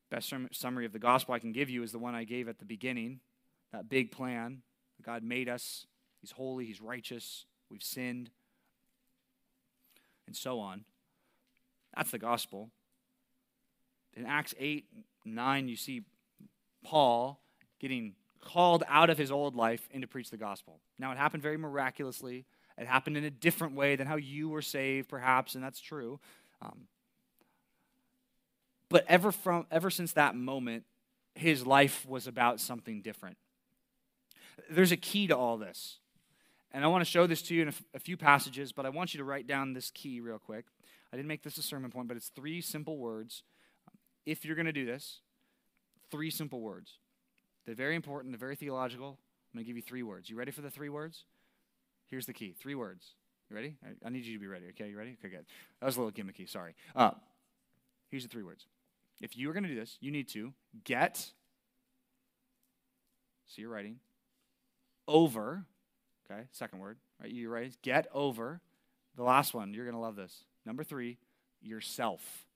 Best 0.08 0.32
summary 0.52 0.87
of 0.87 0.92
the 0.92 0.98
gospel 1.00 1.34
I 1.34 1.40
can 1.40 1.52
give 1.52 1.68
you 1.68 1.82
is 1.82 1.90
the 1.90 1.98
one 1.98 2.14
I 2.14 2.24
gave 2.24 2.48
at 2.48 2.58
the 2.58 2.64
beginning 2.64 3.20
that 3.72 3.88
big 3.88 4.12
plan. 4.12 4.62
God 5.02 5.24
made 5.24 5.48
us, 5.48 5.87
He's 6.20 6.30
holy, 6.30 6.64
He's 6.64 6.80
righteous, 6.80 7.44
we've 7.70 7.82
sinned, 7.82 8.30
and 10.28 10.37
so 10.37 10.60
on. 10.60 10.84
That's 11.96 12.12
the 12.12 12.18
gospel. 12.18 12.70
in 14.16 14.26
Acts 14.26 14.54
8, 14.60 14.84
9, 15.24 15.68
you 15.68 15.76
see 15.76 16.02
Paul 16.84 17.40
getting 17.80 18.14
called 18.44 18.85
out 18.88 19.11
of 19.11 19.18
his 19.18 19.30
old 19.30 19.57
life 19.57 19.88
and 19.92 20.02
to 20.02 20.09
preach 20.09 20.30
the 20.30 20.37
gospel. 20.37 20.80
Now, 20.98 21.12
it 21.12 21.18
happened 21.18 21.42
very 21.42 21.57
miraculously. 21.57 22.44
It 22.78 22.87
happened 22.87 23.16
in 23.16 23.24
a 23.24 23.30
different 23.30 23.74
way 23.74 23.96
than 23.96 24.07
how 24.07 24.16
you 24.16 24.48
were 24.48 24.62
saved, 24.62 25.09
perhaps, 25.09 25.54
and 25.54 25.62
that's 25.62 25.80
true. 25.80 26.20
Um, 26.61 26.87
but 28.88 29.04
ever 29.09 29.33
from 29.33 29.66
ever 29.70 29.90
since 29.90 30.12
that 30.12 30.35
moment, 30.35 30.85
his 31.35 31.66
life 31.66 32.07
was 32.07 32.26
about 32.26 32.61
something 32.61 33.02
different. 33.02 33.37
There's 34.70 34.92
a 34.92 34.96
key 34.96 35.26
to 35.26 35.37
all 35.37 35.57
this. 35.57 35.98
And 36.72 36.85
I 36.85 36.88
want 36.88 37.04
to 37.04 37.11
show 37.11 37.26
this 37.28 37.40
to 37.42 37.54
you 37.54 37.62
in 37.62 37.72
a, 37.94 38.00
few 38.00 38.16
passages, 38.16 38.72
but 38.72 38.85
I 38.85 38.88
want 38.88 39.14
you 39.14 39.18
to 39.18 39.24
write 39.24 39.46
down 39.46 39.74
this 39.74 39.92
key 39.92 40.18
real 40.20 40.40
quick. 40.40 40.64
I 41.12 41.16
didn't 41.16 41.28
make 41.28 41.44
this 41.44 41.57
a 41.57 41.62
sermon 41.62 41.92
point, 41.92 42.09
but 42.09 42.16
it's 42.16 42.28
three 42.28 42.61
simple 42.61 42.98
words. 42.98 43.44
If 44.26 44.44
you're 44.44 44.57
going 44.57 44.66
to 44.66 44.72
do 44.72 44.85
this, 44.85 45.20
three 46.11 46.30
simple 46.30 46.61
words. 46.61 46.98
They're 47.66 47.74
very 47.74 47.96
important, 47.96 48.33
they're 48.33 48.38
very 48.38 48.57
theological. 48.57 49.18
I'm 49.53 49.59
going 49.59 49.64
to 49.64 49.68
give 49.68 49.77
you 49.77 49.83
three 49.83 50.03
words. 50.03 50.29
You 50.29 50.37
ready 50.37 50.50
for 50.50 50.62
the 50.62 50.70
three 50.70 50.88
words? 50.88 51.24
Here's 52.09 52.27
the 52.27 52.33
key 52.33 52.55
three 52.59 52.74
words. 52.74 53.07
You 53.50 53.57
ready? 53.57 53.77
I, 53.85 54.07
I 54.07 54.11
need 54.11 54.24
you 54.24 54.35
to 54.35 54.40
be 54.40 54.46
ready. 54.46 54.66
Okay, 54.70 54.88
you 54.88 54.98
ready? 54.98 55.16
Okay, 55.20 55.35
good. 55.35 55.46
That 55.81 55.87
was 55.87 55.96
a 55.96 56.03
little 56.03 56.12
gimmicky, 56.12 56.48
sorry. 56.48 56.74
Uh, 56.94 57.12
here's 58.11 58.22
the 58.22 58.29
three 58.29 58.42
words. 58.42 58.66
If 59.20 59.37
you 59.37 59.48
are 59.50 59.53
going 59.53 59.62
to 59.62 59.68
do 59.68 59.74
this, 59.74 59.96
you 60.00 60.11
need 60.11 60.29
to 60.31 60.53
get, 60.85 61.16
see 63.46 63.62
you're 63.62 63.70
writing, 63.70 63.98
over, 65.07 65.64
okay, 66.31 66.42
second 66.53 66.81
word, 66.81 66.98
right? 67.22 67.31
You're 67.31 67.50
right. 67.50 67.74
Get 67.83 68.07
over. 68.12 68.61
The 69.16 69.22
last 69.22 69.55
one, 69.55 69.72
you're 69.74 69.85
going 69.85 69.94
to 69.94 70.00
love 70.00 70.16
this. 70.16 70.44
Number 70.66 70.83
three, 70.83 71.18
yourself. 71.62 72.46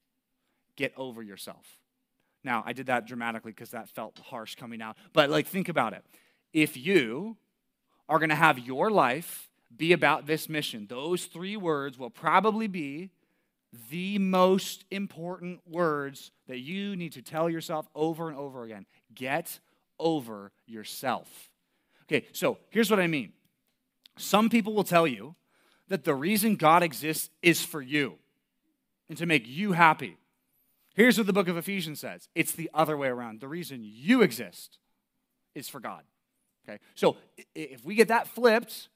Get 0.77 0.93
over 0.97 1.23
yourself. 1.23 1.67
Now, 2.45 2.63
I 2.67 2.73
did 2.73 2.87
that 2.87 3.07
dramatically 3.07 3.53
because 3.53 3.71
that 3.71 3.89
felt 3.89 4.19
harsh 4.19 4.55
coming 4.55 4.81
out. 4.81 4.97
But, 5.13 5.31
like, 5.31 5.47
think 5.47 5.69
about 5.69 5.93
it. 5.93 6.05
If 6.53 6.77
you 6.77 7.37
are 8.09 8.19
going 8.19 8.31
to 8.31 8.35
have 8.35 8.59
your 8.59 8.91
life 8.91 9.49
be 9.77 9.93
about 9.93 10.27
this 10.27 10.49
mission, 10.49 10.87
those 10.89 11.27
three 11.27 11.57
words 11.57 11.99
will 11.99 12.11
probably 12.11 12.67
be 12.67 13.11
the 13.91 14.19
most 14.19 14.85
important 14.91 15.61
words 15.67 16.31
that 16.47 16.61
you 16.61 16.97
need 16.97 17.13
to 17.13 17.23
tell 17.23 17.51
yourself 17.51 17.87
over 17.95 18.29
and 18.29 18.39
over 18.39 18.65
again. 18.65 18.87
Get 19.15 19.59
over 19.99 20.53
yourself. 20.67 21.51
Okay, 22.05 22.27
so 22.33 22.59
here's 22.71 22.91
what 22.91 23.01
I 23.01 23.07
mean. 23.07 23.33
Some 24.17 24.49
people 24.49 24.73
will 24.73 24.85
tell 24.85 25.07
you 25.07 25.35
that 25.89 26.05
the 26.05 26.15
reason 26.15 26.57
God 26.57 26.83
exists 26.83 27.31
is 27.43 27.65
for 27.65 27.83
you 27.83 28.15
and 29.09 29.19
to 29.19 29.27
make 29.27 29.47
you 29.47 29.73
happy. 29.73 30.17
Here's 30.99 31.17
what 31.17 31.29
the 31.29 31.33
book 31.33 31.47
of 31.47 31.57
Ephesians 31.57 32.01
says 32.01 32.29
it's 32.35 32.51
the 32.51 32.69
other 32.75 32.97
way 32.97 33.07
around. 33.07 33.41
The 33.41 33.47
reason 33.47 33.83
you 33.85 34.21
exist 34.23 34.79
is 35.55 35.69
for 35.69 35.79
God. 35.79 36.03
Okay, 36.69 36.81
so 36.97 37.17
if 37.55 37.85
we 37.85 37.95
get 37.95 38.09
that 38.09 38.27
flipped, 38.27 38.89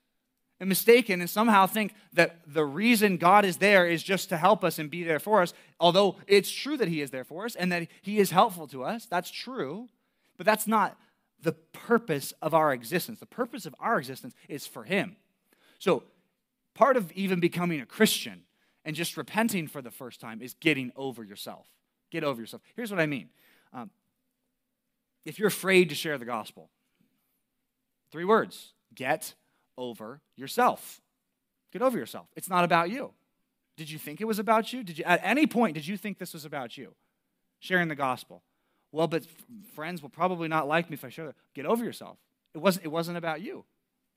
and 0.59 0.69
mistaken 0.69 1.21
and 1.21 1.31
somehow 1.31 1.67
think 1.67 1.95
that 2.13 2.39
the 2.47 2.65
reason 2.65 3.17
God 3.17 3.45
is 3.45 3.57
there 3.57 3.87
is 3.87 4.03
just 4.03 4.29
to 4.29 4.37
help 4.37 4.63
us 4.63 4.79
and 4.79 4.91
be 4.91 5.03
there 5.03 5.19
for 5.19 5.43
us. 5.43 5.55
Although 5.81 6.17
it's 6.29 6.51
true 6.51 6.77
that 6.77 6.87
He 6.87 7.01
is 7.01 7.11
there 7.11 7.25
for 7.25 7.45
us 7.45 7.57
and 7.57 7.73
that 7.73 7.89
He 8.01 8.19
is 8.19 8.31
helpful 8.31 8.69
to 8.69 8.85
us, 8.85 9.07
that's 9.07 9.31
true, 9.31 9.89
but 10.37 10.47
that's 10.47 10.69
not 10.69 10.97
the 11.41 11.53
purpose 11.53 12.33
of 12.43 12.53
our 12.53 12.73
existence. 12.73 13.19
The 13.19 13.27
purpose 13.27 13.65
of 13.67 13.75
our 13.81 13.99
existence 13.99 14.35
is 14.49 14.67
for 14.67 14.85
Him. 14.85 15.17
So, 15.79 16.05
part 16.75 16.97
of 16.97 17.11
even 17.13 17.41
becoming 17.41 17.81
a 17.81 17.87
Christian 17.87 18.43
and 18.85 18.95
just 18.95 19.17
repenting 19.17 19.67
for 19.67 19.83
the 19.83 19.91
first 19.91 20.21
time 20.21 20.41
is 20.43 20.55
getting 20.55 20.93
over 20.97 21.25
yourself. 21.25 21.67
Get 22.13 22.25
over 22.25 22.41
yourself. 22.41 22.63
Here's 22.77 22.91
what 22.91 23.01
I 23.01 23.07
mean 23.07 23.31
um, 23.73 23.91
if 25.25 25.39
you're 25.39 25.49
afraid 25.49 25.89
to 25.89 25.95
share 25.95 26.19
the 26.19 26.27
gospel, 26.27 26.69
three 28.13 28.27
words 28.27 28.75
get 28.95 29.35
over 29.79 30.21
yourself. 30.37 31.01
Get 31.73 31.81
over 31.81 31.97
yourself. 31.97 32.27
It's 32.37 32.51
not 32.51 32.65
about 32.65 32.91
you. 32.91 33.13
Did 33.79 33.91
you 33.91 33.99
think 33.99 34.21
it 34.21 34.27
was 34.27 34.39
about 34.39 34.75
you? 34.75 34.85
Did 34.85 34.99
you 34.99 35.05
at 35.05 35.21
any 35.25 35.47
point 35.47 35.75
did 35.75 35.87
you 35.87 35.97
think 35.97 36.19
this 36.19 36.35
was 36.35 36.45
about 36.45 36.77
you? 36.77 36.95
Sharing 37.61 37.89
the 37.89 37.95
gospel. 37.95 38.43
Well, 38.93 39.09
but 39.09 39.27
friends 39.75 40.03
will 40.03 40.11
probably 40.11 40.49
not 40.49 40.69
like 40.69 40.91
me 40.91 40.95
if 40.95 41.05
I 41.07 41.09
share 41.09 41.27
that. 41.27 41.37
Get 41.55 41.65
over 41.65 41.83
yourself. 41.83 42.19
It 42.55 42.59
wasn't 42.59 42.85
it 42.85 42.91
wasn't 42.91 43.17
about 43.17 43.41
you. 43.41 43.65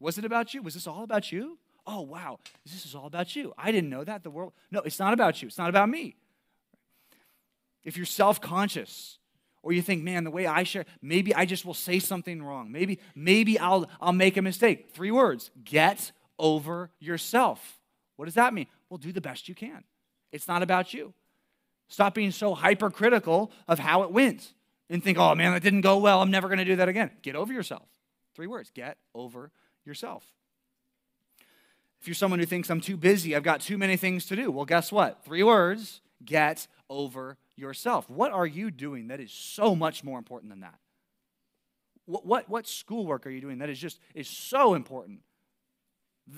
Was 0.01 0.17
it 0.17 0.25
about 0.25 0.53
you? 0.53 0.61
Was 0.61 0.73
this 0.73 0.85
all 0.85 1.03
about 1.03 1.31
you? 1.31 1.57
Oh, 1.87 2.01
wow. 2.01 2.39
This 2.65 2.85
is 2.85 2.93
all 2.93 3.05
about 3.05 3.35
you. 3.37 3.53
I 3.57 3.71
didn't 3.71 3.89
know 3.89 4.03
that. 4.03 4.23
The 4.23 4.29
world 4.29 4.51
No, 4.69 4.81
it's 4.81 4.99
not 4.99 5.13
about 5.13 5.41
you. 5.41 5.47
It's 5.47 5.57
not 5.57 5.69
about 5.69 5.87
me. 5.87 6.17
If 7.85 7.95
you're 7.95 8.05
self-conscious, 8.05 9.19
or 9.63 9.71
you 9.71 9.81
think, 9.81 10.03
man, 10.03 10.23
the 10.23 10.31
way 10.31 10.45
I 10.45 10.63
share, 10.63 10.85
maybe 11.01 11.33
I 11.33 11.45
just 11.45 11.65
will 11.65 11.73
say 11.73 11.99
something 11.99 12.43
wrong. 12.43 12.71
Maybe, 12.71 12.99
maybe 13.15 13.57
I'll, 13.57 13.89
I'll 14.01 14.13
make 14.13 14.37
a 14.37 14.41
mistake. 14.41 14.89
Three 14.93 15.11
words 15.11 15.49
get 15.63 16.11
over 16.37 16.91
yourself. 16.99 17.79
What 18.15 18.25
does 18.25 18.35
that 18.35 18.53
mean? 18.53 18.67
Well, 18.89 18.97
do 18.97 19.11
the 19.11 19.21
best 19.21 19.49
you 19.49 19.55
can. 19.55 19.83
It's 20.31 20.47
not 20.47 20.61
about 20.61 20.93
you. 20.93 21.13
Stop 21.87 22.13
being 22.13 22.31
so 22.31 22.53
hypercritical 22.53 23.51
of 23.67 23.79
how 23.79 24.03
it 24.03 24.11
went 24.11 24.53
and 24.89 25.03
think, 25.03 25.17
oh 25.17 25.33
man, 25.33 25.53
that 25.53 25.63
didn't 25.63 25.81
go 25.81 25.97
well. 25.97 26.21
I'm 26.21 26.31
never 26.31 26.47
going 26.47 26.59
to 26.59 26.65
do 26.65 26.75
that 26.75 26.89
again. 26.89 27.11
Get 27.21 27.35
over 27.35 27.53
yourself. 27.53 27.87
Three 28.35 28.47
words 28.47 28.69
get 28.69 28.97
over 29.13 29.51
yourself. 29.83 30.25
If 32.01 32.07
you're 32.07 32.15
someone 32.15 32.39
who 32.39 32.45
thinks 32.45 32.69
I'm 32.69 32.81
too 32.81 32.97
busy, 32.97 33.35
I've 33.35 33.43
got 33.43 33.61
too 33.61 33.79
many 33.79 33.97
things 33.97 34.27
to 34.27 34.35
do, 34.35 34.51
well, 34.51 34.65
guess 34.65 34.91
what? 34.91 35.25
Three 35.25 35.41
words 35.41 36.01
get 36.23 36.67
over 36.87 37.37
yourself. 37.55 38.09
What 38.09 38.31
are 38.31 38.45
you 38.45 38.71
doing 38.71 39.07
that 39.07 39.19
is 39.19 39.31
so 39.31 39.75
much 39.75 40.03
more 40.03 40.17
important 40.17 40.51
than 40.51 40.61
that? 40.61 40.75
What, 42.05 42.25
what, 42.25 42.49
what 42.49 42.67
schoolwork 42.67 43.25
are 43.25 43.29
you 43.29 43.41
doing 43.41 43.59
that 43.59 43.69
is 43.69 43.79
just 43.79 43.99
is 44.13 44.27
so 44.27 44.73
important 44.73 45.21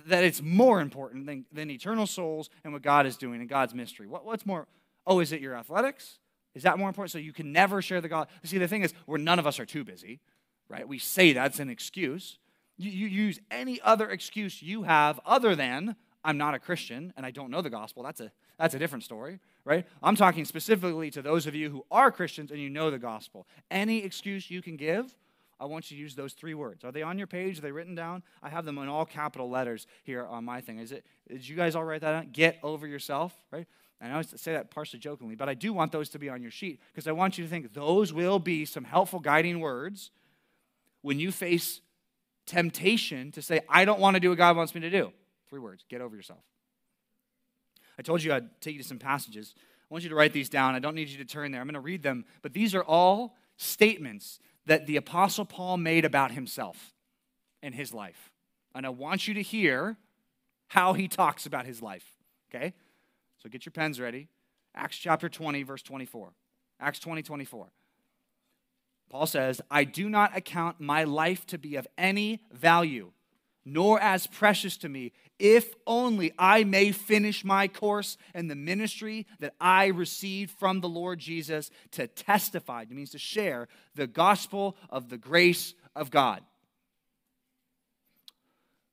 that 0.06 0.23
it's 0.23 0.41
more 0.41 0.82
important 0.82 1.25
than, 1.25 1.45
than 1.51 1.69
eternal 1.69 2.08
souls 2.08 2.49
and 2.63 2.73
what 2.73 2.82
God 2.82 3.06
is 3.06 3.17
doing 3.17 3.39
and 3.39 3.49
God's 3.49 3.73
mystery? 3.73 4.08
What, 4.08 4.25
what's 4.25 4.45
more? 4.45 4.67
Oh, 5.06 5.19
is 5.19 5.32
it 5.32 5.41
your 5.41 5.56
athletics? 5.56 6.19
Is 6.56 6.63
that 6.63 6.77
more 6.77 6.89
important? 6.89 7.12
So 7.12 7.19
you 7.19 7.34
can 7.34 7.51
never 7.51 7.82
share 7.82 8.01
the 8.01 8.10
God. 8.10 8.27
See, 8.43 8.58
the 8.58 8.67
thing 8.67 8.84
is, 8.84 8.93
where 9.06 9.19
none 9.19 9.39
of 9.39 9.47
us 9.47 9.60
are 9.60 9.65
too 9.65 9.84
busy, 9.84 10.19
right? 10.69 10.88
We 10.88 10.99
say 10.99 11.34
that's 11.34 11.60
an 11.60 11.69
excuse. 11.69 12.39
You, 12.77 12.91
you 12.91 13.08
use 13.08 13.39
any 13.51 13.80
other 13.82 14.10
excuse 14.10 14.62
you 14.62 14.84
have 14.84 15.19
other 15.25 15.56
than 15.56 15.95
I'm 16.27 16.37
not 16.37 16.53
a 16.53 16.59
Christian 16.59 17.13
and 17.15 17.25
I 17.25 17.31
don't 17.31 17.49
know 17.49 17.61
the 17.61 17.69
gospel. 17.69 18.03
That's 18.03 18.19
a 18.19 18.31
that's 18.59 18.75
a 18.75 18.79
different 18.79 19.05
story, 19.05 19.39
right? 19.63 19.87
I'm 20.03 20.17
talking 20.17 20.43
specifically 20.43 21.09
to 21.11 21.21
those 21.21 21.47
of 21.47 21.55
you 21.55 21.69
who 21.69 21.85
are 21.89 22.11
Christians 22.11 22.51
and 22.51 22.59
you 22.59 22.69
know 22.69 22.91
the 22.91 22.99
gospel. 22.99 23.47
Any 23.71 24.03
excuse 24.03 24.51
you 24.51 24.61
can 24.61 24.75
give, 24.75 25.15
I 25.57 25.65
want 25.65 25.89
you 25.89 25.95
to 25.95 26.01
use 26.01 26.15
those 26.15 26.33
three 26.33 26.53
words. 26.53 26.83
Are 26.83 26.91
they 26.91 27.01
on 27.01 27.17
your 27.17 27.27
page? 27.27 27.59
Are 27.59 27.61
they 27.61 27.71
written 27.71 27.95
down? 27.95 28.23
I 28.43 28.49
have 28.49 28.65
them 28.65 28.77
in 28.77 28.89
all 28.89 29.05
capital 29.05 29.49
letters 29.49 29.87
here 30.03 30.25
on 30.25 30.43
my 30.43 30.59
thing. 30.59 30.79
Is 30.79 30.91
it? 30.91 31.05
Did 31.29 31.47
you 31.47 31.55
guys 31.55 31.75
all 31.77 31.85
write 31.85 32.01
that? 32.01 32.33
Get 32.33 32.59
over 32.61 32.85
yourself, 32.85 33.33
right? 33.49 33.65
And 34.01 34.11
I 34.11 34.15
always 34.15 34.33
say 34.35 34.51
that 34.51 34.69
partially 34.69 34.99
jokingly, 34.99 35.35
but 35.35 35.47
I 35.47 35.53
do 35.53 35.71
want 35.71 35.93
those 35.93 36.09
to 36.09 36.19
be 36.19 36.29
on 36.29 36.41
your 36.41 36.51
sheet 36.51 36.81
because 36.93 37.07
I 37.07 37.13
want 37.13 37.37
you 37.37 37.45
to 37.45 37.49
think 37.49 37.73
those 37.73 38.11
will 38.11 38.37
be 38.37 38.65
some 38.65 38.83
helpful 38.83 39.21
guiding 39.21 39.61
words 39.61 40.11
when 41.03 41.19
you 41.19 41.31
face 41.31 41.79
temptation 42.45 43.31
to 43.31 43.41
say, 43.41 43.61
I 43.69 43.85
don't 43.85 44.01
want 44.01 44.15
to 44.15 44.19
do 44.19 44.29
what 44.29 44.37
God 44.37 44.57
wants 44.57 44.75
me 44.75 44.81
to 44.81 44.89
do. 44.89 45.13
Three 45.49 45.60
words 45.60 45.86
get 45.89 46.01
over 46.01 46.15
yourself. 46.15 46.43
I 47.97 48.01
told 48.01 48.23
you 48.23 48.33
I'd 48.33 48.62
take 48.62 48.73
you 48.73 48.81
to 48.81 48.88
some 48.88 48.99
passages. 48.99 49.55
I 49.57 49.93
want 49.93 50.03
you 50.03 50.10
to 50.10 50.15
write 50.15 50.33
these 50.33 50.49
down. 50.49 50.75
I 50.75 50.79
don't 50.79 50.95
need 50.95 51.07
you 51.07 51.17
to 51.17 51.25
turn 51.25 51.51
there. 51.51 51.62
I'm 51.62 51.67
going 51.67 51.73
to 51.75 51.79
read 51.79 52.03
them, 52.03 52.25
but 52.41 52.53
these 52.53 52.75
are 52.75 52.83
all 52.83 53.36
statements 53.55 54.39
that 54.65 54.86
the 54.86 54.97
Apostle 54.97 55.45
Paul 55.45 55.77
made 55.77 56.05
about 56.05 56.31
himself 56.31 56.93
and 57.63 57.73
his 57.73 57.93
life. 57.93 58.31
And 58.75 58.86
I 58.86 58.89
want 58.89 59.27
you 59.27 59.33
to 59.36 59.41
hear 59.41 59.97
how 60.67 60.93
he 60.93 61.07
talks 61.07 61.45
about 61.45 61.65
his 61.65 61.81
life. 61.81 62.05
Okay? 62.53 62.73
So 63.41 63.49
get 63.49 63.65
your 63.65 63.71
pens 63.71 63.99
ready. 63.99 64.27
Acts 64.75 64.97
chapter 64.97 65.29
20, 65.29 65.63
verse 65.63 65.81
24. 65.81 66.33
Acts 66.79 66.99
20, 66.99 67.23
24. 67.23 67.67
Paul 69.10 69.25
says, 69.25 69.62
I 69.71 69.86
do 69.86 70.10
not 70.10 70.36
account 70.36 70.81
my 70.81 71.05
life 71.05 71.45
to 71.47 71.57
be 71.57 71.77
of 71.77 71.88
any 71.97 72.41
value 72.51 73.12
nor 73.67 73.99
as 73.99 74.27
precious 74.27 74.77
to 74.77 74.88
me, 74.88 75.12
if 75.39 75.73
only 75.86 76.32
I 76.39 76.63
may 76.63 76.93
finish 76.93 77.43
my 77.43 77.68
course 77.68 78.18
and 78.34 78.49
the 78.49 78.55
ministry 78.55 79.28
that 79.39 79.55
I 79.59 79.88
received 79.88 80.51
from 80.51 80.80
the 80.80 80.88
Lord 80.88 81.20
Jesus 81.20 81.70
to 81.91 82.07
testify, 82.07 82.84
it 82.84 82.91
means 82.91 83.11
to 83.11 83.18
share 83.18 83.68
the 83.93 84.07
gospel 84.07 84.78
of 84.89 85.09
the 85.09 85.18
grace 85.18 85.74
of 85.97 86.09
God. 86.09 86.43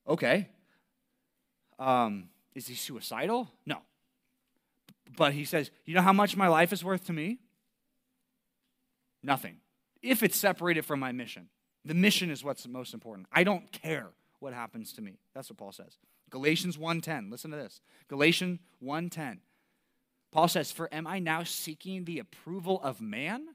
Okay. 0.08 0.48
Um, 1.78 2.28
is 2.56 2.66
he 2.66 2.74
suicidal? 2.74 3.48
No. 3.64 3.78
But 5.16 5.34
he 5.34 5.44
says, 5.44 5.70
You 5.84 5.94
know 5.94 6.02
how 6.02 6.12
much 6.12 6.36
my 6.36 6.48
life 6.48 6.72
is 6.72 6.82
worth 6.82 7.06
to 7.06 7.12
me? 7.12 7.38
Nothing. 9.22 9.58
If 10.02 10.24
it's 10.24 10.36
separated 10.36 10.84
from 10.84 10.98
my 10.98 11.12
mission, 11.12 11.48
the 11.84 11.94
mission 11.94 12.28
is 12.28 12.42
what's 12.42 12.66
most 12.66 12.92
important. 12.92 13.28
I 13.32 13.44
don't 13.44 13.70
care 13.70 14.08
what 14.44 14.54
happens 14.54 14.92
to 14.92 15.02
me. 15.02 15.18
That's 15.34 15.50
what 15.50 15.56
Paul 15.56 15.72
says. 15.72 15.98
Galatians 16.30 16.76
1:10. 16.78 17.30
Listen 17.30 17.50
to 17.50 17.56
this. 17.56 17.80
Galatians 18.08 18.60
1:10. 18.80 19.40
Paul 20.30 20.48
says, 20.48 20.70
For 20.70 20.92
am 20.92 21.06
I 21.06 21.20
now 21.20 21.44
seeking 21.44 22.04
the 22.04 22.18
approval 22.18 22.80
of 22.82 23.00
man 23.00 23.54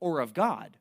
or 0.00 0.20
of 0.20 0.34
God? 0.34 0.78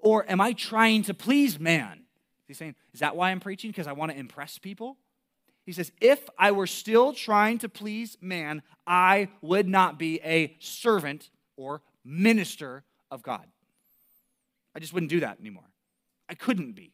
Or 0.00 0.28
am 0.28 0.40
I 0.40 0.54
trying 0.54 1.02
to 1.04 1.14
please 1.14 1.60
man? 1.60 2.04
He's 2.48 2.58
saying, 2.58 2.74
Is 2.92 3.00
that 3.00 3.14
why 3.14 3.30
I'm 3.30 3.40
preaching? 3.40 3.70
Because 3.70 3.86
I 3.86 3.92
want 3.92 4.12
to 4.12 4.18
impress 4.18 4.58
people? 4.58 4.96
He 5.64 5.72
says, 5.72 5.92
If 6.00 6.28
I 6.38 6.52
were 6.52 6.66
still 6.66 7.12
trying 7.12 7.58
to 7.58 7.68
please 7.68 8.16
man, 8.20 8.62
I 8.86 9.28
would 9.42 9.68
not 9.68 9.98
be 9.98 10.20
a 10.24 10.56
servant 10.58 11.30
or 11.56 11.82
minister 12.04 12.82
of 13.10 13.22
God. 13.22 13.46
I 14.74 14.80
just 14.80 14.94
wouldn't 14.94 15.10
do 15.10 15.20
that 15.20 15.38
anymore. 15.38 15.68
I 16.28 16.34
couldn't 16.34 16.72
be. 16.72 16.92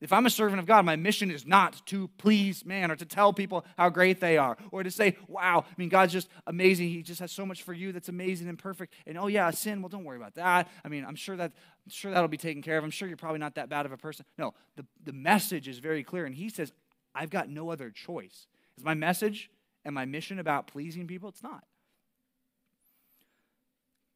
If 0.00 0.12
I'm 0.12 0.26
a 0.26 0.30
servant 0.30 0.60
of 0.60 0.66
God, 0.66 0.84
my 0.84 0.96
mission 0.96 1.30
is 1.30 1.46
not 1.46 1.86
to 1.86 2.08
please 2.18 2.64
man 2.64 2.90
or 2.90 2.96
to 2.96 3.06
tell 3.06 3.32
people 3.32 3.64
how 3.78 3.88
great 3.88 4.20
they 4.20 4.36
are 4.36 4.56
or 4.70 4.82
to 4.82 4.90
say, 4.90 5.16
wow, 5.28 5.64
I 5.66 5.74
mean, 5.78 5.88
God's 5.88 6.12
just 6.12 6.28
amazing. 6.46 6.88
He 6.88 7.02
just 7.02 7.20
has 7.20 7.32
so 7.32 7.46
much 7.46 7.62
for 7.62 7.72
you 7.72 7.92
that's 7.92 8.08
amazing 8.08 8.48
and 8.48 8.58
perfect. 8.58 8.92
And 9.06 9.16
oh, 9.16 9.28
yeah, 9.28 9.50
sin, 9.50 9.80
well, 9.80 9.88
don't 9.88 10.04
worry 10.04 10.18
about 10.18 10.34
that. 10.34 10.68
I 10.84 10.88
mean, 10.88 11.04
I'm 11.06 11.14
sure 11.14 11.36
that 11.36 11.52
I'm 11.86 11.90
sure 11.90 12.10
that'll 12.10 12.28
be 12.28 12.36
taken 12.36 12.62
care 12.62 12.76
of. 12.76 12.84
I'm 12.84 12.90
sure 12.90 13.08
you're 13.08 13.16
probably 13.16 13.38
not 13.38 13.54
that 13.54 13.68
bad 13.68 13.86
of 13.86 13.92
a 13.92 13.96
person. 13.96 14.26
No, 14.36 14.54
the, 14.76 14.84
the 15.04 15.12
message 15.12 15.68
is 15.68 15.78
very 15.78 16.02
clear. 16.02 16.26
And 16.26 16.34
he 16.34 16.48
says, 16.48 16.72
I've 17.14 17.30
got 17.30 17.48
no 17.48 17.70
other 17.70 17.90
choice. 17.90 18.46
Is 18.76 18.84
my 18.84 18.94
message 18.94 19.50
and 19.84 19.94
my 19.94 20.04
mission 20.04 20.38
about 20.38 20.66
pleasing 20.66 21.06
people? 21.06 21.28
It's 21.28 21.42
not. 21.42 21.64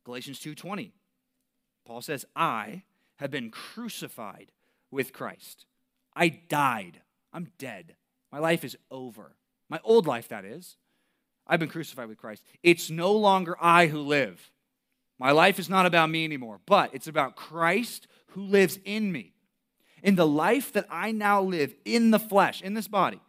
Galatians 0.04 0.40
2:20. 0.40 0.92
Paul 1.84 2.00
says, 2.00 2.24
"I 2.34 2.84
have 3.16 3.30
been 3.30 3.50
crucified 3.50 4.52
with 4.90 5.12
Christ. 5.12 5.64
I 6.14 6.28
died. 6.28 7.00
I'm 7.32 7.48
dead. 7.58 7.96
My 8.32 8.38
life 8.38 8.64
is 8.64 8.76
over. 8.90 9.36
My 9.68 9.80
old 9.84 10.06
life, 10.06 10.28
that 10.28 10.44
is. 10.44 10.76
I've 11.46 11.60
been 11.60 11.68
crucified 11.68 12.08
with 12.08 12.18
Christ. 12.18 12.42
It's 12.62 12.90
no 12.90 13.12
longer 13.12 13.56
I 13.60 13.86
who 13.86 14.00
live. 14.00 14.50
My 15.18 15.32
life 15.32 15.58
is 15.58 15.68
not 15.68 15.86
about 15.86 16.10
me 16.10 16.24
anymore, 16.24 16.60
but 16.66 16.94
it's 16.94 17.08
about 17.08 17.36
Christ 17.36 18.06
who 18.28 18.42
lives 18.42 18.78
in 18.84 19.10
me. 19.10 19.32
In 20.02 20.14
the 20.14 20.26
life 20.26 20.72
that 20.74 20.86
I 20.90 21.10
now 21.10 21.42
live 21.42 21.74
in 21.84 22.10
the 22.10 22.20
flesh, 22.20 22.62
in 22.62 22.74
this 22.74 22.86
body, 22.86 23.20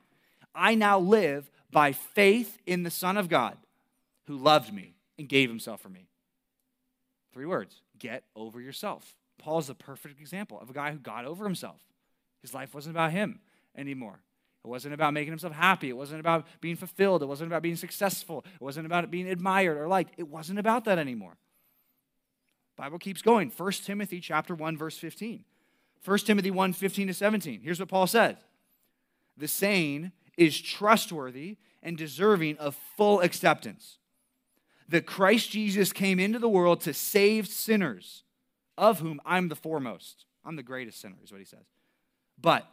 I 0.53 0.75
now 0.75 0.99
live 0.99 1.49
by 1.71 1.93
faith 1.93 2.59
in 2.65 2.83
the 2.83 2.91
Son 2.91 3.17
of 3.17 3.29
God 3.29 3.57
who 4.27 4.37
loved 4.37 4.73
me 4.73 4.93
and 5.17 5.27
gave 5.27 5.49
himself 5.49 5.81
for 5.81 5.89
me. 5.89 6.07
Three 7.33 7.45
words 7.45 7.81
get 7.97 8.23
over 8.35 8.61
yourself. 8.61 9.15
Paul 9.39 9.59
is 9.59 9.69
a 9.69 9.75
perfect 9.75 10.19
example 10.19 10.59
of 10.59 10.69
a 10.69 10.73
guy 10.73 10.91
who 10.91 10.99
got 10.99 11.25
over 11.25 11.43
himself. 11.43 11.81
His 12.41 12.53
life 12.53 12.73
wasn't 12.73 12.95
about 12.95 13.11
him 13.11 13.39
anymore. 13.75 14.19
It 14.63 14.67
wasn't 14.67 14.93
about 14.93 15.13
making 15.13 15.31
himself 15.31 15.53
happy. 15.53 15.89
It 15.89 15.97
wasn't 15.97 16.19
about 16.19 16.45
being 16.61 16.75
fulfilled. 16.75 17.23
It 17.23 17.27
wasn't 17.27 17.47
about 17.47 17.61
being 17.61 17.77
successful. 17.77 18.45
It 18.53 18.61
wasn't 18.61 18.85
about 18.85 19.09
being 19.09 19.27
admired 19.27 19.77
or 19.77 19.87
liked. 19.87 20.13
It 20.17 20.27
wasn't 20.27 20.59
about 20.59 20.85
that 20.85 20.99
anymore. 20.99 21.37
Bible 22.75 22.99
keeps 22.99 23.21
going. 23.21 23.51
1 23.55 23.71
Timothy 23.83 24.19
chapter 24.19 24.55
1 24.55 24.77
verse 24.77 24.97
15. 24.97 25.43
1 26.03 26.17
Timothy 26.19 26.51
1 26.51 26.73
15 26.73 27.07
to 27.07 27.13
17. 27.13 27.61
Here's 27.61 27.79
what 27.79 27.89
Paul 27.89 28.07
says. 28.07 28.35
The 29.37 29.47
saying 29.47 30.11
is 30.37 30.59
trustworthy 30.59 31.57
and 31.81 31.97
deserving 31.97 32.57
of 32.57 32.75
full 32.97 33.21
acceptance. 33.21 33.97
That 34.87 35.05
Christ 35.05 35.51
Jesus 35.51 35.93
came 35.93 36.19
into 36.19 36.39
the 36.39 36.49
world 36.49 36.81
to 36.81 36.93
save 36.93 37.47
sinners 37.47 38.23
of 38.79 38.99
whom 38.99 39.19
I'm 39.25 39.49
the 39.49 39.55
foremost. 39.55 40.25
I'm 40.45 40.55
the 40.55 40.63
greatest 40.63 41.01
sinner, 41.01 41.17
is 41.21 41.31
what 41.31 41.39
he 41.39 41.45
says. 41.45 41.65
But 42.41 42.65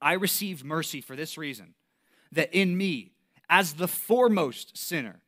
I 0.00 0.12
received 0.12 0.64
mercy 0.64 1.00
for 1.00 1.16
this 1.16 1.36
reason 1.36 1.74
that 2.32 2.54
in 2.54 2.76
me, 2.76 3.12
as 3.50 3.74
the 3.74 3.88
foremost 3.88 4.78
sinner, 4.78 5.20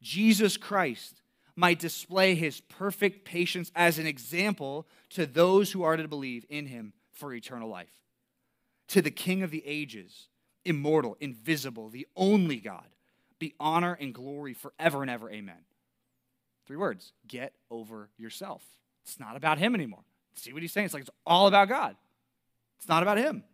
Jesus 0.00 0.56
Christ 0.56 1.22
might 1.56 1.78
display 1.78 2.34
his 2.34 2.60
perfect 2.60 3.24
patience 3.24 3.70
as 3.74 3.98
an 3.98 4.06
example 4.06 4.86
to 5.10 5.26
those 5.26 5.72
who 5.72 5.82
are 5.82 5.96
to 5.96 6.08
believe 6.08 6.46
in 6.48 6.66
him 6.66 6.92
for 7.12 7.34
eternal 7.34 7.68
life. 7.68 8.00
To 8.88 9.02
the 9.02 9.10
King 9.10 9.42
of 9.42 9.50
the 9.50 9.62
ages, 9.66 10.28
immortal, 10.64 11.16
invisible, 11.20 11.88
the 11.88 12.06
only 12.16 12.56
God, 12.56 12.86
be 13.38 13.54
honor 13.58 13.96
and 14.00 14.14
glory 14.14 14.54
forever 14.54 15.02
and 15.02 15.10
ever. 15.10 15.28
Amen. 15.30 15.64
Three 16.66 16.76
words 16.76 17.12
get 17.26 17.54
over 17.70 18.08
yourself. 18.16 18.62
It's 19.04 19.18
not 19.20 19.36
about 19.36 19.58
him 19.58 19.74
anymore. 19.74 20.04
See 20.34 20.52
what 20.52 20.62
he's 20.62 20.72
saying? 20.72 20.86
It's 20.86 20.94
like 20.94 21.02
it's 21.02 21.10
all 21.26 21.46
about 21.46 21.68
God. 21.68 21.96
It's 22.78 22.88
not 22.88 23.02
about 23.02 23.18
him. 23.18 23.44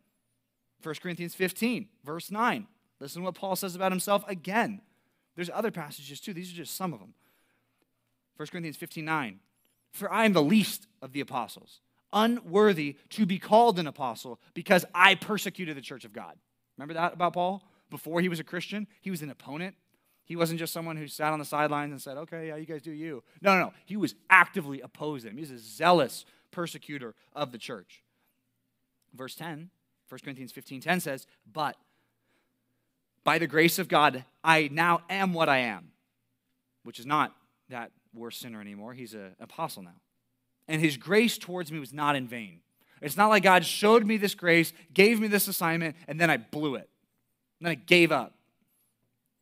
1 0.82 0.94
Corinthians 1.02 1.34
15, 1.34 1.88
verse 2.04 2.30
9. 2.30 2.66
Listen 3.00 3.22
to 3.22 3.26
what 3.26 3.34
Paul 3.34 3.56
says 3.56 3.74
about 3.74 3.92
himself 3.92 4.24
again. 4.28 4.80
There's 5.34 5.50
other 5.52 5.70
passages 5.70 6.20
too. 6.20 6.32
These 6.32 6.52
are 6.52 6.56
just 6.56 6.76
some 6.76 6.92
of 6.92 7.00
them. 7.00 7.14
1 8.36 8.48
Corinthians 8.48 8.76
15, 8.76 9.04
9. 9.04 9.40
For 9.92 10.12
I 10.12 10.24
am 10.24 10.32
the 10.32 10.42
least 10.42 10.86
of 11.02 11.12
the 11.12 11.20
apostles, 11.20 11.80
unworthy 12.12 12.96
to 13.10 13.26
be 13.26 13.38
called 13.38 13.78
an 13.78 13.86
apostle 13.86 14.40
because 14.54 14.84
I 14.94 15.14
persecuted 15.14 15.76
the 15.76 15.80
church 15.82 16.04
of 16.04 16.12
God. 16.12 16.36
Remember 16.76 16.94
that 16.94 17.14
about 17.14 17.32
Paul? 17.32 17.62
Before 17.90 18.20
he 18.20 18.28
was 18.28 18.38
a 18.38 18.44
Christian, 18.44 18.86
he 19.00 19.10
was 19.10 19.22
an 19.22 19.30
opponent 19.30 19.74
he 20.28 20.36
wasn't 20.36 20.58
just 20.58 20.74
someone 20.74 20.98
who 20.98 21.08
sat 21.08 21.32
on 21.32 21.38
the 21.38 21.44
sidelines 21.44 21.90
and 21.90 22.00
said, 22.00 22.18
okay, 22.18 22.48
yeah, 22.48 22.56
you 22.56 22.66
guys 22.66 22.82
do 22.82 22.92
you. 22.92 23.22
No, 23.40 23.54
no, 23.54 23.60
no. 23.60 23.72
He 23.86 23.96
was 23.96 24.14
actively 24.28 24.82
opposed 24.82 25.24
them. 25.24 25.34
He 25.34 25.40
was 25.40 25.50
a 25.50 25.58
zealous 25.58 26.26
persecutor 26.50 27.14
of 27.34 27.50
the 27.50 27.56
church. 27.56 28.02
Verse 29.14 29.34
10, 29.34 29.70
1 30.10 30.18
Corinthians 30.22 30.52
15 30.52 30.82
10 30.82 31.00
says, 31.00 31.26
But 31.50 31.76
by 33.24 33.38
the 33.38 33.46
grace 33.46 33.78
of 33.78 33.88
God, 33.88 34.22
I 34.44 34.68
now 34.70 35.00
am 35.08 35.32
what 35.32 35.48
I 35.48 35.58
am, 35.58 35.92
which 36.82 37.00
is 37.00 37.06
not 37.06 37.34
that 37.70 37.90
worst 38.12 38.40
sinner 38.40 38.60
anymore. 38.60 38.92
He's 38.92 39.14
an 39.14 39.34
apostle 39.40 39.82
now. 39.82 39.96
And 40.68 40.82
his 40.82 40.98
grace 40.98 41.38
towards 41.38 41.72
me 41.72 41.78
was 41.78 41.94
not 41.94 42.16
in 42.16 42.28
vain. 42.28 42.60
It's 43.00 43.16
not 43.16 43.28
like 43.28 43.44
God 43.44 43.64
showed 43.64 44.04
me 44.04 44.18
this 44.18 44.34
grace, 44.34 44.74
gave 44.92 45.20
me 45.20 45.28
this 45.28 45.48
assignment, 45.48 45.96
and 46.06 46.20
then 46.20 46.28
I 46.28 46.36
blew 46.36 46.74
it. 46.74 46.90
And 47.60 47.66
then 47.66 47.70
I 47.70 47.74
gave 47.76 48.12
up. 48.12 48.34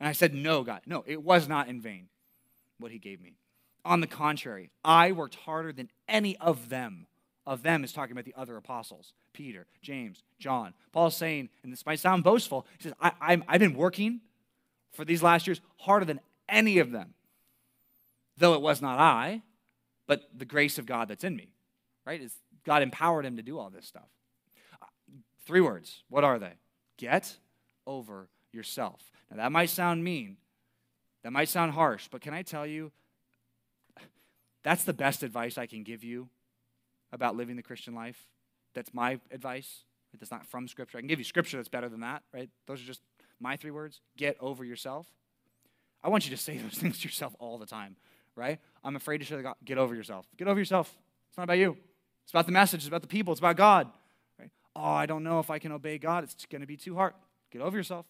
And 0.01 0.09
I 0.09 0.12
said, 0.12 0.34
No, 0.34 0.62
God. 0.62 0.82
No, 0.86 1.05
it 1.07 1.22
was 1.22 1.49
not 1.49 1.68
in 1.68 1.80
vain 1.80 2.09
what 2.78 2.92
he 2.92 2.99
gave 2.99 3.20
me. 3.20 3.36
On 3.84 4.01
the 4.01 4.07
contrary, 4.07 4.70
I 4.84 5.12
worked 5.12 5.36
harder 5.36 5.72
than 5.72 5.90
any 6.09 6.36
of 6.38 6.68
them. 6.68 7.07
Of 7.47 7.62
them 7.62 7.84
is 7.84 7.92
talking 7.92 8.12
about 8.12 8.24
the 8.24 8.34
other 8.36 8.57
apostles 8.57 9.12
Peter, 9.32 9.66
James, 9.82 10.22
John. 10.38 10.74
Paul's 10.92 11.16
saying, 11.16 11.51
and 11.62 11.72
this 11.72 11.86
might 11.86 12.01
sound 12.01 12.24
boastful, 12.24 12.66
he 12.78 12.84
says, 12.84 12.94
I, 13.01 13.12
i 13.20 13.42
I've 13.47 13.61
been 13.61 13.74
working 13.74 14.20
for 14.92 15.05
these 15.05 15.22
last 15.22 15.47
years 15.47 15.61
harder 15.78 16.05
than 16.07 16.20
any 16.49 16.78
of 16.78 16.90
them. 16.90 17.14
Though 18.38 18.55
it 18.55 18.62
was 18.62 18.82
not 18.82 18.99
I, 18.99 19.42
but 20.07 20.22
the 20.36 20.44
grace 20.44 20.78
of 20.78 20.86
God 20.86 21.09
that's 21.09 21.24
in 21.24 21.36
me, 21.36 21.51
right? 22.05 22.20
Is 22.20 22.32
God 22.64 22.82
empowered 22.82 23.24
him 23.24 23.36
to 23.36 23.42
do 23.42 23.59
all 23.59 23.70
this 23.70 23.86
stuff. 23.86 24.09
Uh, 24.82 24.86
three 25.47 25.61
words. 25.61 26.03
What 26.09 26.24
are 26.24 26.38
they? 26.38 26.55
Get 26.97 27.36
over 27.86 28.28
yourself. 28.53 29.01
Now, 29.31 29.37
that 29.39 29.53
might 29.53 29.70
sound 29.70 30.05
mean, 30.05 30.37
that 31.22 31.33
might 31.33 31.49
sound 31.49 31.72
harsh, 31.72 32.09
but 32.11 32.20
can 32.20 32.35
I 32.35 32.43
tell 32.43 32.66
you, 32.66 32.93
that's 34.62 34.85
the 34.85 34.93
best 34.93 35.22
advice 35.22 35.59
I 35.59 35.66
can 35.66 35.83
give 35.83 36.03
you 36.03 36.29
about 37.12 37.37
living 37.37 37.57
the 37.57 37.62
Christian 37.62 37.95
life. 37.95 38.27
That's 38.74 38.93
my 38.93 39.20
advice. 39.31 39.85
That's 40.18 40.31
not 40.31 40.47
from 40.47 40.66
Scripture. 40.66 40.99
I 40.99 41.01
can 41.01 41.09
give 41.09 41.18
you 41.18 41.24
Scripture 41.24 41.57
that's 41.57 41.68
better 41.68 41.89
than 41.89 42.01
that, 42.01 42.22
right? 42.33 42.49
Those 42.66 42.83
are 42.83 42.87
just 42.87 43.01
my 43.41 43.57
three 43.57 43.70
words. 43.70 44.01
Get 44.16 44.37
over 44.41 44.64
yourself. 44.64 45.07
I 46.03 46.09
want 46.09 46.24
you 46.24 46.35
to 46.35 46.41
say 46.41 46.57
those 46.59 46.74
things 46.74 46.99
to 47.01 47.05
yourself 47.05 47.35
all 47.39 47.59
the 47.59 47.66
time, 47.66 47.97
right? 48.35 48.59
I'm 48.83 48.97
afraid 48.97 49.18
to 49.18 49.24
say, 49.24 49.37
the 49.37 49.43
God, 49.43 49.57
get 49.64 49.79
over 49.79 49.95
yourself. 49.95 50.27
Get 50.37 50.49
over 50.49 50.59
yourself. 50.59 50.97
It's 51.29 51.37
not 51.37 51.45
about 51.45 51.59
you. 51.59 51.77
It's 52.22 52.33
about 52.33 52.47
the 52.47 52.53
message. 52.53 52.81
It's 52.81 52.89
about 52.89 53.03
the 53.03 53.09
people. 53.09 53.33
It's 53.33 53.41
about 53.41 53.57
God. 53.57 53.89
Right? 54.39 54.51
Oh, 54.74 54.83
I 54.83 55.07
don't 55.07 55.22
know 55.22 55.39
if 55.39 55.51
I 55.51 55.59
can 55.59 55.70
obey 55.70 55.99
God. 55.99 56.24
It's 56.24 56.47
going 56.47 56.61
to 56.61 56.66
be 56.66 56.77
too 56.77 56.95
hard. 56.97 57.14
Get 57.53 57.62
over 57.62 57.77
yourself. 57.77 58.07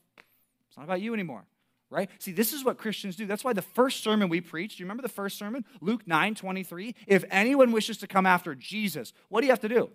It's 0.77 0.81
not 0.81 0.85
about 0.85 1.01
you 1.01 1.14
anymore, 1.14 1.47
right? 1.89 2.11
See, 2.18 2.33
this 2.33 2.53
is 2.53 2.62
what 2.62 2.77
Christians 2.77 3.16
do. 3.16 3.24
That's 3.24 3.43
why 3.43 3.55
the 3.55 3.62
first 3.62 4.05
sermon 4.05 4.29
we 4.29 4.43
preached, 4.43 4.77
do 4.77 4.83
you 4.83 4.85
remember 4.85 5.03
the 5.03 5.09
first 5.09 5.39
sermon? 5.39 5.64
Luke 5.81 6.07
9 6.07 6.35
23. 6.35 6.95
If 7.07 7.24
anyone 7.31 7.72
wishes 7.72 7.97
to 7.99 8.07
come 8.07 8.27
after 8.27 8.55
Jesus, 8.55 9.14
what 9.31 9.41
do 9.41 9.47
you 9.47 9.53
have 9.53 9.61
to 9.61 9.70
do? 9.70 9.89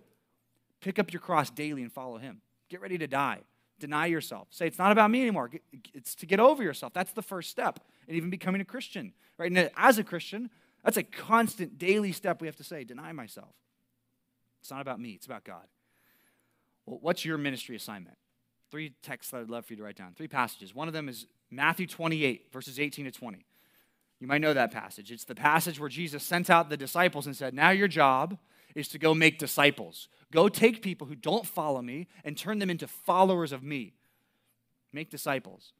Pick 0.80 0.98
up 0.98 1.12
your 1.12 1.20
cross 1.20 1.50
daily 1.50 1.82
and 1.82 1.92
follow 1.92 2.18
him. 2.18 2.40
Get 2.68 2.80
ready 2.80 2.98
to 2.98 3.06
die. 3.06 3.42
Deny 3.78 4.06
yourself. 4.06 4.48
Say, 4.50 4.66
it's 4.66 4.78
not 4.78 4.90
about 4.90 5.12
me 5.12 5.22
anymore. 5.22 5.50
It's 5.94 6.16
to 6.16 6.26
get 6.26 6.40
over 6.40 6.64
yourself. 6.64 6.92
That's 6.92 7.12
the 7.12 7.22
first 7.22 7.50
step 7.50 7.78
in 8.08 8.16
even 8.16 8.30
becoming 8.30 8.60
a 8.60 8.64
Christian, 8.64 9.12
right? 9.38 9.52
And 9.52 9.70
as 9.76 9.98
a 9.98 10.04
Christian, 10.04 10.50
that's 10.84 10.96
a 10.96 11.04
constant 11.04 11.78
daily 11.78 12.10
step 12.10 12.40
we 12.40 12.48
have 12.48 12.56
to 12.56 12.64
say 12.64 12.82
deny 12.82 13.12
myself. 13.12 13.54
It's 14.60 14.70
not 14.70 14.80
about 14.80 14.98
me, 15.00 15.10
it's 15.10 15.26
about 15.26 15.44
God. 15.44 15.64
Well, 16.86 16.98
what's 17.00 17.24
your 17.24 17.38
ministry 17.38 17.76
assignment? 17.76 18.16
Three 18.72 18.94
texts 19.02 19.30
that 19.30 19.42
I'd 19.42 19.50
love 19.50 19.66
for 19.66 19.74
you 19.74 19.76
to 19.76 19.82
write 19.82 19.96
down, 19.96 20.14
three 20.16 20.26
passages. 20.26 20.74
One 20.74 20.88
of 20.88 20.94
them 20.94 21.06
is 21.06 21.26
Matthew 21.50 21.86
28, 21.86 22.50
verses 22.50 22.80
18 22.80 23.04
to 23.04 23.10
20. 23.10 23.44
You 24.18 24.26
might 24.26 24.40
know 24.40 24.54
that 24.54 24.70
passage. 24.70 25.12
It's 25.12 25.24
the 25.24 25.34
passage 25.34 25.78
where 25.78 25.90
Jesus 25.90 26.22
sent 26.22 26.48
out 26.48 26.70
the 26.70 26.76
disciples 26.78 27.26
and 27.26 27.36
said, 27.36 27.52
Now 27.52 27.68
your 27.68 27.86
job 27.86 28.38
is 28.74 28.88
to 28.88 28.98
go 28.98 29.12
make 29.12 29.38
disciples. 29.38 30.08
Go 30.32 30.48
take 30.48 30.80
people 30.80 31.06
who 31.06 31.14
don't 31.14 31.46
follow 31.46 31.82
me 31.82 32.08
and 32.24 32.36
turn 32.36 32.60
them 32.60 32.70
into 32.70 32.88
followers 32.88 33.52
of 33.52 33.62
me. 33.62 33.92
Make 34.90 35.10
disciples 35.10 35.74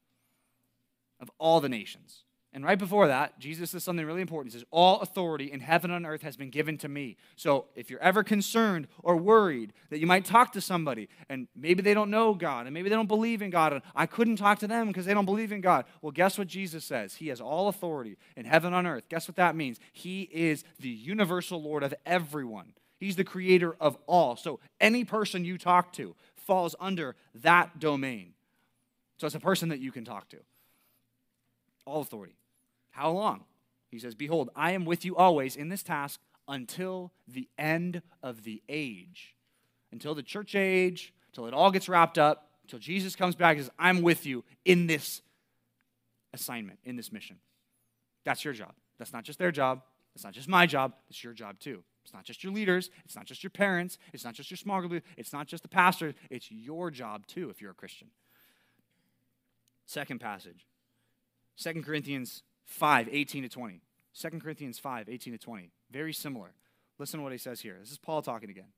of 1.18 1.30
all 1.38 1.62
the 1.62 1.70
nations. 1.70 2.24
And 2.55 2.64
right 2.64 2.78
before 2.78 3.07
that, 3.07 3.38
Jesus 3.38 3.70
says 3.70 3.82
something 3.82 4.05
really 4.05 4.20
important. 4.20 4.53
He 4.53 4.59
says, 4.59 4.66
All 4.70 5.00
authority 5.00 5.50
in 5.50 5.61
heaven 5.61 5.90
and 5.90 6.05
on 6.05 6.12
earth 6.12 6.20
has 6.20 6.36
been 6.36 6.50
given 6.50 6.76
to 6.78 6.88
me. 6.88 7.16
So 7.34 7.66
if 7.74 7.88
you're 7.88 8.03
ever 8.03 8.22
concerned 8.22 8.88
or 9.03 9.16
worried 9.16 9.72
that 9.88 10.00
you 10.00 10.07
might 10.07 10.26
talk 10.26 10.53
to 10.53 10.61
somebody 10.61 11.09
and 11.30 11.48
maybe 11.57 11.80
they 11.80 11.94
don't 11.94 12.11
know 12.11 12.34
God 12.34 12.66
and 12.66 12.74
maybe 12.74 12.90
they 12.90 12.94
don't 12.94 13.09
believe 13.09 13.40
in 13.40 13.48
God, 13.48 13.72
and 13.72 13.82
I 13.96 14.05
couldn't 14.05 14.36
talk 14.36 14.59
to 14.59 14.66
them 14.66 14.88
because 14.88 15.07
they 15.07 15.14
don't 15.14 15.24
believe 15.24 15.50
in 15.50 15.62
God. 15.62 15.86
Well, 16.03 16.12
guess 16.12 16.36
what 16.36 16.46
Jesus 16.46 16.84
says? 16.84 17.14
He 17.14 17.28
has 17.28 17.40
all 17.40 17.68
authority 17.68 18.18
in 18.36 18.44
heaven 18.44 18.74
and 18.74 18.86
on 18.86 18.86
earth. 18.86 19.09
Guess 19.09 19.28
what 19.28 19.36
that 19.36 19.57
means? 19.57 19.80
He 19.90 20.22
is 20.30 20.62
the 20.78 20.90
universal 20.90 21.62
Lord 21.62 21.82
of 21.82 21.94
everyone, 22.05 22.74
He's 22.98 23.16
the 23.16 23.24
creator 23.24 23.74
of 23.80 23.96
all. 24.07 24.36
So 24.36 24.61
any 24.78 25.05
person 25.05 25.44
you 25.44 25.57
talk 25.59 25.92
to 25.94 26.14
falls 26.36 26.76
under 26.78 27.16
that 27.36 27.80
domain. 27.80 28.34
So 29.16 29.26
it's 29.26 29.34
a 29.34 29.40
person 29.40 29.70
that 29.70 29.80
you 29.80 29.90
can 29.90 30.05
talk 30.05 30.28
to. 30.28 30.38
All 31.84 32.00
authority. 32.00 32.34
How 32.93 33.11
long? 33.11 33.45
He 33.90 33.99
says, 33.99 34.14
Behold, 34.14 34.51
I 34.55 34.72
am 34.72 34.84
with 34.84 35.05
you 35.05 35.16
always 35.16 35.57
in 35.57 35.68
this 35.68 35.82
task 35.82 36.20
until 36.49 37.12
the 37.26 37.49
end 37.59 38.03
of 38.22 38.45
the 38.45 38.62
age. 38.68 39.34
Until 39.90 40.14
the 40.14 40.22
church 40.22 40.55
age, 40.55 41.12
until 41.28 41.47
it 41.47 41.55
all 41.55 41.70
gets 41.70 41.88
wrapped 41.88 42.18
up, 42.18 42.51
until 42.62 42.78
Jesus 42.78 43.16
comes 43.16 43.34
back 43.34 43.57
and 43.57 43.66
says, 43.66 43.74
I'm 43.78 44.03
with 44.03 44.24
you 44.24 44.45
in 44.64 44.86
this 44.86 45.20
assignment, 46.32 46.78
in 46.84 46.97
this 46.97 47.12
mission. 47.12 47.36
That's 48.24 48.45
your 48.45 48.55
job. 48.55 48.72
That's 48.99 49.12
not 49.12 49.24
just 49.24 49.38
their 49.38 49.53
job. 49.53 49.82
It's 50.14 50.24
not 50.24 50.32
just 50.32 50.49
my 50.49 50.66
job. 50.66 50.93
It's 51.11 51.22
your 51.22 51.32
job 51.32 51.59
too. 51.59 51.82
It's 52.05 52.12
not 52.12 52.24
just 52.24 52.43
your 52.43 52.53
leaders. 52.53 52.90
It's 53.05 53.16
not 53.16 53.26
just 53.26 53.43
your 53.43 53.51
parents. 53.51 53.99
It's 54.12 54.24
not 54.24 54.34
just 54.34 54.51
your 54.51 54.59
small 54.59 54.80
group. 54.80 55.05
It's 55.16 55.32
not 55.32 55.47
just 55.47 55.62
the 55.62 55.68
pastor. 55.68 56.14
It's 56.30 56.51
your 56.51 56.90
job 56.90 57.26
too 57.26 57.51
if 57.51 57.61
you're 57.61 57.70
a 57.70 57.74
Christian. 57.74 58.09
Second 59.86 60.20
passage 60.20 60.66
2 61.59 61.82
Corinthians 61.82 62.43
5, 62.72 63.08
18 63.10 63.42
to 63.44 63.48
20. 63.48 63.80
2 64.18 64.28
Corinthians 64.40 64.78
5, 64.78 65.08
18 65.08 65.32
to 65.34 65.38
20. 65.38 65.70
Very 65.90 66.12
similar. 66.12 66.52
Listen 66.98 67.18
to 67.18 67.24
what 67.24 67.32
he 67.32 67.38
says 67.38 67.60
here. 67.60 67.76
This 67.80 67.90
is 67.90 67.98
Paul 67.98 68.22
talking 68.22 68.50
again. 68.50 68.72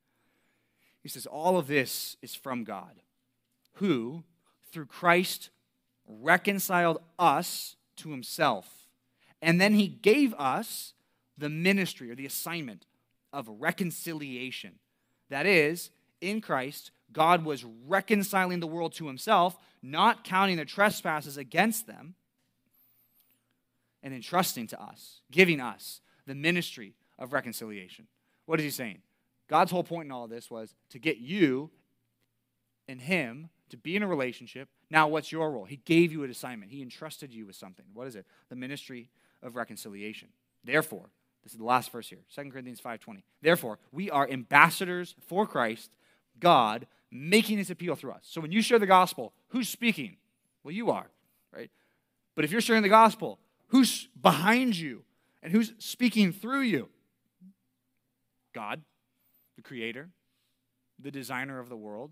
He 1.03 1.09
says, 1.09 1.27
All 1.27 1.57
of 1.57 1.67
this 1.67 2.17
is 2.23 2.35
from 2.35 2.65
God, 2.65 3.03
who, 3.75 4.25
through 4.73 4.87
Christ, 4.87 5.51
reconciled 6.07 6.99
us 7.19 7.77
to 7.97 8.11
himself. 8.11 8.89
And 9.41 9.61
then 9.61 9.75
he 9.75 9.89
gave 9.89 10.35
us 10.35 10.95
the 11.37 11.49
ministry 11.49 12.11
or 12.11 12.15
the 12.15 12.27
assignment 12.27 12.87
of 13.33 13.49
reconciliation. 13.49 14.79
That 15.31 15.47
is, 15.47 15.91
in 16.21 16.41
Christ, 16.41 16.91
God 17.13 17.45
was 17.45 17.65
reconciling 17.87 18.61
the 18.61 18.67
world 18.67 18.93
to 18.95 19.07
himself, 19.07 19.59
not 19.83 20.25
counting 20.25 20.57
their 20.57 20.65
trespasses 20.65 21.37
against 21.37 21.87
them 21.87 22.15
and 24.05 24.15
entrusting 24.15 24.69
to 24.69 24.81
us, 24.81 25.23
giving 25.33 25.61
us 25.61 26.01
the 26.27 26.35
ministry 26.35 26.95
of 27.19 27.33
reconciliation. 27.33 28.07
What 28.47 28.61
is 28.61 28.65
he 28.65 28.71
saying? 28.71 28.99
God's 29.49 29.73
whole 29.73 29.83
point 29.83 30.07
in 30.07 30.13
all 30.13 30.29
this 30.29 30.51
was 30.51 30.75
to 30.91 30.99
get 30.99 31.19
you 31.19 31.71
and 32.87 33.01
him 33.01 33.49
to 33.71 33.77
be 33.77 33.97
in 33.97 34.03
a 34.03 34.07
relationship. 34.07 34.69
Now, 34.91 35.09
what's 35.09 35.33
your 35.33 35.51
role? 35.51 35.65
He 35.65 35.81
gave 35.85 36.13
you 36.13 36.23
an 36.23 36.31
assignment, 36.31 36.71
he 36.71 36.83
entrusted 36.83 37.33
you 37.33 37.47
with 37.47 37.57
something. 37.57 37.87
What 37.95 38.07
is 38.07 38.15
it? 38.15 38.27
The 38.51 38.57
ministry 38.57 39.09
of 39.43 39.57
reconciliation. 39.57 40.29
Therefore, 40.63 41.11
this 41.43 41.53
is 41.53 41.59
the 41.59 41.65
last 41.65 41.91
verse 41.91 42.09
here, 42.09 42.21
2 42.35 42.51
Corinthians 42.51 42.81
5:20. 42.81 43.23
Therefore, 43.43 43.79
we 43.93 44.11
are 44.11 44.29
ambassadors 44.31 45.15
for 45.27 45.47
Christ, 45.47 45.91
God 46.39 46.87
making 47.11 47.59
his 47.59 47.71
appeal 47.71 47.95
through 47.95 48.13
us. 48.13 48.27
So 48.27 48.41
when 48.41 48.53
you 48.53 48.63
share 48.63 48.79
the 48.79 48.87
gospel, 48.87 49.35
who's 49.49 49.69
speaking? 49.69 50.17
Well, 50.63 50.73
you 50.73 50.91
are, 50.91 51.11
right? 51.53 51.71
But 52.35 52.45
if 52.45 52.51
you're 52.51 52.61
sharing 52.61 52.83
the 52.83 52.89
gospel, 52.89 53.39
Who's 53.69 54.09
behind 54.21 54.77
you 54.77 55.05
and 55.43 55.53
who's 55.53 55.73
speaking 55.79 56.33
through 56.33 56.63
you? 56.63 56.89
God, 58.55 58.83
the 59.57 59.63
creator, 59.63 60.11
the 60.99 61.11
designer 61.11 61.59
of 61.59 61.69
the 61.69 61.77
world, 61.77 62.11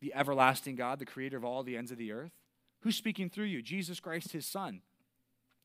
the 0.00 0.14
everlasting 0.14 0.76
God, 0.76 0.98
the 0.98 1.06
creator 1.06 1.36
of 1.36 1.44
all 1.44 1.62
the 1.62 1.76
ends 1.76 1.90
of 1.90 1.98
the 1.98 2.12
earth. 2.12 2.32
Who's 2.80 2.96
speaking 2.96 3.28
through 3.28 3.46
you? 3.46 3.62
Jesus 3.62 4.00
Christ, 4.00 4.32
his 4.32 4.46
son, 4.46 4.80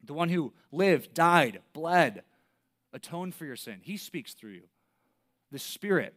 the 0.03 0.13
one 0.13 0.29
who 0.29 0.53
lived, 0.71 1.13
died, 1.13 1.61
bled, 1.73 2.23
atoned 2.93 3.35
for 3.35 3.45
your 3.45 3.55
sin. 3.55 3.79
He 3.81 3.97
speaks 3.97 4.33
through 4.33 4.51
you. 4.51 4.63
The 5.51 5.59
Spirit 5.59 6.13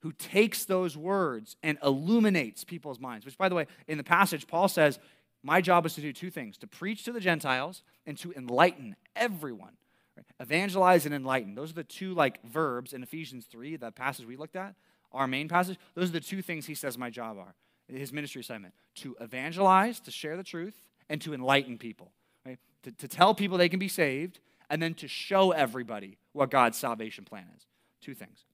who 0.00 0.12
takes 0.12 0.66
those 0.66 0.96
words 0.96 1.56
and 1.62 1.78
illuminates 1.82 2.62
people's 2.62 3.00
minds, 3.00 3.24
which, 3.24 3.38
by 3.38 3.48
the 3.48 3.54
way, 3.54 3.66
in 3.88 3.96
the 3.96 4.04
passage, 4.04 4.46
Paul 4.46 4.68
says 4.68 4.98
my 5.44 5.60
job 5.60 5.84
is 5.84 5.94
to 5.94 6.00
do 6.00 6.12
two 6.12 6.30
things 6.30 6.56
to 6.58 6.66
preach 6.66 7.04
to 7.04 7.12
the 7.12 7.20
Gentiles 7.20 7.82
and 8.06 8.16
to 8.18 8.32
enlighten 8.32 8.96
everyone. 9.14 9.76
Right? 10.16 10.24
Evangelize 10.40 11.04
and 11.04 11.14
enlighten. 11.14 11.54
Those 11.54 11.70
are 11.70 11.74
the 11.74 11.84
two 11.84 12.14
like 12.14 12.42
verbs 12.44 12.94
in 12.94 13.02
Ephesians 13.02 13.44
3, 13.46 13.76
the 13.76 13.92
passage 13.92 14.26
we 14.26 14.36
looked 14.36 14.56
at, 14.56 14.74
our 15.12 15.26
main 15.26 15.46
passage. 15.46 15.78
Those 15.94 16.08
are 16.08 16.14
the 16.14 16.20
two 16.20 16.40
things 16.40 16.64
he 16.66 16.74
says 16.74 16.96
my 16.96 17.10
job 17.10 17.36
are. 17.38 17.54
His 17.88 18.12
ministry 18.12 18.40
assignment 18.40 18.72
to 18.96 19.14
evangelize, 19.20 20.00
to 20.00 20.10
share 20.10 20.38
the 20.38 20.42
truth, 20.42 20.74
and 21.10 21.20
to 21.20 21.34
enlighten 21.34 21.76
people. 21.76 22.10
Right? 22.46 22.58
To, 22.84 22.92
to 22.92 23.06
tell 23.06 23.34
people 23.34 23.58
they 23.58 23.68
can 23.68 23.78
be 23.78 23.88
saved, 23.88 24.40
and 24.70 24.80
then 24.80 24.94
to 24.94 25.08
show 25.08 25.50
everybody 25.50 26.16
what 26.32 26.50
God's 26.50 26.78
salvation 26.78 27.24
plan 27.24 27.44
is. 27.54 27.66
Two 28.00 28.14
things. 28.14 28.44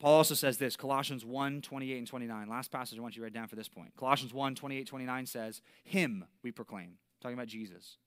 Paul 0.00 0.14
also 0.14 0.34
says 0.34 0.56
this 0.56 0.76
Colossians 0.76 1.24
1 1.24 1.60
28 1.60 1.98
and 1.98 2.06
29. 2.06 2.48
Last 2.48 2.72
passage 2.72 2.98
I 2.98 3.02
want 3.02 3.14
you 3.14 3.20
to 3.20 3.24
write 3.24 3.34
down 3.34 3.46
for 3.46 3.56
this 3.56 3.68
point. 3.68 3.94
Colossians 3.96 4.32
1 4.32 4.54
28 4.54 4.86
29 4.86 5.26
says, 5.26 5.60
Him 5.84 6.24
we 6.42 6.50
proclaim. 6.50 6.94
Talking 7.20 7.34
about 7.34 7.48
Jesus. 7.48 7.98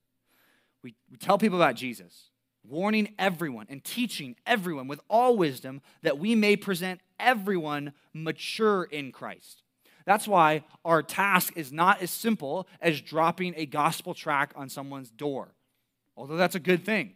We, 0.82 0.96
we 1.10 1.16
tell 1.16 1.38
people 1.38 1.56
about 1.56 1.76
Jesus, 1.76 2.30
warning 2.68 3.14
everyone 3.18 3.66
and 3.70 3.82
teaching 3.82 4.36
everyone 4.44 4.88
with 4.88 5.00
all 5.08 5.36
wisdom 5.36 5.80
that 6.02 6.18
we 6.18 6.34
may 6.34 6.56
present 6.56 7.00
everyone 7.18 7.94
mature 8.12 8.84
in 8.84 9.12
Christ. 9.12 9.62
That's 10.04 10.28
why 10.28 10.64
our 10.84 11.02
task 11.02 11.54
is 11.56 11.72
not 11.72 12.02
as 12.02 12.10
simple 12.10 12.68
as 12.80 13.00
dropping 13.00 13.54
a 13.56 13.64
gospel 13.64 14.12
track 14.12 14.52
on 14.56 14.68
someone's 14.68 15.10
door, 15.10 15.54
although 16.16 16.36
that's 16.36 16.56
a 16.56 16.60
good 16.60 16.84
thing. 16.84 17.14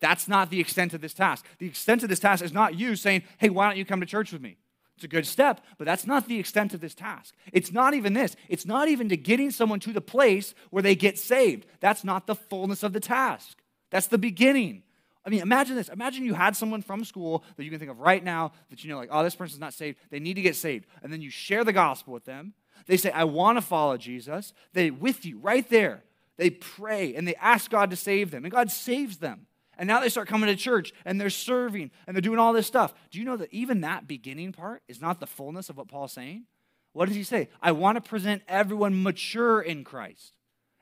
That's 0.00 0.28
not 0.28 0.50
the 0.50 0.60
extent 0.60 0.94
of 0.94 1.00
this 1.00 1.14
task. 1.14 1.46
The 1.58 1.66
extent 1.66 2.02
of 2.02 2.08
this 2.08 2.20
task 2.20 2.42
is 2.42 2.52
not 2.52 2.78
you 2.78 2.96
saying, 2.96 3.22
hey, 3.38 3.50
why 3.50 3.68
don't 3.68 3.76
you 3.76 3.84
come 3.84 4.00
to 4.00 4.06
church 4.06 4.32
with 4.32 4.42
me? 4.42 4.56
It's 4.96 5.04
a 5.04 5.08
good 5.08 5.26
step, 5.26 5.62
but 5.78 5.86
that's 5.86 6.06
not 6.06 6.28
the 6.28 6.38
extent 6.38 6.74
of 6.74 6.80
this 6.80 6.94
task. 6.94 7.34
It's 7.52 7.72
not 7.72 7.94
even 7.94 8.12
this. 8.12 8.36
It's 8.48 8.66
not 8.66 8.88
even 8.88 9.08
to 9.08 9.16
getting 9.16 9.50
someone 9.50 9.80
to 9.80 9.92
the 9.92 10.00
place 10.02 10.54
where 10.68 10.82
they 10.82 10.94
get 10.94 11.18
saved. 11.18 11.66
That's 11.80 12.04
not 12.04 12.26
the 12.26 12.34
fullness 12.34 12.82
of 12.82 12.92
the 12.92 13.00
task. 13.00 13.58
That's 13.90 14.08
the 14.08 14.18
beginning. 14.18 14.82
I 15.24 15.30
mean, 15.30 15.40
imagine 15.40 15.76
this. 15.76 15.88
Imagine 15.88 16.24
you 16.24 16.34
had 16.34 16.56
someone 16.56 16.82
from 16.82 17.04
school 17.04 17.44
that 17.56 17.64
you 17.64 17.70
can 17.70 17.78
think 17.78 17.90
of 17.90 18.00
right 18.00 18.22
now 18.22 18.52
that 18.68 18.84
you 18.84 18.90
know, 18.90 18.98
like, 18.98 19.08
oh, 19.10 19.22
this 19.22 19.34
person's 19.34 19.60
not 19.60 19.74
saved. 19.74 19.98
They 20.10 20.20
need 20.20 20.34
to 20.34 20.42
get 20.42 20.56
saved. 20.56 20.86
And 21.02 21.12
then 21.12 21.22
you 21.22 21.30
share 21.30 21.64
the 21.64 21.72
gospel 21.72 22.12
with 22.12 22.24
them. 22.24 22.54
They 22.86 22.96
say, 22.96 23.10
I 23.10 23.24
want 23.24 23.58
to 23.58 23.62
follow 23.62 23.96
Jesus. 23.96 24.52
They, 24.72 24.90
with 24.90 25.24
you, 25.24 25.38
right 25.38 25.68
there, 25.68 26.04
they 26.36 26.50
pray 26.50 27.14
and 27.14 27.28
they 27.28 27.34
ask 27.36 27.70
God 27.70 27.90
to 27.90 27.96
save 27.96 28.30
them, 28.30 28.44
and 28.44 28.52
God 28.52 28.70
saves 28.70 29.18
them. 29.18 29.46
And 29.80 29.86
now 29.86 29.98
they 29.98 30.10
start 30.10 30.28
coming 30.28 30.46
to 30.48 30.56
church 30.56 30.92
and 31.06 31.18
they're 31.18 31.30
serving 31.30 31.90
and 32.06 32.14
they're 32.14 32.20
doing 32.20 32.38
all 32.38 32.52
this 32.52 32.66
stuff. 32.66 32.92
Do 33.10 33.18
you 33.18 33.24
know 33.24 33.38
that 33.38 33.48
even 33.50 33.80
that 33.80 34.06
beginning 34.06 34.52
part 34.52 34.82
is 34.88 35.00
not 35.00 35.20
the 35.20 35.26
fullness 35.26 35.70
of 35.70 35.78
what 35.78 35.88
Paul's 35.88 36.12
saying? 36.12 36.44
What 36.92 37.06
does 37.06 37.16
he 37.16 37.22
say? 37.22 37.48
I 37.62 37.72
want 37.72 37.96
to 37.96 38.02
present 38.02 38.42
everyone 38.46 39.02
mature 39.02 39.62
in 39.62 39.82
Christ. 39.82 40.34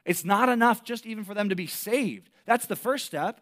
It's 0.04 0.24
not 0.24 0.48
enough 0.48 0.82
just 0.82 1.06
even 1.06 1.22
for 1.22 1.32
them 1.32 1.48
to 1.50 1.54
be 1.54 1.68
saved. 1.68 2.28
That's 2.44 2.66
the 2.66 2.74
first 2.74 3.06
step. 3.06 3.40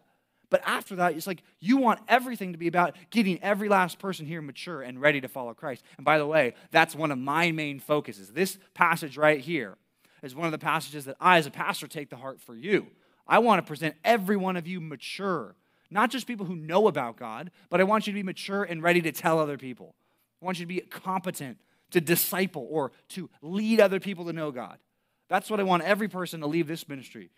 But 0.51 0.61
after 0.63 0.97
that, 0.97 1.15
it's 1.15 1.25
like 1.25 1.41
you 1.59 1.77
want 1.77 2.01
everything 2.07 2.51
to 2.51 2.59
be 2.59 2.67
about 2.67 2.95
getting 3.09 3.41
every 3.41 3.67
last 3.67 3.97
person 3.97 4.27
here 4.27 4.43
mature 4.43 4.83
and 4.83 5.01
ready 5.01 5.21
to 5.21 5.27
follow 5.27 5.55
Christ. 5.55 5.83
And 5.97 6.05
by 6.05 6.19
the 6.19 6.27
way, 6.27 6.53
that's 6.69 6.93
one 6.93 7.09
of 7.09 7.17
my 7.17 7.51
main 7.51 7.79
focuses. 7.79 8.29
This 8.31 8.59
passage 8.75 9.17
right 9.17 9.39
here 9.39 9.75
is 10.21 10.35
one 10.35 10.45
of 10.45 10.51
the 10.51 10.59
passages 10.59 11.05
that 11.05 11.17
I, 11.19 11.37
as 11.39 11.47
a 11.47 11.51
pastor, 11.51 11.87
take 11.87 12.11
to 12.11 12.15
heart 12.15 12.39
for 12.39 12.55
you. 12.55 12.85
I 13.27 13.39
want 13.39 13.63
to 13.63 13.67
present 13.67 13.95
every 14.03 14.37
one 14.37 14.55
of 14.55 14.67
you 14.67 14.79
mature, 14.79 15.55
not 15.89 16.09
just 16.11 16.27
people 16.27 16.45
who 16.45 16.55
know 16.55 16.87
about 16.87 17.17
God, 17.17 17.51
but 17.69 17.79
I 17.81 17.83
want 17.83 18.07
you 18.07 18.13
to 18.13 18.17
be 18.17 18.23
mature 18.23 18.63
and 18.63 18.81
ready 18.81 19.01
to 19.01 19.11
tell 19.11 19.39
other 19.39 19.57
people. 19.57 19.95
I 20.41 20.45
want 20.45 20.59
you 20.59 20.65
to 20.65 20.67
be 20.67 20.81
competent 20.81 21.59
to 21.91 22.01
disciple 22.01 22.67
or 22.69 22.91
to 23.09 23.29
lead 23.41 23.79
other 23.79 23.99
people 23.99 24.25
to 24.25 24.33
know 24.33 24.51
God. 24.51 24.77
That's 25.29 25.49
what 25.49 25.59
I 25.59 25.63
want 25.63 25.83
every 25.83 26.07
person 26.07 26.41
to 26.41 26.47
leave 26.47 26.67
this 26.67 26.87
ministry. 26.87 27.31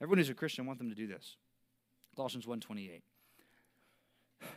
Everyone 0.00 0.18
who's 0.18 0.30
a 0.30 0.34
Christian, 0.34 0.64
I 0.64 0.68
want 0.68 0.78
them 0.78 0.88
to 0.88 0.94
do 0.94 1.06
this. 1.06 1.36
Colossians 2.14 2.46
1:28. 2.46 3.02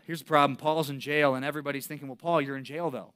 Here's 0.05 0.19
the 0.19 0.25
problem. 0.25 0.57
Paul's 0.57 0.89
in 0.89 0.99
jail, 0.99 1.35
and 1.35 1.43
everybody's 1.43 1.87
thinking, 1.87 2.07
well, 2.07 2.15
Paul, 2.15 2.41
you're 2.41 2.57
in 2.57 2.63
jail 2.63 2.91
though. 2.91 3.13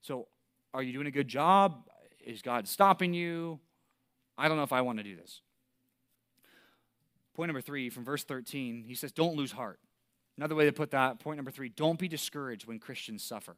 So 0.00 0.28
are 0.72 0.82
you 0.82 0.92
doing 0.92 1.06
a 1.06 1.10
good 1.10 1.28
job? 1.28 1.88
Is 2.24 2.42
God 2.42 2.66
stopping 2.68 3.14
you? 3.14 3.60
I 4.36 4.48
don't 4.48 4.56
know 4.56 4.62
if 4.62 4.72
I 4.72 4.80
want 4.80 4.98
to 4.98 5.04
do 5.04 5.16
this. 5.16 5.40
Point 7.38 7.50
number 7.50 7.60
three 7.60 7.88
from 7.88 8.04
verse 8.04 8.24
13, 8.24 8.82
he 8.84 8.96
says, 8.96 9.12
Don't 9.12 9.36
lose 9.36 9.52
heart. 9.52 9.78
Another 10.36 10.56
way 10.56 10.64
to 10.64 10.72
put 10.72 10.90
that, 10.90 11.20
point 11.20 11.36
number 11.36 11.52
three, 11.52 11.68
don't 11.68 11.96
be 11.96 12.08
discouraged 12.08 12.66
when 12.66 12.80
Christians 12.80 13.22
suffer. 13.22 13.56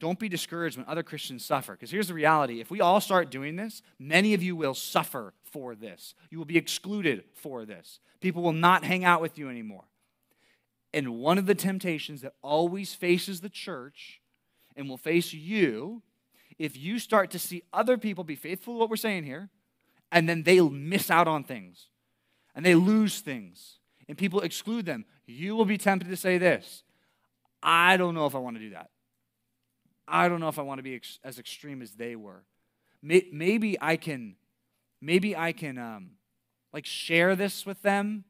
don't 0.00 0.18
be 0.18 0.28
discouraged 0.28 0.76
when 0.76 0.84
other 0.88 1.04
Christians 1.04 1.44
suffer. 1.44 1.74
Because 1.74 1.92
here's 1.92 2.08
the 2.08 2.14
reality 2.14 2.60
if 2.60 2.72
we 2.72 2.80
all 2.80 3.00
start 3.00 3.30
doing 3.30 3.54
this, 3.54 3.82
many 4.00 4.34
of 4.34 4.42
you 4.42 4.56
will 4.56 4.74
suffer 4.74 5.32
for 5.44 5.76
this. 5.76 6.16
You 6.28 6.38
will 6.38 6.44
be 6.44 6.56
excluded 6.56 7.22
for 7.34 7.64
this. 7.64 8.00
People 8.20 8.42
will 8.42 8.52
not 8.52 8.82
hang 8.82 9.04
out 9.04 9.20
with 9.20 9.38
you 9.38 9.48
anymore. 9.48 9.84
And 10.92 11.20
one 11.20 11.38
of 11.38 11.46
the 11.46 11.54
temptations 11.54 12.22
that 12.22 12.32
always 12.42 12.94
faces 12.94 13.42
the 13.42 13.48
church 13.48 14.20
and 14.74 14.88
will 14.88 14.96
face 14.96 15.32
you 15.32 16.02
if 16.58 16.76
you 16.76 16.98
start 16.98 17.30
to 17.30 17.38
see 17.38 17.62
other 17.72 17.96
people 17.96 18.24
be 18.24 18.34
faithful 18.34 18.74
to 18.74 18.78
what 18.80 18.90
we're 18.90 18.96
saying 18.96 19.22
here, 19.22 19.50
and 20.10 20.28
then 20.28 20.42
they 20.42 20.60
miss 20.60 21.12
out 21.12 21.28
on 21.28 21.44
things 21.44 21.86
and 22.58 22.66
they 22.66 22.74
lose 22.74 23.20
things 23.20 23.78
and 24.08 24.18
people 24.18 24.40
exclude 24.40 24.84
them, 24.84 25.04
you 25.26 25.54
will 25.54 25.64
be 25.64 25.78
tempted 25.78 26.08
to 26.08 26.16
say 26.16 26.38
this 26.38 26.82
I 27.62 27.96
don't 27.96 28.16
know 28.16 28.26
if 28.26 28.34
I 28.34 28.38
want 28.38 28.56
to 28.56 28.60
do 28.60 28.70
that. 28.70 28.90
I 30.08 30.28
don't 30.28 30.40
know 30.40 30.48
if 30.48 30.58
I 30.58 30.62
want 30.62 30.80
to 30.80 30.82
be 30.82 30.96
ex- 30.96 31.20
as 31.22 31.38
extreme 31.38 31.82
as 31.82 31.92
they 31.92 32.16
were. 32.16 32.42
May- 33.00 33.28
maybe 33.32 33.80
I 33.80 33.96
can, 33.96 34.34
maybe 35.00 35.36
I 35.36 35.52
can, 35.52 35.78
um, 35.78 36.10
like 36.72 36.84
share 36.84 37.36
this 37.36 37.64
with 37.64 37.80
them, 37.82 38.24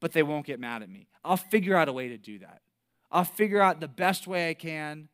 but 0.00 0.12
they 0.12 0.22
won't 0.22 0.46
get 0.46 0.58
mad 0.58 0.82
at 0.82 0.88
me. 0.88 1.06
I'll 1.22 1.36
figure 1.36 1.76
out 1.76 1.88
a 1.88 1.92
way 1.92 2.08
to 2.08 2.16
do 2.16 2.38
that. 2.38 2.62
I'll 3.10 3.24
figure 3.24 3.60
out 3.60 3.78
the 3.78 3.88
best 3.88 4.26
way 4.26 4.48
I 4.48 4.54
can 4.54 5.10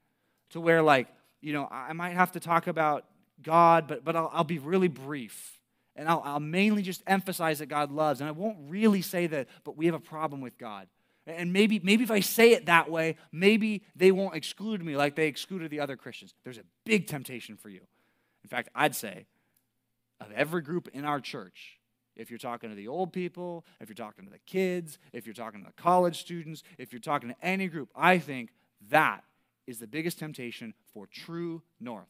to 0.50 0.60
where, 0.60 0.82
like, 0.82 1.08
you 1.40 1.52
know, 1.52 1.66
I 1.68 1.92
might 1.94 2.12
have 2.14 2.30
to 2.32 2.40
talk 2.40 2.68
about 2.68 3.06
God, 3.42 3.88
but, 3.88 4.04
but 4.04 4.14
I'll, 4.14 4.30
I'll 4.32 4.44
be 4.44 4.60
really 4.60 4.88
brief. 4.88 5.58
And 5.96 6.08
I'll, 6.08 6.22
I'll 6.24 6.40
mainly 6.40 6.82
just 6.82 7.02
emphasize 7.06 7.60
that 7.60 7.66
God 7.66 7.92
loves. 7.92 8.20
And 8.20 8.28
I 8.28 8.32
won't 8.32 8.56
really 8.68 9.02
say 9.02 9.26
that, 9.28 9.48
but 9.62 9.76
we 9.76 9.86
have 9.86 9.94
a 9.94 10.00
problem 10.00 10.40
with 10.40 10.58
God. 10.58 10.88
And 11.26 11.52
maybe, 11.52 11.80
maybe 11.82 12.04
if 12.04 12.10
I 12.10 12.20
say 12.20 12.52
it 12.52 12.66
that 12.66 12.90
way, 12.90 13.16
maybe 13.32 13.82
they 13.96 14.12
won't 14.12 14.34
exclude 14.34 14.84
me 14.84 14.96
like 14.96 15.16
they 15.16 15.26
excluded 15.26 15.70
the 15.70 15.80
other 15.80 15.96
Christians. 15.96 16.34
There's 16.44 16.58
a 16.58 16.64
big 16.84 17.06
temptation 17.06 17.56
for 17.56 17.68
you. 17.68 17.80
In 18.42 18.48
fact, 18.48 18.68
I'd 18.74 18.94
say 18.94 19.26
of 20.20 20.30
every 20.32 20.60
group 20.62 20.88
in 20.92 21.04
our 21.04 21.20
church, 21.20 21.78
if 22.16 22.30
you're 22.30 22.38
talking 22.38 22.70
to 22.70 22.76
the 22.76 22.88
old 22.88 23.12
people, 23.12 23.64
if 23.80 23.88
you're 23.88 23.94
talking 23.94 24.24
to 24.24 24.30
the 24.30 24.38
kids, 24.40 24.98
if 25.12 25.26
you're 25.26 25.34
talking 25.34 25.60
to 25.60 25.66
the 25.66 25.82
college 25.82 26.20
students, 26.20 26.62
if 26.78 26.92
you're 26.92 27.00
talking 27.00 27.30
to 27.30 27.36
any 27.42 27.68
group, 27.68 27.90
I 27.96 28.18
think 28.18 28.50
that 28.90 29.24
is 29.66 29.78
the 29.78 29.86
biggest 29.86 30.18
temptation 30.18 30.74
for 30.92 31.06
True 31.06 31.62
North. 31.80 32.06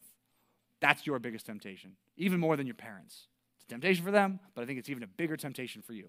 That's 0.81 1.07
your 1.07 1.19
biggest 1.19 1.47
temptation, 1.47 1.93
even 2.17 2.41
more 2.41 2.57
than 2.57 2.67
your 2.67 2.75
parents. 2.75 3.29
It's 3.65 3.73
a 3.73 3.75
temptation 3.75 4.05
for 4.05 4.11
them, 4.11 4.41
but 4.55 4.63
I 4.63 4.67
think 4.67 4.79
it's 4.79 4.91
even 4.91 5.03
a 5.03 5.07
bigger 5.07 5.37
temptation 5.37 5.81
for 5.81 5.95
you 5.95 6.09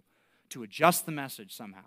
to 0.49 0.63
adjust 0.63 1.05
the 1.05 1.11
message 1.11 1.55
somehow 1.55 1.85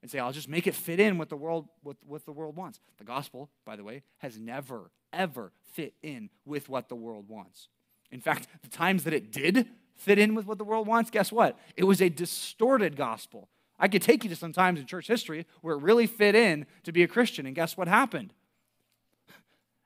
and 0.00 0.10
say, 0.10 0.18
I'll 0.18 0.32
just 0.32 0.48
make 0.48 0.66
it 0.66 0.74
fit 0.74 0.98
in 0.98 1.18
with 1.18 1.28
the 1.28 1.36
world 1.36 1.68
with 1.84 1.98
what 2.06 2.24
the 2.24 2.32
world 2.32 2.56
wants. 2.56 2.80
The 2.98 3.04
gospel, 3.04 3.50
by 3.66 3.76
the 3.76 3.84
way, 3.84 4.02
has 4.18 4.38
never, 4.38 4.90
ever 5.12 5.52
fit 5.74 5.94
in 6.02 6.30
with 6.46 6.68
what 6.68 6.88
the 6.88 6.96
world 6.96 7.28
wants. 7.28 7.68
In 8.10 8.20
fact, 8.20 8.48
the 8.62 8.68
times 8.68 9.04
that 9.04 9.12
it 9.12 9.30
did 9.30 9.68
fit 9.94 10.18
in 10.18 10.34
with 10.34 10.46
what 10.46 10.56
the 10.56 10.64
world 10.64 10.86
wants, 10.86 11.10
guess 11.10 11.30
what? 11.30 11.58
It 11.76 11.84
was 11.84 12.00
a 12.00 12.08
distorted 12.08 12.96
gospel. 12.96 13.48
I 13.78 13.88
could 13.88 14.02
take 14.02 14.24
you 14.24 14.30
to 14.30 14.36
some 14.36 14.52
times 14.52 14.80
in 14.80 14.86
church 14.86 15.06
history 15.06 15.46
where 15.60 15.76
it 15.76 15.82
really 15.82 16.06
fit 16.06 16.34
in 16.34 16.66
to 16.84 16.92
be 16.92 17.02
a 17.02 17.08
Christian, 17.08 17.44
and 17.44 17.54
guess 17.54 17.76
what 17.76 17.88
happened? 17.88 18.32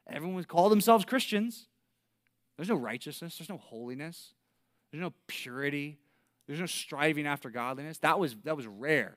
Everyone 0.06 0.36
would 0.36 0.48
call 0.48 0.68
themselves 0.68 1.04
Christians. 1.04 1.66
There's 2.56 2.68
no 2.68 2.76
righteousness, 2.76 3.36
there's 3.38 3.48
no 3.48 3.58
holiness, 3.58 4.32
there's 4.94 5.02
no 5.02 5.12
purity, 5.26 5.98
there's 6.46 6.60
no 6.60 6.66
striving 6.66 7.26
after 7.26 7.50
godliness. 7.50 7.98
That 7.98 8.20
was, 8.20 8.36
that 8.44 8.56
was 8.56 8.68
rare. 8.68 9.16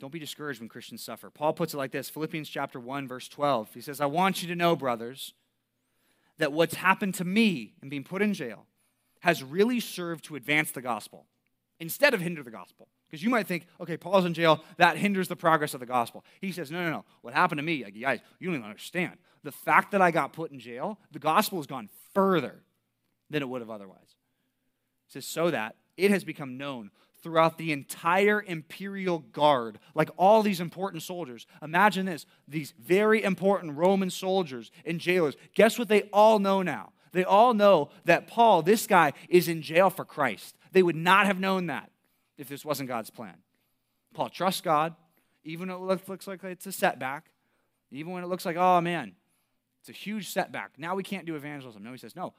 Don't 0.00 0.10
be 0.10 0.18
discouraged 0.18 0.60
when 0.60 0.70
Christians 0.70 1.04
suffer. 1.04 1.28
Paul 1.28 1.52
puts 1.52 1.74
it 1.74 1.76
like 1.76 1.92
this 1.92 2.08
Philippians 2.08 2.48
chapter 2.48 2.80
1, 2.80 3.06
verse 3.06 3.28
12. 3.28 3.74
He 3.74 3.82
says, 3.82 4.00
I 4.00 4.06
want 4.06 4.40
you 4.40 4.48
to 4.48 4.54
know, 4.54 4.74
brothers, 4.74 5.34
that 6.38 6.54
what's 6.54 6.76
happened 6.76 7.16
to 7.16 7.24
me 7.26 7.74
in 7.82 7.90
being 7.90 8.02
put 8.02 8.22
in 8.22 8.32
jail 8.32 8.64
has 9.20 9.42
really 9.42 9.78
served 9.78 10.24
to 10.24 10.36
advance 10.36 10.70
the 10.70 10.80
gospel 10.80 11.26
instead 11.80 12.14
of 12.14 12.22
hinder 12.22 12.42
the 12.42 12.50
gospel. 12.50 12.88
Because 13.10 13.22
you 13.22 13.28
might 13.28 13.46
think, 13.46 13.66
okay, 13.78 13.98
Paul's 13.98 14.24
in 14.24 14.32
jail, 14.32 14.64
that 14.78 14.96
hinders 14.96 15.28
the 15.28 15.36
progress 15.36 15.74
of 15.74 15.80
the 15.80 15.86
gospel. 15.86 16.24
He 16.40 16.50
says, 16.50 16.70
no, 16.70 16.82
no, 16.82 16.90
no. 16.90 17.04
What 17.20 17.34
happened 17.34 17.58
to 17.58 17.62
me, 17.62 17.84
like, 17.84 18.00
guys, 18.00 18.20
you 18.38 18.48
don't 18.48 18.56
even 18.56 18.66
understand. 18.66 19.18
The 19.42 19.52
fact 19.52 19.90
that 19.90 20.00
I 20.00 20.12
got 20.12 20.32
put 20.32 20.50
in 20.50 20.58
jail, 20.58 20.98
the 21.10 21.18
gospel 21.18 21.58
has 21.58 21.66
gone 21.66 21.90
further 22.14 22.62
than 23.30 23.42
it 23.42 23.48
would 23.48 23.60
have 23.60 23.70
otherwise. 23.70 24.16
He 25.06 25.12
says, 25.12 25.26
so 25.26 25.50
that 25.50 25.76
it 25.96 26.10
has 26.10 26.24
become 26.24 26.56
known 26.56 26.90
throughout 27.22 27.58
the 27.58 27.72
entire 27.72 28.42
imperial 28.46 29.18
guard, 29.18 29.78
like 29.94 30.10
all 30.16 30.42
these 30.42 30.60
important 30.60 31.02
soldiers. 31.02 31.46
Imagine 31.62 32.06
this 32.06 32.26
these 32.46 32.72
very 32.78 33.22
important 33.22 33.76
Roman 33.76 34.10
soldiers 34.10 34.70
and 34.84 35.00
jailers. 35.00 35.34
Guess 35.54 35.78
what 35.78 35.88
they 35.88 36.02
all 36.12 36.38
know 36.38 36.62
now? 36.62 36.92
They 37.12 37.24
all 37.24 37.54
know 37.54 37.90
that 38.04 38.28
Paul, 38.28 38.62
this 38.62 38.86
guy, 38.86 39.14
is 39.28 39.48
in 39.48 39.62
jail 39.62 39.90
for 39.90 40.04
Christ. 40.04 40.56
They 40.72 40.82
would 40.82 40.96
not 40.96 41.26
have 41.26 41.40
known 41.40 41.66
that 41.66 41.90
if 42.36 42.48
this 42.48 42.64
wasn't 42.64 42.88
God's 42.88 43.10
plan. 43.10 43.36
Paul 44.14 44.28
trusts 44.28 44.60
God, 44.60 44.94
even 45.42 45.68
when 45.68 45.76
it 45.76 46.02
looks 46.08 46.26
like 46.26 46.44
it's 46.44 46.66
a 46.66 46.72
setback, 46.72 47.30
even 47.90 48.12
when 48.12 48.22
it 48.22 48.26
looks 48.26 48.44
like, 48.44 48.56
oh 48.56 48.80
man, 48.80 49.14
it's 49.80 49.88
a 49.88 49.92
huge 49.92 50.28
setback. 50.28 50.72
Now 50.78 50.94
we 50.94 51.02
can't 51.02 51.26
do 51.26 51.34
evangelism. 51.34 51.82
No, 51.82 51.92
he 51.92 51.98
says, 51.98 52.14
no, 52.14 52.34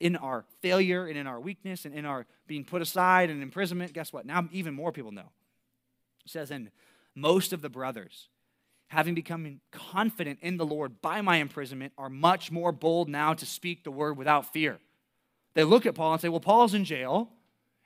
in 0.00 0.16
our 0.16 0.44
failure 0.60 1.06
and 1.06 1.18
in 1.18 1.26
our 1.26 1.40
weakness 1.40 1.84
and 1.84 1.94
in 1.94 2.04
our 2.04 2.26
being 2.46 2.64
put 2.64 2.82
aside 2.82 3.30
and 3.30 3.42
imprisonment, 3.42 3.92
guess 3.92 4.12
what? 4.12 4.26
Now 4.26 4.48
even 4.52 4.74
more 4.74 4.92
people 4.92 5.12
know. 5.12 5.30
It 6.24 6.30
says, 6.30 6.50
and 6.50 6.70
most 7.14 7.52
of 7.52 7.62
the 7.62 7.68
brothers, 7.68 8.28
having 8.88 9.14
become 9.14 9.60
confident 9.70 10.38
in 10.40 10.56
the 10.56 10.66
Lord 10.66 11.00
by 11.02 11.20
my 11.20 11.36
imprisonment, 11.36 11.92
are 11.98 12.08
much 12.08 12.50
more 12.50 12.72
bold 12.72 13.08
now 13.08 13.34
to 13.34 13.44
speak 13.44 13.84
the 13.84 13.90
word 13.90 14.16
without 14.16 14.52
fear. 14.52 14.78
They 15.54 15.64
look 15.64 15.86
at 15.86 15.94
Paul 15.94 16.12
and 16.12 16.22
say, 16.22 16.28
well, 16.28 16.40
Paul's 16.40 16.74
in 16.74 16.84
jail. 16.84 17.30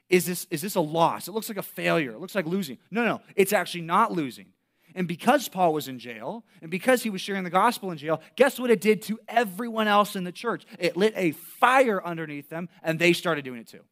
Is 0.08 0.26
this, 0.26 0.46
is 0.50 0.60
this 0.60 0.74
a 0.74 0.80
loss? 0.80 1.26
It 1.26 1.32
looks 1.32 1.48
like 1.48 1.56
a 1.56 1.62
failure. 1.62 2.12
It 2.12 2.20
looks 2.20 2.34
like 2.34 2.44
losing. 2.44 2.76
No, 2.90 3.04
no, 3.04 3.22
it's 3.34 3.52
actually 3.52 3.80
not 3.80 4.12
losing. 4.12 4.46
And 4.95 5.09
because 5.09 5.49
Paul 5.49 5.72
was 5.72 5.88
in 5.88 5.99
jail, 5.99 6.45
and 6.61 6.70
because 6.70 7.03
he 7.03 7.11
was 7.11 7.20
sharing 7.20 7.45
the 7.45 7.51
gospel 7.51 7.90
in 7.90 7.99
jail, 7.99 8.20
guess 8.36 8.59
what 8.59 8.70
it 8.70 8.80
did 8.80 9.03
to 9.03 9.18
everyone 9.28 9.88
else 9.88 10.16
in 10.16 10.24
the 10.24 10.32
church? 10.32 10.64
It 10.78 10.97
lit 10.97 11.14
a 11.16 11.32
fire 11.32 12.05
underneath 12.05 12.49
them, 12.49 12.68
and 12.82 12.99
they 12.99 13.12
started 13.12 13.45
doing 13.45 13.61
it 13.61 13.68
too. 13.68 13.82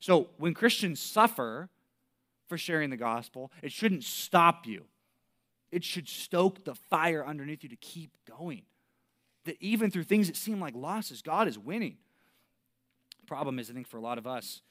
So 0.00 0.28
when 0.36 0.54
Christians 0.54 1.00
suffer 1.00 1.70
for 2.48 2.58
sharing 2.58 2.90
the 2.90 2.96
gospel, 2.96 3.50
it 3.62 3.72
shouldn't 3.72 4.04
stop 4.04 4.66
you. 4.66 4.84
It 5.70 5.82
should 5.82 6.08
stoke 6.08 6.64
the 6.64 6.74
fire 6.74 7.26
underneath 7.26 7.62
you 7.62 7.68
to 7.70 7.76
keep 7.76 8.16
going. 8.28 8.62
That 9.44 9.56
even 9.60 9.90
through 9.90 10.04
things 10.04 10.26
that 10.26 10.36
seem 10.36 10.60
like 10.60 10.74
losses, 10.74 11.22
God 11.22 11.48
is 11.48 11.58
winning. 11.58 11.96
The 13.20 13.26
problem 13.26 13.58
is, 13.58 13.70
I 13.70 13.72
think, 13.72 13.88
for 13.88 13.96
a 13.96 14.02
lot 14.02 14.18
of 14.18 14.26
us, 14.26 14.62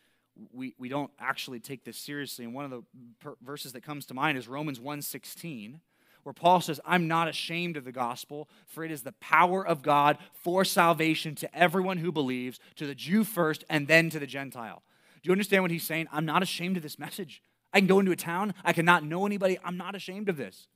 we, 0.51 0.73
we 0.77 0.89
don't 0.89 1.11
actually 1.19 1.59
take 1.59 1.83
this 1.83 1.97
seriously. 1.97 2.45
And 2.45 2.53
one 2.53 2.65
of 2.65 2.71
the 2.71 2.83
per- 3.19 3.35
verses 3.41 3.73
that 3.73 3.83
comes 3.83 4.05
to 4.07 4.13
mind 4.13 4.37
is 4.37 4.47
Romans 4.47 4.79
1.16, 4.79 5.79
where 6.23 6.33
Paul 6.33 6.61
says, 6.61 6.79
I'm 6.85 7.07
not 7.07 7.27
ashamed 7.27 7.77
of 7.77 7.85
the 7.85 7.91
gospel, 7.91 8.49
for 8.65 8.83
it 8.83 8.91
is 8.91 9.03
the 9.03 9.11
power 9.13 9.65
of 9.65 9.81
God 9.81 10.17
for 10.33 10.65
salvation 10.65 11.35
to 11.35 11.55
everyone 11.55 11.97
who 11.97 12.11
believes, 12.11 12.59
to 12.75 12.87
the 12.87 12.95
Jew 12.95 13.23
first, 13.23 13.63
and 13.69 13.87
then 13.87 14.09
to 14.09 14.19
the 14.19 14.27
Gentile. 14.27 14.83
Do 15.21 15.27
you 15.27 15.31
understand 15.31 15.63
what 15.63 15.71
he's 15.71 15.83
saying? 15.83 16.07
I'm 16.11 16.25
not 16.25 16.43
ashamed 16.43 16.77
of 16.77 16.83
this 16.83 16.99
message. 16.99 17.41
I 17.73 17.79
can 17.79 17.87
go 17.87 17.99
into 17.99 18.11
a 18.11 18.15
town, 18.15 18.53
I 18.63 18.73
cannot 18.73 19.03
know 19.03 19.25
anybody. 19.25 19.57
I'm 19.63 19.77
not 19.77 19.95
ashamed 19.95 20.29
of 20.29 20.37
this. 20.37 20.67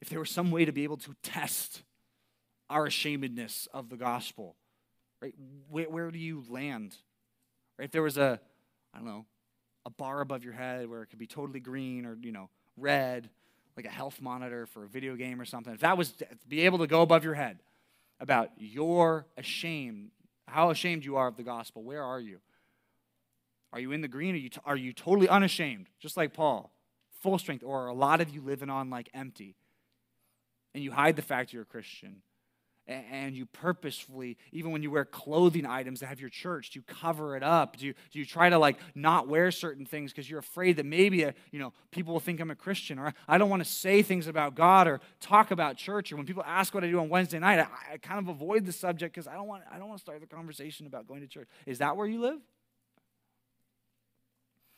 If 0.00 0.08
there 0.08 0.20
was 0.20 0.30
some 0.30 0.50
way 0.50 0.64
to 0.64 0.72
be 0.72 0.84
able 0.84 0.98
to 0.98 1.14
test 1.22 1.82
our 2.68 2.86
ashamedness 2.86 3.66
of 3.72 3.88
the 3.88 3.96
gospel, 3.96 4.54
right, 5.20 5.34
where, 5.68 5.88
where 5.88 6.10
do 6.10 6.18
you 6.18 6.44
land 6.48 6.96
if 7.78 7.90
there 7.90 8.02
was 8.02 8.16
a, 8.16 8.40
I 8.94 8.98
don't 8.98 9.06
know, 9.06 9.26
a 9.84 9.90
bar 9.90 10.20
above 10.20 10.42
your 10.42 10.52
head 10.52 10.88
where 10.88 11.02
it 11.02 11.06
could 11.06 11.18
be 11.18 11.26
totally 11.26 11.60
green 11.60 12.06
or, 12.06 12.16
you 12.20 12.32
know, 12.32 12.48
red, 12.76 13.30
like 13.76 13.86
a 13.86 13.90
health 13.90 14.20
monitor 14.20 14.66
for 14.66 14.84
a 14.84 14.88
video 14.88 15.14
game 15.14 15.40
or 15.40 15.44
something, 15.44 15.72
if 15.72 15.80
that 15.80 15.96
was 15.96 16.14
be 16.48 16.62
able 16.62 16.78
to 16.78 16.86
go 16.86 17.02
above 17.02 17.24
your 17.24 17.34
head 17.34 17.58
about 18.20 18.50
your 18.56 19.26
ashamed, 19.36 20.10
how 20.48 20.70
ashamed 20.70 21.04
you 21.04 21.16
are 21.16 21.28
of 21.28 21.36
the 21.36 21.42
gospel, 21.42 21.82
where 21.82 22.02
are 22.02 22.20
you? 22.20 22.38
Are 23.72 23.80
you 23.80 23.92
in 23.92 24.00
the 24.00 24.08
green? 24.08 24.34
Are 24.34 24.38
you, 24.38 24.48
t- 24.48 24.60
are 24.64 24.76
you 24.76 24.92
totally 24.92 25.28
unashamed, 25.28 25.88
just 26.00 26.16
like 26.16 26.32
Paul, 26.32 26.72
full 27.20 27.38
strength? 27.38 27.62
Or 27.64 27.88
a 27.88 27.94
lot 27.94 28.20
of 28.20 28.30
you 28.30 28.40
living 28.40 28.70
on 28.70 28.88
like 28.88 29.10
empty? 29.12 29.54
And 30.74 30.82
you 30.82 30.92
hide 30.92 31.16
the 31.16 31.22
fact 31.22 31.52
you're 31.52 31.62
a 31.62 31.66
Christian 31.66 32.22
and 32.88 33.34
you 33.34 33.46
purposefully 33.46 34.36
even 34.52 34.70
when 34.70 34.82
you 34.82 34.90
wear 34.90 35.04
clothing 35.04 35.66
items 35.66 36.00
that 36.00 36.06
have 36.06 36.20
your 36.20 36.30
church 36.30 36.70
do 36.70 36.78
you 36.78 36.84
cover 36.86 37.36
it 37.36 37.42
up? 37.42 37.76
Do 37.76 37.86
you, 37.86 37.94
do 38.12 38.18
you 38.18 38.24
try 38.24 38.48
to 38.48 38.58
like 38.58 38.78
not 38.94 39.28
wear 39.28 39.50
certain 39.50 39.84
things 39.84 40.12
because 40.12 40.30
you're 40.30 40.38
afraid 40.38 40.76
that 40.76 40.86
maybe 40.86 41.24
uh, 41.24 41.32
you 41.50 41.58
know 41.58 41.72
people 41.90 42.12
will 42.12 42.20
think 42.20 42.40
i'm 42.40 42.50
a 42.50 42.54
christian 42.54 42.98
or 42.98 43.12
i 43.26 43.38
don't 43.38 43.50
want 43.50 43.62
to 43.62 43.68
say 43.68 44.02
things 44.02 44.26
about 44.26 44.54
god 44.54 44.86
or 44.86 45.00
talk 45.20 45.50
about 45.50 45.76
church 45.76 46.12
or 46.12 46.16
when 46.16 46.26
people 46.26 46.44
ask 46.46 46.74
what 46.74 46.84
i 46.84 46.86
do 46.88 47.00
on 47.00 47.08
wednesday 47.08 47.38
night 47.38 47.58
i, 47.58 47.94
I 47.94 47.96
kind 47.98 48.18
of 48.18 48.28
avoid 48.28 48.64
the 48.64 48.72
subject 48.72 49.14
because 49.14 49.26
i 49.26 49.34
don't 49.34 49.48
want 49.48 49.62
i 49.70 49.78
don't 49.78 49.88
want 49.88 49.98
to 49.98 50.02
start 50.02 50.20
the 50.20 50.26
conversation 50.26 50.86
about 50.86 51.06
going 51.06 51.20
to 51.20 51.26
church. 51.26 51.48
Is 51.64 51.78
that 51.78 51.96
where 51.96 52.06
you 52.06 52.20
live? 52.20 52.38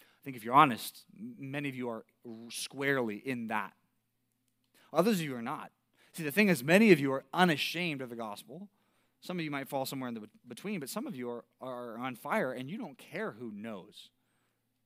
I 0.00 0.24
think 0.24 0.36
if 0.36 0.44
you're 0.44 0.54
honest 0.54 1.04
many 1.38 1.68
of 1.68 1.74
you 1.74 1.90
are 1.90 2.04
squarely 2.50 3.16
in 3.16 3.48
that. 3.48 3.72
Others 4.92 5.20
of 5.20 5.26
you 5.26 5.36
are 5.36 5.42
not. 5.42 5.70
See, 6.12 6.22
the 6.22 6.32
thing 6.32 6.48
is, 6.48 6.64
many 6.64 6.92
of 6.92 7.00
you 7.00 7.12
are 7.12 7.24
unashamed 7.32 8.00
of 8.00 8.10
the 8.10 8.16
gospel. 8.16 8.68
Some 9.20 9.38
of 9.38 9.44
you 9.44 9.50
might 9.50 9.68
fall 9.68 9.84
somewhere 9.84 10.08
in 10.08 10.14
the 10.14 10.28
between, 10.46 10.80
but 10.80 10.88
some 10.88 11.06
of 11.06 11.14
you 11.14 11.30
are, 11.30 11.44
are 11.60 11.98
on 11.98 12.14
fire 12.14 12.52
and 12.52 12.70
you 12.70 12.78
don't 12.78 12.98
care 12.98 13.32
who 13.32 13.52
knows. 13.52 14.10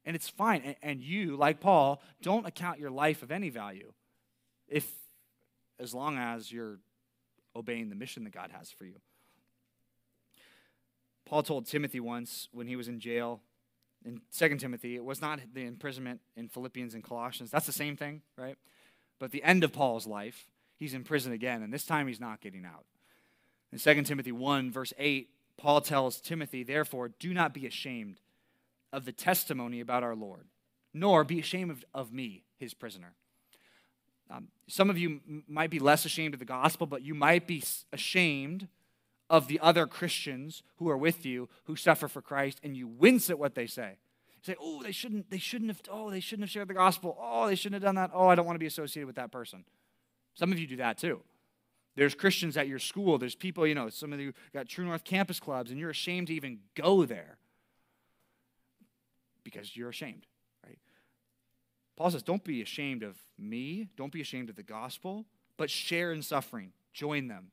And 0.04 0.16
it's 0.16 0.28
fine. 0.28 0.62
And, 0.64 0.76
and 0.82 1.02
you, 1.02 1.36
like 1.36 1.60
Paul, 1.60 2.02
don't 2.22 2.46
account 2.46 2.78
your 2.78 2.90
life 2.90 3.22
of 3.22 3.30
any 3.30 3.50
value 3.50 3.92
if 4.68 4.90
as 5.78 5.94
long 5.94 6.18
as 6.18 6.50
you're 6.50 6.78
obeying 7.54 7.88
the 7.88 7.94
mission 7.94 8.24
that 8.24 8.32
God 8.32 8.50
has 8.56 8.70
for 8.70 8.84
you. 8.84 9.00
Paul 11.26 11.42
told 11.42 11.66
Timothy 11.66 12.00
once 12.00 12.48
when 12.52 12.66
he 12.66 12.76
was 12.76 12.88
in 12.88 12.98
jail 12.98 13.40
in 14.04 14.20
2 14.36 14.56
Timothy, 14.56 14.96
it 14.96 15.04
was 15.04 15.20
not 15.20 15.40
the 15.54 15.64
imprisonment 15.64 16.20
in 16.36 16.48
Philippians 16.48 16.94
and 16.94 17.04
Colossians. 17.04 17.50
That's 17.50 17.66
the 17.66 17.72
same 17.72 17.96
thing, 17.96 18.22
right? 18.36 18.56
But 19.18 19.30
the 19.30 19.42
end 19.42 19.62
of 19.62 19.72
Paul's 19.72 20.06
life, 20.06 20.46
he's 20.76 20.94
in 20.94 21.04
prison 21.04 21.32
again, 21.32 21.62
and 21.62 21.72
this 21.72 21.84
time 21.84 22.06
he's 22.06 22.20
not 22.20 22.40
getting 22.40 22.64
out. 22.64 22.84
In 23.72 23.78
2 23.78 24.02
Timothy 24.02 24.32
1, 24.32 24.70
verse 24.70 24.92
8, 24.98 25.28
Paul 25.56 25.80
tells 25.80 26.20
Timothy, 26.20 26.62
Therefore, 26.62 27.08
do 27.08 27.32
not 27.32 27.54
be 27.54 27.66
ashamed 27.66 28.20
of 28.92 29.04
the 29.04 29.12
testimony 29.12 29.80
about 29.80 30.02
our 30.02 30.14
Lord, 30.14 30.46
nor 30.92 31.24
be 31.24 31.38
ashamed 31.38 31.84
of, 31.94 32.12
me, 32.12 32.44
his 32.58 32.74
prisoner. 32.74 33.14
Um, 34.30 34.48
some 34.68 34.90
of 34.90 34.98
you 34.98 35.20
m- 35.26 35.44
might 35.48 35.70
be 35.70 35.78
less 35.78 36.04
ashamed 36.04 36.34
of 36.34 36.40
the 36.40 36.46
gospel, 36.46 36.86
but 36.86 37.02
you 37.02 37.14
might 37.14 37.46
be 37.46 37.62
ashamed 37.92 38.68
of 39.30 39.48
the 39.48 39.60
other 39.60 39.86
Christians 39.86 40.62
who 40.76 40.88
are 40.90 40.96
with 40.96 41.24
you 41.24 41.48
who 41.64 41.76
suffer 41.76 42.08
for 42.08 42.20
Christ, 42.20 42.60
and 42.62 42.76
you 42.76 42.86
wince 42.86 43.30
at 43.30 43.38
what 43.38 43.54
they 43.54 43.66
say. 43.66 43.96
You 44.34 44.40
say, 44.42 44.56
"Oh, 44.60 44.82
they 44.82 44.92
shouldn't. 44.92 45.30
They 45.30 45.38
shouldn't 45.38 45.70
have. 45.70 45.80
Oh, 45.90 46.10
they 46.10 46.20
shouldn't 46.20 46.44
have 46.44 46.50
shared 46.50 46.68
the 46.68 46.74
gospel. 46.74 47.16
Oh, 47.18 47.46
they 47.46 47.54
shouldn't 47.54 47.82
have 47.82 47.82
done 47.82 47.94
that. 47.94 48.10
Oh, 48.12 48.28
I 48.28 48.34
don't 48.34 48.44
want 48.44 48.56
to 48.56 48.60
be 48.60 48.66
associated 48.66 49.06
with 49.06 49.16
that 49.16 49.30
person." 49.30 49.64
Some 50.34 50.52
of 50.52 50.58
you 50.58 50.66
do 50.66 50.76
that 50.76 50.98
too. 50.98 51.20
There's 51.94 52.14
Christians 52.14 52.56
at 52.56 52.68
your 52.68 52.78
school. 52.78 53.18
There's 53.18 53.34
people, 53.34 53.66
you 53.66 53.74
know, 53.74 53.90
some 53.90 54.12
of 54.12 54.20
you 54.20 54.32
got 54.54 54.66
True 54.66 54.84
North 54.84 55.04
campus 55.04 55.38
clubs, 55.38 55.70
and 55.70 55.78
you're 55.78 55.90
ashamed 55.90 56.28
to 56.28 56.34
even 56.34 56.60
go 56.74 57.04
there 57.04 57.36
because 59.44 59.76
you're 59.76 59.90
ashamed, 59.90 60.26
right? 60.64 60.78
Paul 61.96 62.10
says, 62.10 62.22
Don't 62.22 62.44
be 62.44 62.62
ashamed 62.62 63.02
of 63.02 63.16
me. 63.38 63.88
Don't 63.96 64.12
be 64.12 64.20
ashamed 64.20 64.48
of 64.48 64.56
the 64.56 64.62
gospel, 64.62 65.26
but 65.56 65.68
share 65.68 66.12
in 66.12 66.22
suffering. 66.22 66.72
Join 66.94 67.28
them. 67.28 67.50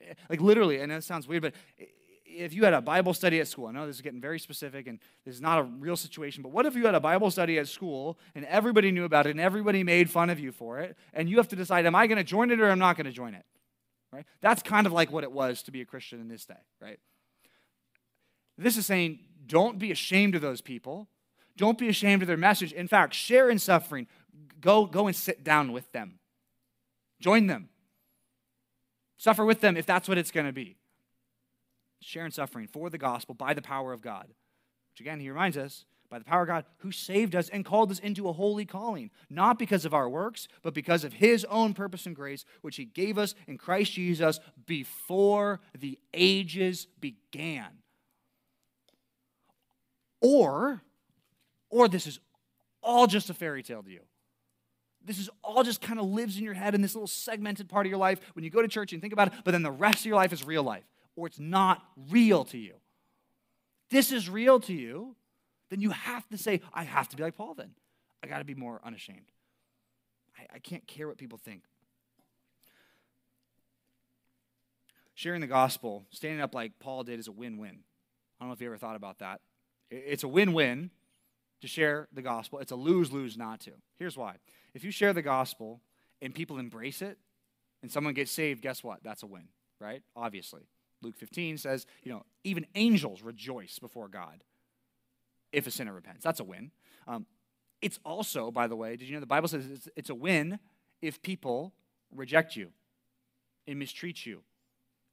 Eh, 0.00 0.14
like 0.28 0.40
literally, 0.40 0.80
and 0.80 0.90
that 0.90 1.04
sounds 1.04 1.28
weird, 1.28 1.42
but 1.42 1.54
if 2.36 2.54
you 2.54 2.64
had 2.64 2.74
a 2.74 2.80
Bible 2.80 3.14
study 3.14 3.40
at 3.40 3.48
school, 3.48 3.66
I 3.66 3.72
know 3.72 3.86
this 3.86 3.96
is 3.96 4.02
getting 4.02 4.20
very 4.20 4.38
specific 4.38 4.86
and 4.86 4.98
this 5.24 5.34
is 5.34 5.40
not 5.40 5.58
a 5.58 5.62
real 5.62 5.96
situation, 5.96 6.42
but 6.42 6.52
what 6.52 6.66
if 6.66 6.74
you 6.74 6.84
had 6.86 6.94
a 6.94 7.00
Bible 7.00 7.30
study 7.30 7.58
at 7.58 7.68
school 7.68 8.18
and 8.34 8.44
everybody 8.44 8.92
knew 8.92 9.04
about 9.04 9.26
it 9.26 9.30
and 9.30 9.40
everybody 9.40 9.82
made 9.82 10.10
fun 10.10 10.30
of 10.30 10.38
you 10.38 10.52
for 10.52 10.78
it, 10.78 10.96
and 11.12 11.28
you 11.28 11.38
have 11.38 11.48
to 11.48 11.56
decide, 11.56 11.86
am 11.86 11.94
I 11.94 12.06
going 12.06 12.18
to 12.18 12.24
join 12.24 12.50
it 12.50 12.60
or 12.60 12.66
am 12.66 12.82
I 12.82 12.86
not 12.86 12.96
going 12.96 13.06
to 13.06 13.12
join 13.12 13.34
it? 13.34 13.44
Right? 14.12 14.24
That's 14.40 14.62
kind 14.62 14.86
of 14.86 14.92
like 14.92 15.10
what 15.10 15.24
it 15.24 15.32
was 15.32 15.62
to 15.64 15.70
be 15.70 15.80
a 15.80 15.84
Christian 15.84 16.20
in 16.20 16.28
this 16.28 16.44
day, 16.44 16.54
right? 16.80 16.98
This 18.56 18.76
is 18.76 18.86
saying, 18.86 19.18
don't 19.46 19.78
be 19.78 19.90
ashamed 19.90 20.34
of 20.34 20.42
those 20.42 20.60
people. 20.60 21.08
Don't 21.56 21.78
be 21.78 21.88
ashamed 21.88 22.22
of 22.22 22.28
their 22.28 22.36
message. 22.36 22.72
In 22.72 22.88
fact, 22.88 23.14
share 23.14 23.50
in 23.50 23.58
suffering. 23.58 24.06
Go, 24.60 24.86
go 24.86 25.06
and 25.06 25.16
sit 25.16 25.44
down 25.44 25.72
with 25.72 25.90
them. 25.92 26.18
Join 27.20 27.46
them. 27.46 27.68
Suffer 29.16 29.44
with 29.44 29.60
them 29.60 29.76
if 29.76 29.86
that's 29.86 30.08
what 30.08 30.18
it's 30.18 30.30
going 30.30 30.46
to 30.46 30.52
be. 30.52 30.76
Share 32.00 32.24
in 32.24 32.30
suffering 32.30 32.66
for 32.66 32.90
the 32.90 32.98
gospel 32.98 33.34
by 33.34 33.54
the 33.54 33.62
power 33.62 33.92
of 33.92 34.02
God. 34.02 34.28
Which 34.92 35.00
again, 35.00 35.20
he 35.20 35.28
reminds 35.28 35.56
us 35.56 35.84
by 36.08 36.18
the 36.18 36.24
power 36.24 36.42
of 36.42 36.48
God 36.48 36.64
who 36.78 36.92
saved 36.92 37.34
us 37.34 37.48
and 37.48 37.64
called 37.64 37.90
us 37.90 37.98
into 37.98 38.28
a 38.28 38.32
holy 38.32 38.64
calling, 38.64 39.10
not 39.28 39.58
because 39.58 39.84
of 39.84 39.92
our 39.92 40.08
works, 40.08 40.46
but 40.62 40.74
because 40.74 41.04
of 41.04 41.14
his 41.14 41.44
own 41.46 41.74
purpose 41.74 42.06
and 42.06 42.14
grace, 42.14 42.44
which 42.62 42.76
he 42.76 42.84
gave 42.84 43.18
us 43.18 43.34
in 43.46 43.58
Christ 43.58 43.92
Jesus 43.92 44.38
before 44.66 45.60
the 45.78 45.98
ages 46.14 46.86
began. 47.00 47.68
Or 50.20 50.82
or 51.70 51.88
this 51.88 52.06
is 52.06 52.20
all 52.82 53.06
just 53.06 53.28
a 53.30 53.34
fairy 53.34 53.62
tale 53.62 53.82
to 53.82 53.90
you. 53.90 54.00
This 55.04 55.18
is 55.18 55.30
all 55.42 55.62
just 55.62 55.80
kind 55.80 56.00
of 56.00 56.06
lives 56.06 56.36
in 56.36 56.44
your 56.44 56.54
head 56.54 56.74
in 56.74 56.82
this 56.82 56.94
little 56.94 57.06
segmented 57.06 57.68
part 57.68 57.86
of 57.86 57.90
your 57.90 57.98
life 57.98 58.20
when 58.34 58.44
you 58.44 58.50
go 58.50 58.62
to 58.62 58.68
church 58.68 58.92
and 58.92 59.00
think 59.00 59.12
about 59.12 59.28
it, 59.28 59.34
but 59.44 59.52
then 59.52 59.62
the 59.62 59.70
rest 59.70 60.00
of 60.00 60.06
your 60.06 60.16
life 60.16 60.32
is 60.32 60.44
real 60.44 60.62
life, 60.62 60.84
or 61.16 61.26
it's 61.26 61.40
not 61.40 61.82
real 62.10 62.44
to 62.44 62.58
you. 62.58 62.74
This 63.90 64.12
is 64.12 64.28
real 64.28 64.60
to 64.60 64.72
you, 64.72 65.16
then 65.70 65.80
you 65.80 65.90
have 65.90 66.28
to 66.28 66.38
say, 66.38 66.60
I 66.72 66.84
have 66.84 67.08
to 67.08 67.16
be 67.16 67.22
like 67.22 67.36
Paul 67.36 67.54
then. 67.54 67.70
I 68.22 68.26
got 68.26 68.38
to 68.38 68.44
be 68.44 68.54
more 68.54 68.80
unashamed. 68.84 69.32
I, 70.38 70.56
I 70.56 70.58
can't 70.58 70.86
care 70.86 71.08
what 71.08 71.18
people 71.18 71.38
think. 71.38 71.62
Sharing 75.14 75.40
the 75.40 75.46
gospel, 75.46 76.04
standing 76.10 76.40
up 76.40 76.54
like 76.54 76.78
Paul 76.78 77.02
did, 77.04 77.18
is 77.18 77.28
a 77.28 77.32
win 77.32 77.56
win. 77.56 77.78
I 78.38 78.44
don't 78.44 78.50
know 78.50 78.52
if 78.52 78.60
you 78.60 78.66
ever 78.66 78.76
thought 78.76 78.96
about 78.96 79.20
that. 79.20 79.40
It's 79.90 80.24
a 80.24 80.28
win 80.28 80.52
win 80.52 80.90
to 81.62 81.68
share 81.68 82.08
the 82.12 82.22
gospel. 82.22 82.58
It's 82.58 82.72
a 82.72 82.76
lose 82.76 83.12
lose 83.12 83.36
not 83.36 83.60
to. 83.60 83.72
Here's 83.98 84.16
why. 84.16 84.36
If 84.74 84.84
you 84.84 84.90
share 84.90 85.14
the 85.14 85.22
gospel 85.22 85.80
and 86.20 86.34
people 86.34 86.58
embrace 86.58 87.00
it 87.00 87.18
and 87.82 87.90
someone 87.90 88.12
gets 88.12 88.30
saved, 88.30 88.60
guess 88.60 88.84
what? 88.84 89.02
That's 89.02 89.22
a 89.22 89.26
win, 89.26 89.48
right? 89.80 90.02
Obviously. 90.14 90.66
Luke 91.06 91.16
15 91.16 91.58
says, 91.58 91.86
you 92.02 92.12
know, 92.12 92.24
even 92.44 92.66
angels 92.74 93.22
rejoice 93.22 93.78
before 93.78 94.08
God 94.08 94.44
if 95.52 95.66
a 95.66 95.70
sinner 95.70 95.92
repents. 95.92 96.22
That's 96.22 96.40
a 96.40 96.44
win. 96.44 96.70
Um, 97.06 97.26
it's 97.80 97.98
also, 98.04 98.50
by 98.50 98.66
the 98.66 98.76
way, 98.76 98.96
did 98.96 99.08
you 99.08 99.14
know 99.14 99.20
the 99.20 99.26
Bible 99.26 99.48
says 99.48 99.70
it's, 99.70 99.88
it's 99.96 100.10
a 100.10 100.14
win 100.14 100.58
if 101.00 101.22
people 101.22 101.72
reject 102.14 102.56
you 102.56 102.70
and 103.66 103.78
mistreat 103.78 104.26
you 104.26 104.42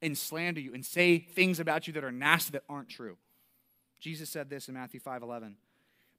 and 0.02 0.18
slander 0.18 0.60
you 0.60 0.74
and 0.74 0.84
say 0.84 1.18
things 1.18 1.60
about 1.60 1.86
you 1.86 1.92
that 1.92 2.04
are 2.04 2.12
nasty 2.12 2.52
that 2.52 2.64
aren't 2.68 2.88
true. 2.88 3.16
Jesus 4.00 4.28
said 4.28 4.50
this 4.50 4.68
in 4.68 4.74
Matthew 4.74 5.00
5 5.00 5.22
11. 5.22 5.56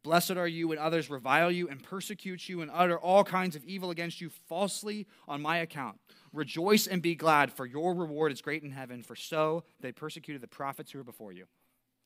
Blessed 0.06 0.38
are 0.38 0.47
you 0.47 0.68
when 0.68 0.78
others 0.78 1.10
revile 1.10 1.49
you 1.49 1.68
and 1.68 1.82
persecute 1.82 2.47
you 2.47 2.62
and 2.62 2.70
utter 2.72 2.95
all 2.95 3.24
kinds 3.24 3.56
of 3.56 3.64
evil 3.64 3.89
against 3.89 4.22
you 4.22 4.30
falsely 4.30 5.08
on 5.28 5.41
my 5.41 5.58
account. 5.58 5.97
Rejoice 6.32 6.86
and 6.86 7.01
be 7.01 7.16
glad, 7.16 7.51
for 7.51 7.66
your 7.66 7.95
reward 7.95 8.32
is 8.32 8.39
great 8.39 8.62
in 8.62 8.70
heaven, 8.70 9.01
for 9.01 9.16
so 9.16 9.64
they 9.80 9.91
persecuted 9.91 10.43
the 10.43 10.47
prophets 10.47 10.91
who 10.91 10.99
were 10.99 11.03
before 11.03 11.32
you. 11.32 11.45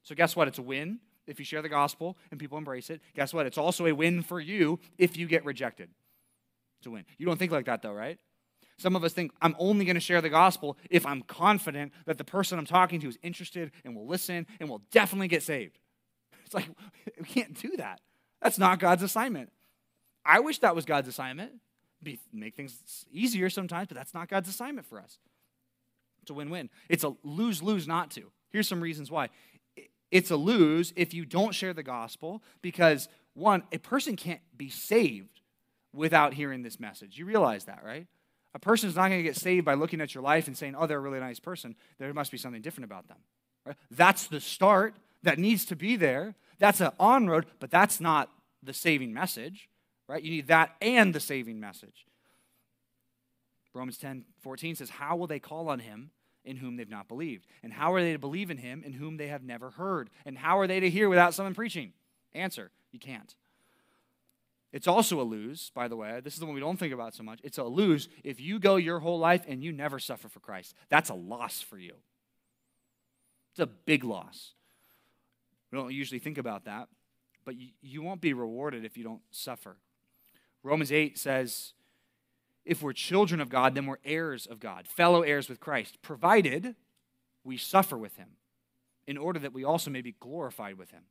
So, 0.04 0.16
guess 0.16 0.34
what? 0.34 0.48
It's 0.48 0.60
a 0.60 0.62
win 0.62 1.00
if 1.28 1.40
you 1.40 1.46
share 1.46 1.62
the 1.62 1.68
gospel 1.68 2.18
and 2.32 2.40
people 2.40 2.58
embrace 2.58 2.90
it. 2.90 3.02
Guess 3.18 3.34
what? 3.34 3.46
It's 3.46 3.58
also 3.58 3.86
a 3.86 3.92
win 3.92 4.22
for 4.22 4.40
you 4.40 4.80
if 4.98 5.18
you 5.18 5.28
get 5.28 5.44
rejected. 5.44 5.90
It's 6.78 6.88
a 6.88 6.92
win. 6.92 7.04
You 7.18 7.26
don't 7.26 7.38
think 7.38 7.52
like 7.52 7.66
that, 7.66 7.82
though, 7.82 7.92
right? 7.92 8.18
Some 8.78 8.96
of 8.96 9.04
us 9.04 9.12
think 9.12 9.34
I'm 9.42 9.58
only 9.60 9.84
going 9.84 9.96
to 9.96 10.00
share 10.00 10.22
the 10.22 10.30
gospel 10.30 10.78
if 10.90 11.06
I'm 11.06 11.22
confident 11.22 11.92
that 12.06 12.18
the 12.18 12.24
person 12.24 12.58
I'm 12.60 12.66
talking 12.66 13.02
to 13.02 13.10
is 13.10 13.20
interested 13.24 13.72
and 13.84 13.94
will 13.94 14.08
listen 14.08 14.48
and 14.62 14.70
will 14.70 14.84
definitely 14.90 15.28
get 15.28 15.44
saved. 15.44 15.80
It's 16.50 16.56
like, 16.56 16.70
we 17.20 17.26
can't 17.26 17.54
do 17.54 17.78
that. 17.78 18.02
That's 18.42 18.58
not 18.58 18.80
God's 18.80 19.04
assignment. 19.04 19.52
I 20.26 20.40
wish 20.40 20.60
that 20.60 20.76
was 20.76 20.86
God's 20.86 21.08
assignment. 21.08 21.52
Be, 22.02 22.20
make 22.34 22.56
things 22.56 23.06
easier 23.12 23.50
sometimes, 23.50 23.88
but 23.88 23.98
that's 23.98 24.14
not 24.14 24.30
God's 24.30 24.50
assignment 24.50 24.88
for 24.88 25.00
us. 25.00 25.20
It's 26.22 26.32
a 26.32 26.34
win 26.34 26.50
win. 26.50 26.70
It's 26.88 27.04
a 27.04 27.14
lose 27.24 27.62
lose 27.62 27.88
not 27.88 28.10
to. 28.12 28.32
Here's 28.50 28.68
some 28.68 28.82
reasons 28.82 29.12
why. 29.12 29.30
It's 30.12 30.32
a 30.32 30.36
lose 30.36 30.92
if 30.96 31.14
you 31.14 31.24
don't 31.24 31.54
share 31.54 31.74
the 31.74 31.84
gospel 31.84 32.42
because, 32.62 33.10
one, 33.34 33.64
a 33.72 33.78
person 33.78 34.16
can't 34.16 34.42
be 34.58 34.70
saved 34.70 35.42
without 35.94 36.34
hearing 36.34 36.64
this 36.64 36.80
message. 36.80 37.18
You 37.18 37.26
realize 37.26 37.66
that, 37.66 37.84
right? 37.86 38.08
A 38.56 38.60
person 38.60 38.90
is 38.90 38.96
not 38.96 39.10
going 39.10 39.20
to 39.20 39.24
get 39.24 39.36
saved 39.36 39.66
by 39.66 39.76
looking 39.76 40.02
at 40.02 40.16
your 40.16 40.24
life 40.24 40.48
and 40.48 40.58
saying, 40.58 40.76
oh, 40.76 40.88
they're 40.88 40.98
a 40.98 41.02
really 41.02 41.20
nice 41.20 41.40
person. 41.40 41.76
There 42.00 42.12
must 42.14 42.32
be 42.32 42.38
something 42.38 42.62
different 42.62 42.86
about 42.86 43.08
them. 43.08 43.18
Right? 43.66 43.76
That's 43.92 44.26
the 44.28 44.40
start 44.40 44.96
that 45.24 45.40
needs 45.40 45.66
to 45.66 45.76
be 45.76 45.96
there. 45.96 46.36
That's 46.60 46.82
an 46.82 46.92
on 47.00 47.28
road, 47.28 47.46
but 47.60 47.72
that's 47.72 48.00
not 48.00 48.30
the 48.62 48.74
saving 48.74 49.14
message, 49.14 49.70
right? 50.08 50.22
You 50.22 50.32
need 50.32 50.48
that 50.48 50.76
and 50.82 51.14
the 51.14 51.20
saving 51.20 51.60
message. 51.60 52.06
Romans 53.74 53.98
10 53.98 54.26
14 54.42 54.76
says, 54.76 54.90
How 54.90 55.16
will 55.16 55.28
they 55.28 55.40
call 55.40 55.70
on 55.70 55.80
him 55.80 56.12
in 56.44 56.58
whom 56.58 56.76
they've 56.76 56.90
not 56.90 57.08
believed? 57.08 57.46
And 57.64 57.72
how 57.72 57.94
are 57.94 58.02
they 58.02 58.14
to 58.14 58.20
believe 58.20 58.52
in 58.52 58.58
him 58.58 58.84
in 58.86 58.94
whom 58.94 59.18
they 59.18 59.28
have 59.28 59.44
never 59.44 59.72
heard? 59.72 60.10
And 60.26 60.38
how 60.38 60.60
are 60.60 60.68
they 60.68 60.80
to 60.80 60.90
hear 60.90 61.08
without 61.10 61.34
someone 61.34 61.54
preaching? 61.54 61.94
Answer, 62.34 62.72
you 62.92 63.00
can't. 63.00 63.36
It's 64.72 64.88
also 64.88 65.20
a 65.20 65.24
lose, 65.24 65.72
by 65.74 65.88
the 65.88 65.96
way. 65.96 66.20
This 66.24 66.34
is 66.34 66.40
the 66.40 66.46
one 66.46 66.54
we 66.54 66.62
don't 66.62 66.78
think 66.78 66.94
about 66.94 67.16
so 67.16 67.24
much. 67.24 67.40
It's 67.44 67.58
a 67.58 67.64
lose 67.64 68.08
if 68.24 68.40
you 68.40 68.60
go 68.60 68.76
your 68.76 69.00
whole 69.00 69.18
life 69.18 69.44
and 69.48 69.64
you 69.64 69.72
never 69.72 69.98
suffer 69.98 70.28
for 70.28 70.40
Christ. 70.40 70.76
That's 70.90 71.10
a 71.10 71.16
loss 71.16 71.62
for 71.62 71.78
you. 71.78 71.94
It's 73.52 73.60
a 73.60 73.66
big 73.66 74.04
loss. 74.04 74.54
We 75.72 75.78
don't 75.78 75.94
usually 75.94 76.20
think 76.20 76.38
about 76.38 76.66
that, 76.66 76.88
but 77.46 77.56
you, 77.56 77.70
you 77.82 78.02
won't 78.02 78.22
be 78.22 78.34
rewarded 78.34 78.86
if 78.86 78.98
you 78.98 79.04
don't 79.04 79.22
suffer. 79.32 79.78
Romans 80.64 80.92
8 80.92 81.18
says, 81.18 81.74
if 82.66 82.82
we're 82.82 82.94
children 82.94 83.42
of 83.42 83.50
God, 83.50 83.76
then 83.76 83.86
we're 83.86 83.98
heirs 84.04 84.46
of 84.46 84.60
God, 84.60 84.88
fellow 84.88 85.22
heirs 85.22 85.50
with 85.50 85.60
Christ, 85.60 86.02
provided 86.02 86.76
we 87.44 87.58
suffer 87.58 87.98
with 87.98 88.18
him, 88.18 88.30
in 89.08 89.18
order 89.18 89.40
that 89.40 89.54
we 89.54 89.64
also 89.64 89.90
may 89.90 90.02
be 90.02 90.16
glorified 90.20 90.78
with 90.78 90.92
him. 90.92 91.04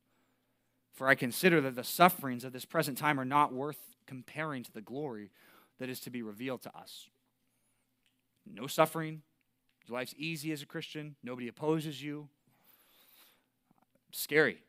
For 0.93 1.09
I 1.09 1.15
consider 1.15 1.61
that 1.63 1.75
the 1.75 1.85
sufferings 1.85 2.45
of 2.45 2.53
this 2.53 2.65
present 2.65 2.99
time 2.99 3.19
are 3.19 3.25
not 3.25 3.53
worth 3.53 3.79
comparing 4.07 4.63
to 4.65 4.73
the 4.73 4.81
glory 4.81 5.31
that 5.79 5.89
is 5.89 6.01
to 6.01 6.11
be 6.11 6.23
revealed 6.23 6.63
to 6.63 6.77
us. 6.77 7.09
no 8.47 8.67
suffering. 8.67 9.23
Your 9.87 9.99
life's 9.99 10.15
easy 10.17 10.53
as 10.53 10.63
a 10.63 10.67
Christian. 10.67 11.17
Nobody 11.23 11.49
opposes 11.49 12.03
you. 12.03 12.29
Scary. 14.13 14.63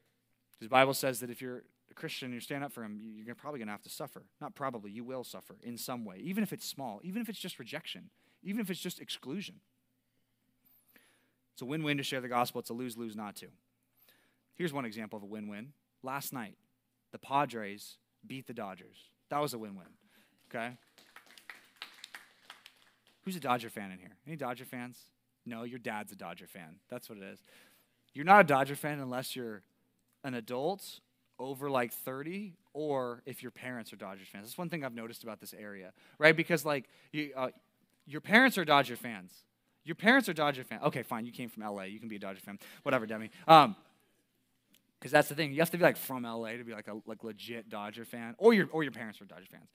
The 0.59 0.67
Bible 0.67 0.93
says 0.93 1.19
that 1.21 1.29
if 1.29 1.41
you're 1.41 1.63
a 1.89 1.93
Christian 1.93 2.27
and 2.27 2.33
you 2.33 2.41
stand 2.41 2.63
up 2.63 2.71
for 2.71 2.83
him, 2.83 2.99
you're 2.99 3.35
probably 3.35 3.59
going 3.59 3.67
to 3.67 3.73
have 3.73 3.83
to 3.83 3.89
suffer. 3.89 4.23
Not 4.41 4.55
probably, 4.55 4.91
you 4.91 5.03
will 5.03 5.23
suffer 5.23 5.55
in 5.63 5.77
some 5.77 6.05
way, 6.05 6.17
even 6.23 6.43
if 6.43 6.51
it's 6.51 6.65
small, 6.65 6.99
even 7.03 7.21
if 7.21 7.29
it's 7.29 7.39
just 7.39 7.59
rejection, 7.59 8.09
even 8.43 8.59
if 8.61 8.69
it's 8.69 8.79
just 8.79 8.99
exclusion. 8.99 9.55
It's 11.53 11.61
a 11.61 11.65
win 11.65 11.83
win 11.83 11.97
to 11.97 12.03
share 12.03 12.21
the 12.21 12.27
gospel, 12.27 12.59
it's 12.59 12.69
a 12.69 12.73
lose 12.73 12.97
lose 12.97 13.15
not 13.15 13.35
to. 13.37 13.47
Here's 14.55 14.73
one 14.73 14.85
example 14.85 15.17
of 15.17 15.23
a 15.23 15.25
win 15.25 15.47
win. 15.47 15.73
Last 16.03 16.33
night, 16.33 16.55
the 17.11 17.17
Padres 17.17 17.97
beat 18.25 18.47
the 18.47 18.53
Dodgers. 18.53 19.09
That 19.29 19.41
was 19.41 19.53
a 19.53 19.57
win 19.57 19.75
win. 19.75 19.87
Okay? 20.49 20.77
Who's 23.23 23.35
a 23.35 23.39
Dodger 23.39 23.69
fan 23.69 23.91
in 23.91 23.99
here? 23.99 24.15
Any 24.25 24.35
Dodger 24.35 24.65
fans? 24.65 24.97
No, 25.45 25.63
your 25.63 25.79
dad's 25.79 26.11
a 26.11 26.15
Dodger 26.15 26.47
fan. 26.47 26.75
That's 26.89 27.09
what 27.09 27.17
it 27.17 27.23
is. 27.23 27.39
You're 28.13 28.25
not 28.25 28.41
a 28.41 28.43
Dodger 28.43 28.75
fan 28.75 28.99
unless 28.99 29.35
you're 29.35 29.61
an 30.23 30.33
adult 30.33 30.99
over 31.37 31.69
like 31.69 31.93
30 31.93 32.53
or 32.73 33.21
if 33.25 33.41
your 33.41 33.51
parents 33.51 33.93
are 33.93 33.95
Dodgers 33.95 34.27
fans. 34.27 34.45
That's 34.45 34.57
one 34.57 34.69
thing 34.69 34.83
I've 34.83 34.93
noticed 34.93 35.23
about 35.23 35.39
this 35.39 35.53
area, 35.53 35.93
right? 36.17 36.35
Because 36.35 36.65
like 36.65 36.85
you, 37.11 37.31
uh, 37.35 37.49
your 38.05 38.21
parents 38.21 38.57
are 38.57 38.65
Dodger 38.65 38.95
fans. 38.95 39.33
Your 39.85 39.95
parents 39.95 40.27
are 40.27 40.33
Dodger 40.33 40.63
fans. 40.63 40.83
Okay, 40.83 41.03
fine. 41.03 41.25
You 41.25 41.31
came 41.31 41.49
from 41.49 41.63
LA. 41.63 41.83
You 41.83 41.99
can 41.99 42.09
be 42.09 42.17
a 42.17 42.19
Dodger 42.19 42.41
fan. 42.41 42.59
Whatever, 42.83 43.05
Demi. 43.05 43.31
Um, 43.47 43.75
because 44.99 45.11
that's 45.11 45.29
the 45.29 45.35
thing. 45.35 45.53
You 45.53 45.59
have 45.59 45.71
to 45.71 45.77
be 45.77 45.83
like 45.83 45.95
from 45.97 46.23
LA 46.23 46.57
to 46.57 46.63
be 46.63 46.73
like 46.73 46.87
a 46.87 46.97
like 47.05 47.23
legit 47.23 47.69
Dodger 47.69 48.03
fan, 48.03 48.35
or 48.37 48.53
your 48.53 48.67
or 48.71 48.83
your 48.83 48.91
parents 48.91 49.19
were 49.19 49.25
Dodger 49.25 49.47
fans. 49.49 49.69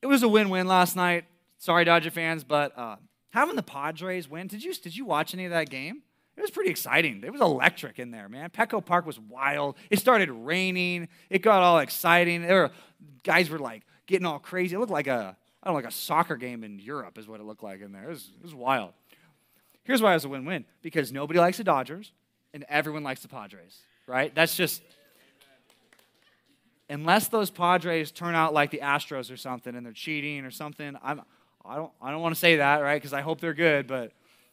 It 0.00 0.06
was 0.06 0.22
a 0.22 0.28
win-win 0.28 0.68
last 0.68 0.94
night. 0.94 1.24
Sorry, 1.58 1.84
Dodger 1.84 2.10
fans, 2.10 2.44
but 2.44 2.76
uh, 2.78 2.96
having 3.30 3.56
the 3.56 3.62
Padres 3.62 4.28
win. 4.28 4.46
Did 4.46 4.62
you 4.62 4.72
did 4.74 4.96
you 4.96 5.04
watch 5.04 5.34
any 5.34 5.44
of 5.44 5.50
that 5.50 5.68
game? 5.68 6.02
It 6.36 6.40
was 6.40 6.50
pretty 6.50 6.70
exciting. 6.70 7.22
It 7.24 7.30
was 7.30 7.40
electric 7.40 7.98
in 7.98 8.10
there, 8.10 8.28
man. 8.28 8.50
Petco 8.50 8.84
Park 8.84 9.06
was 9.06 9.20
wild. 9.20 9.76
It 9.90 9.98
started 9.98 10.30
raining. 10.30 11.08
It 11.28 11.40
got 11.40 11.62
all 11.62 11.78
exciting. 11.78 12.42
There 12.42 12.62
were 12.62 12.70
guys 13.22 13.50
were 13.50 13.58
like 13.58 13.82
getting 14.06 14.26
all 14.26 14.38
crazy. 14.38 14.74
It 14.74 14.78
looked 14.78 14.92
like 14.92 15.06
a 15.06 15.36
I 15.62 15.68
don't 15.68 15.74
know, 15.74 15.78
like 15.78 15.92
a 15.92 15.94
soccer 15.94 16.36
game 16.36 16.64
in 16.64 16.78
Europe 16.78 17.18
is 17.18 17.28
what 17.28 17.38
it 17.38 17.44
looked 17.44 17.62
like 17.62 17.80
in 17.82 17.92
there. 17.92 18.04
It 18.04 18.08
was, 18.08 18.30
it 18.36 18.42
was 18.42 18.54
wild. 18.54 18.92
Here's 19.84 20.02
why 20.02 20.10
it 20.10 20.14
was 20.14 20.24
a 20.24 20.28
win-win 20.28 20.64
because 20.80 21.12
nobody 21.12 21.38
likes 21.38 21.58
the 21.58 21.64
Dodgers 21.64 22.12
and 22.52 22.64
everyone 22.68 23.04
likes 23.04 23.20
the 23.22 23.28
Padres, 23.28 23.78
right? 24.06 24.34
That's 24.34 24.56
just 24.56 24.82
unless 26.88 27.28
those 27.28 27.50
Padres 27.50 28.10
turn 28.10 28.34
out 28.34 28.52
like 28.54 28.70
the 28.70 28.80
Astros 28.82 29.32
or 29.32 29.36
something 29.36 29.74
and 29.74 29.84
they're 29.84 29.92
cheating 29.92 30.44
or 30.44 30.50
something. 30.50 30.96
I'm 31.02 31.22
I 31.64 31.76
don't 31.76 31.92
I 32.00 32.10
don't 32.10 32.22
want 32.22 32.34
to 32.34 32.38
say 32.38 32.56
that, 32.56 32.78
right? 32.78 33.00
Because 33.00 33.12
I 33.12 33.20
hope 33.20 33.40
they're 33.40 33.54
good, 33.54 33.86
but 33.86 34.12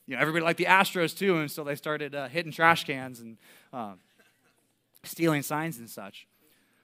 you 0.09 0.15
know 0.15 0.21
everybody 0.21 0.43
liked 0.43 0.57
the 0.57 0.65
Astros 0.65 1.15
too, 1.15 1.37
and 1.37 1.51
so 1.51 1.63
they 1.63 1.75
started 1.75 2.15
uh, 2.15 2.27
hitting 2.27 2.51
trash 2.51 2.83
cans 2.83 3.19
and 3.19 3.37
uh, 3.71 3.93
stealing 5.03 5.43
signs 5.43 5.77
and 5.77 5.87
such. 5.87 6.25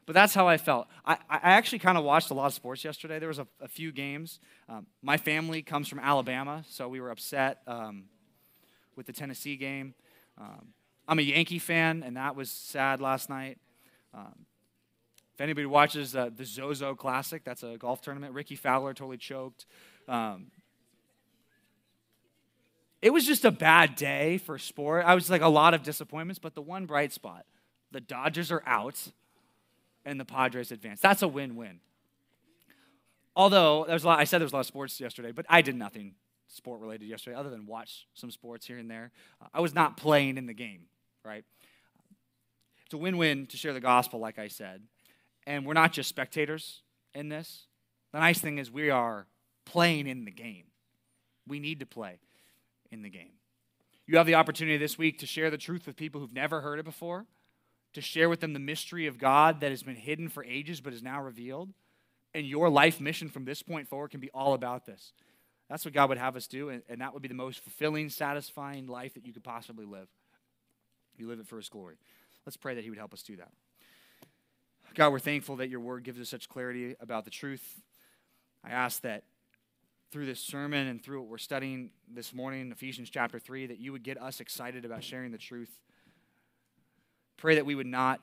But 0.06 0.14
that's 0.14 0.36
how 0.36 0.48
I 0.48 0.58
felt. 0.58 0.88
I, 1.04 1.18
I 1.28 1.40
actually 1.54 1.80
kind 1.80 1.98
of 1.98 2.04
watched 2.04 2.30
a 2.30 2.36
lot 2.36 2.46
of 2.46 2.54
sports 2.54 2.84
yesterday. 2.84 3.18
There 3.18 3.28
was 3.28 3.40
a, 3.40 3.48
a 3.60 3.68
few 3.68 3.92
games. 3.92 4.40
Um, 4.70 4.86
my 5.02 5.18
family 5.18 5.64
comes 5.64 5.88
from 5.88 5.98
Alabama, 5.98 6.64
so 6.70 6.88
we 6.88 7.02
were 7.02 7.10
upset 7.10 7.62
um, 7.66 8.04
with 8.96 9.08
the 9.08 9.14
Tennessee 9.14 9.56
game. 9.56 9.96
Um, 10.40 10.68
I'm 11.08 11.18
a 11.18 11.24
Yankee 11.24 11.58
fan, 11.58 12.04
and 12.06 12.16
that 12.18 12.36
was 12.36 12.52
sad 12.52 13.02
last 13.02 13.28
night. 13.28 13.58
Um, 14.14 14.46
if 15.34 15.42
anybody 15.42 15.66
watches 15.66 16.16
uh, 16.16 16.30
the 16.36 16.46
Zozo 16.46 16.94
Classic, 16.94 17.44
that's 17.44 17.64
a 17.64 17.76
golf 17.78 18.02
tournament. 18.02 18.36
Rickie 18.36 18.56
Fowler 18.56 18.94
totally 18.94 19.18
choked. 19.18 19.66
Um, 20.08 20.52
it 23.06 23.14
was 23.14 23.24
just 23.24 23.46
a 23.46 23.52
bad 23.52 23.96
day 23.96 24.40
for 24.40 24.58
sport. 24.58 25.06
I 25.06 25.14
was 25.14 25.30
like 25.30 25.44
a 25.44 25.48
lot 25.48 25.76
of 25.76 25.84
disappointments, 25.84 26.40
but 26.40 26.56
the 26.56 26.62
one 26.64 26.88
bright 26.88 27.14
spot 27.14 27.46
the 27.92 28.02
Dodgers 28.02 28.52
are 28.52 28.64
out 28.66 29.12
and 30.04 30.20
the 30.20 30.26
Padres 30.26 30.72
advance. 30.72 31.02
That's 31.02 31.22
a 31.22 31.28
win 31.28 31.56
win. 31.56 31.82
Although 33.36 33.84
there 33.86 33.94
was 33.94 34.06
a 34.06 34.08
lot, 34.08 34.20
I 34.20 34.24
said 34.24 34.40
there 34.40 34.46
was 34.46 34.54
a 34.54 34.56
lot 34.56 34.62
of 34.62 34.66
sports 34.66 35.00
yesterday, 35.00 35.32
but 35.32 35.46
I 35.48 35.62
did 35.62 35.76
nothing 35.76 36.16
sport 36.48 36.82
related 36.82 37.08
yesterday 37.08 37.38
other 37.38 37.52
than 37.52 37.68
watch 37.68 38.08
some 38.16 38.32
sports 38.32 38.66
here 38.66 38.80
and 38.80 38.90
there. 38.90 39.12
I 39.54 39.62
was 39.62 39.76
not 39.76 39.98
playing 39.98 40.40
in 40.40 40.48
the 40.48 40.54
game, 40.56 40.88
right? 41.24 41.46
It's 42.86 42.94
a 42.96 42.98
win 42.98 43.18
win 43.18 43.46
to 43.48 43.56
share 43.56 43.74
the 43.74 43.80
gospel, 43.80 44.20
like 44.20 44.40
I 44.40 44.48
said. 44.48 44.82
And 45.46 45.64
we're 45.64 45.74
not 45.74 45.94
just 45.94 46.10
spectators 46.10 46.82
in 47.14 47.30
this. 47.30 47.68
The 48.14 48.20
nice 48.20 48.40
thing 48.40 48.58
is 48.58 48.72
we 48.72 48.90
are 48.90 49.28
playing 49.64 50.08
in 50.08 50.26
the 50.26 50.32
game. 50.32 50.66
We 51.48 51.60
need 51.60 51.80
to 51.82 51.86
play 51.86 52.18
in 52.92 53.02
the 53.02 53.10
game. 53.10 53.32
You 54.08 54.18
have 54.18 54.28
the 54.28 54.36
opportunity 54.36 54.78
this 54.78 54.98
week 54.98 55.20
to 55.20 55.26
share 55.26 55.50
the 55.50 55.58
truth 55.58 55.88
with 55.88 55.96
people 55.96 56.22
who've 56.22 56.34
never 56.34 56.62
heard 56.62 56.80
it 56.80 56.86
before, 56.86 57.26
to 57.94 58.02
share 58.02 58.30
with 58.30 58.40
them 58.40 58.54
the 58.54 58.60
mystery 58.60 59.08
of 59.08 59.18
God 59.18 59.62
that 59.62 59.72
has 59.72 59.84
been 59.84 59.96
hidden 59.96 60.30
for 60.30 60.44
ages 60.44 60.82
but 60.82 60.94
is 60.94 61.02
now 61.02 61.22
revealed. 61.22 61.70
And 62.34 62.46
your 62.46 62.70
life 62.70 63.00
mission 63.00 63.30
from 63.30 63.46
this 63.46 63.64
point 63.64 63.88
forward 63.88 64.12
can 64.12 64.20
be 64.20 64.30
all 64.34 64.54
about 64.54 64.86
this. 64.86 65.14
That's 65.70 65.86
what 65.86 65.94
God 65.94 66.10
would 66.10 66.18
have 66.18 66.36
us 66.36 66.48
do, 66.48 66.70
and, 66.70 66.84
and 66.90 67.02
that 67.02 67.14
would 67.14 67.24
be 67.24 67.28
the 67.28 67.34
most 67.34 67.64
fulfilling, 67.64 68.10
satisfying 68.10 68.86
life 68.86 69.16
that 69.16 69.26
you 69.26 69.34
could 69.34 69.44
possibly 69.44 69.86
live. 69.86 70.08
You 71.18 71.28
live 71.28 71.40
it 71.40 71.48
for 71.48 71.58
His 71.58 71.70
glory. 71.70 71.96
Let's 72.46 72.58
pray 72.58 72.76
that 72.76 72.84
He 72.84 72.90
would 72.90 73.00
help 73.00 73.14
us 73.14 73.24
do 73.24 73.38
that. 73.38 73.52
God, 74.94 75.12
we're 75.12 75.20
thankful 75.20 75.56
that 75.58 75.70
your 75.70 75.80
word 75.80 76.04
gives 76.04 76.20
us 76.20 76.30
such 76.30 76.48
clarity 76.48 76.96
about 77.00 77.26
the 77.26 77.32
truth. 77.32 77.82
I 78.64 78.70
ask 78.70 79.02
that 79.02 79.24
through 80.12 80.26
this 80.26 80.40
sermon 80.40 80.88
and 80.88 81.04
through 81.04 81.22
what 81.22 81.30
we're 81.30 81.38
studying 81.38 81.90
this 82.12 82.34
morning, 82.34 82.72
Ephesians 82.72 83.10
chapter 83.10 83.40
3, 83.40 83.68
that 83.68 83.80
you 83.80 83.92
would 83.92 84.04
get 84.04 84.22
us 84.22 84.40
excited 84.40 84.86
about 84.86 85.04
sharing 85.04 85.32
the 85.32 85.38
truth. 85.38 85.80
Pray 87.38 87.56
that 87.56 87.66
we 87.66 87.76
would 87.76 87.88
not 87.88 88.22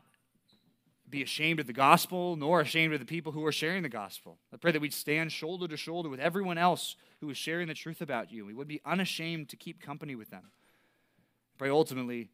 be 1.09 1.23
ashamed 1.23 1.61
of 1.61 1.67
the 1.67 1.73
gospel, 1.73 2.37
nor 2.37 2.61
ashamed 2.61 2.95
of 2.95 3.01
the 3.01 3.07
people 3.07 3.33
who 3.33 3.45
are 3.45 3.53
sharing 3.53 3.83
the 3.83 3.89
gospel. 3.89 4.39
I 4.53 4.57
pray 4.57 4.73
that 4.73 4.81
we'd 4.81 4.95
stand 4.95 5.31
shoulder 5.31 5.69
to 5.69 5.77
shoulder 5.77 6.09
with 6.09 6.21
everyone 6.21 6.57
else 6.57 6.97
who 7.21 7.29
is 7.29 7.37
sharing 7.37 7.69
the 7.69 7.75
truth 7.75 8.01
about 8.01 8.33
you. 8.33 8.47
We 8.47 8.55
would 8.55 8.69
be 8.69 8.81
unashamed 8.87 9.51
to 9.51 9.57
keep 9.57 9.81
company 9.81 10.15
with 10.15 10.31
them. 10.31 10.51
Pray 11.59 11.69
ultimately 11.69 12.31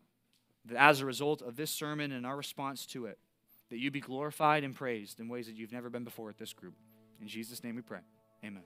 that 0.66 0.80
as 0.80 1.00
a 1.00 1.06
result 1.06 1.42
of 1.42 1.56
this 1.56 1.70
sermon 1.70 2.12
and 2.12 2.24
our 2.24 2.36
response 2.36 2.86
to 2.86 3.06
it, 3.06 3.18
that 3.70 3.78
you 3.78 3.90
be 3.90 4.00
glorified 4.00 4.64
and 4.64 4.74
praised 4.74 5.20
in 5.20 5.28
ways 5.28 5.46
that 5.46 5.56
you've 5.56 5.72
never 5.72 5.90
been 5.90 6.04
before 6.04 6.30
at 6.30 6.38
this 6.38 6.52
group. 6.52 6.74
In 7.20 7.28
Jesus' 7.28 7.62
name 7.62 7.76
we 7.76 7.82
pray. 7.82 8.00
Amen. 8.44 8.62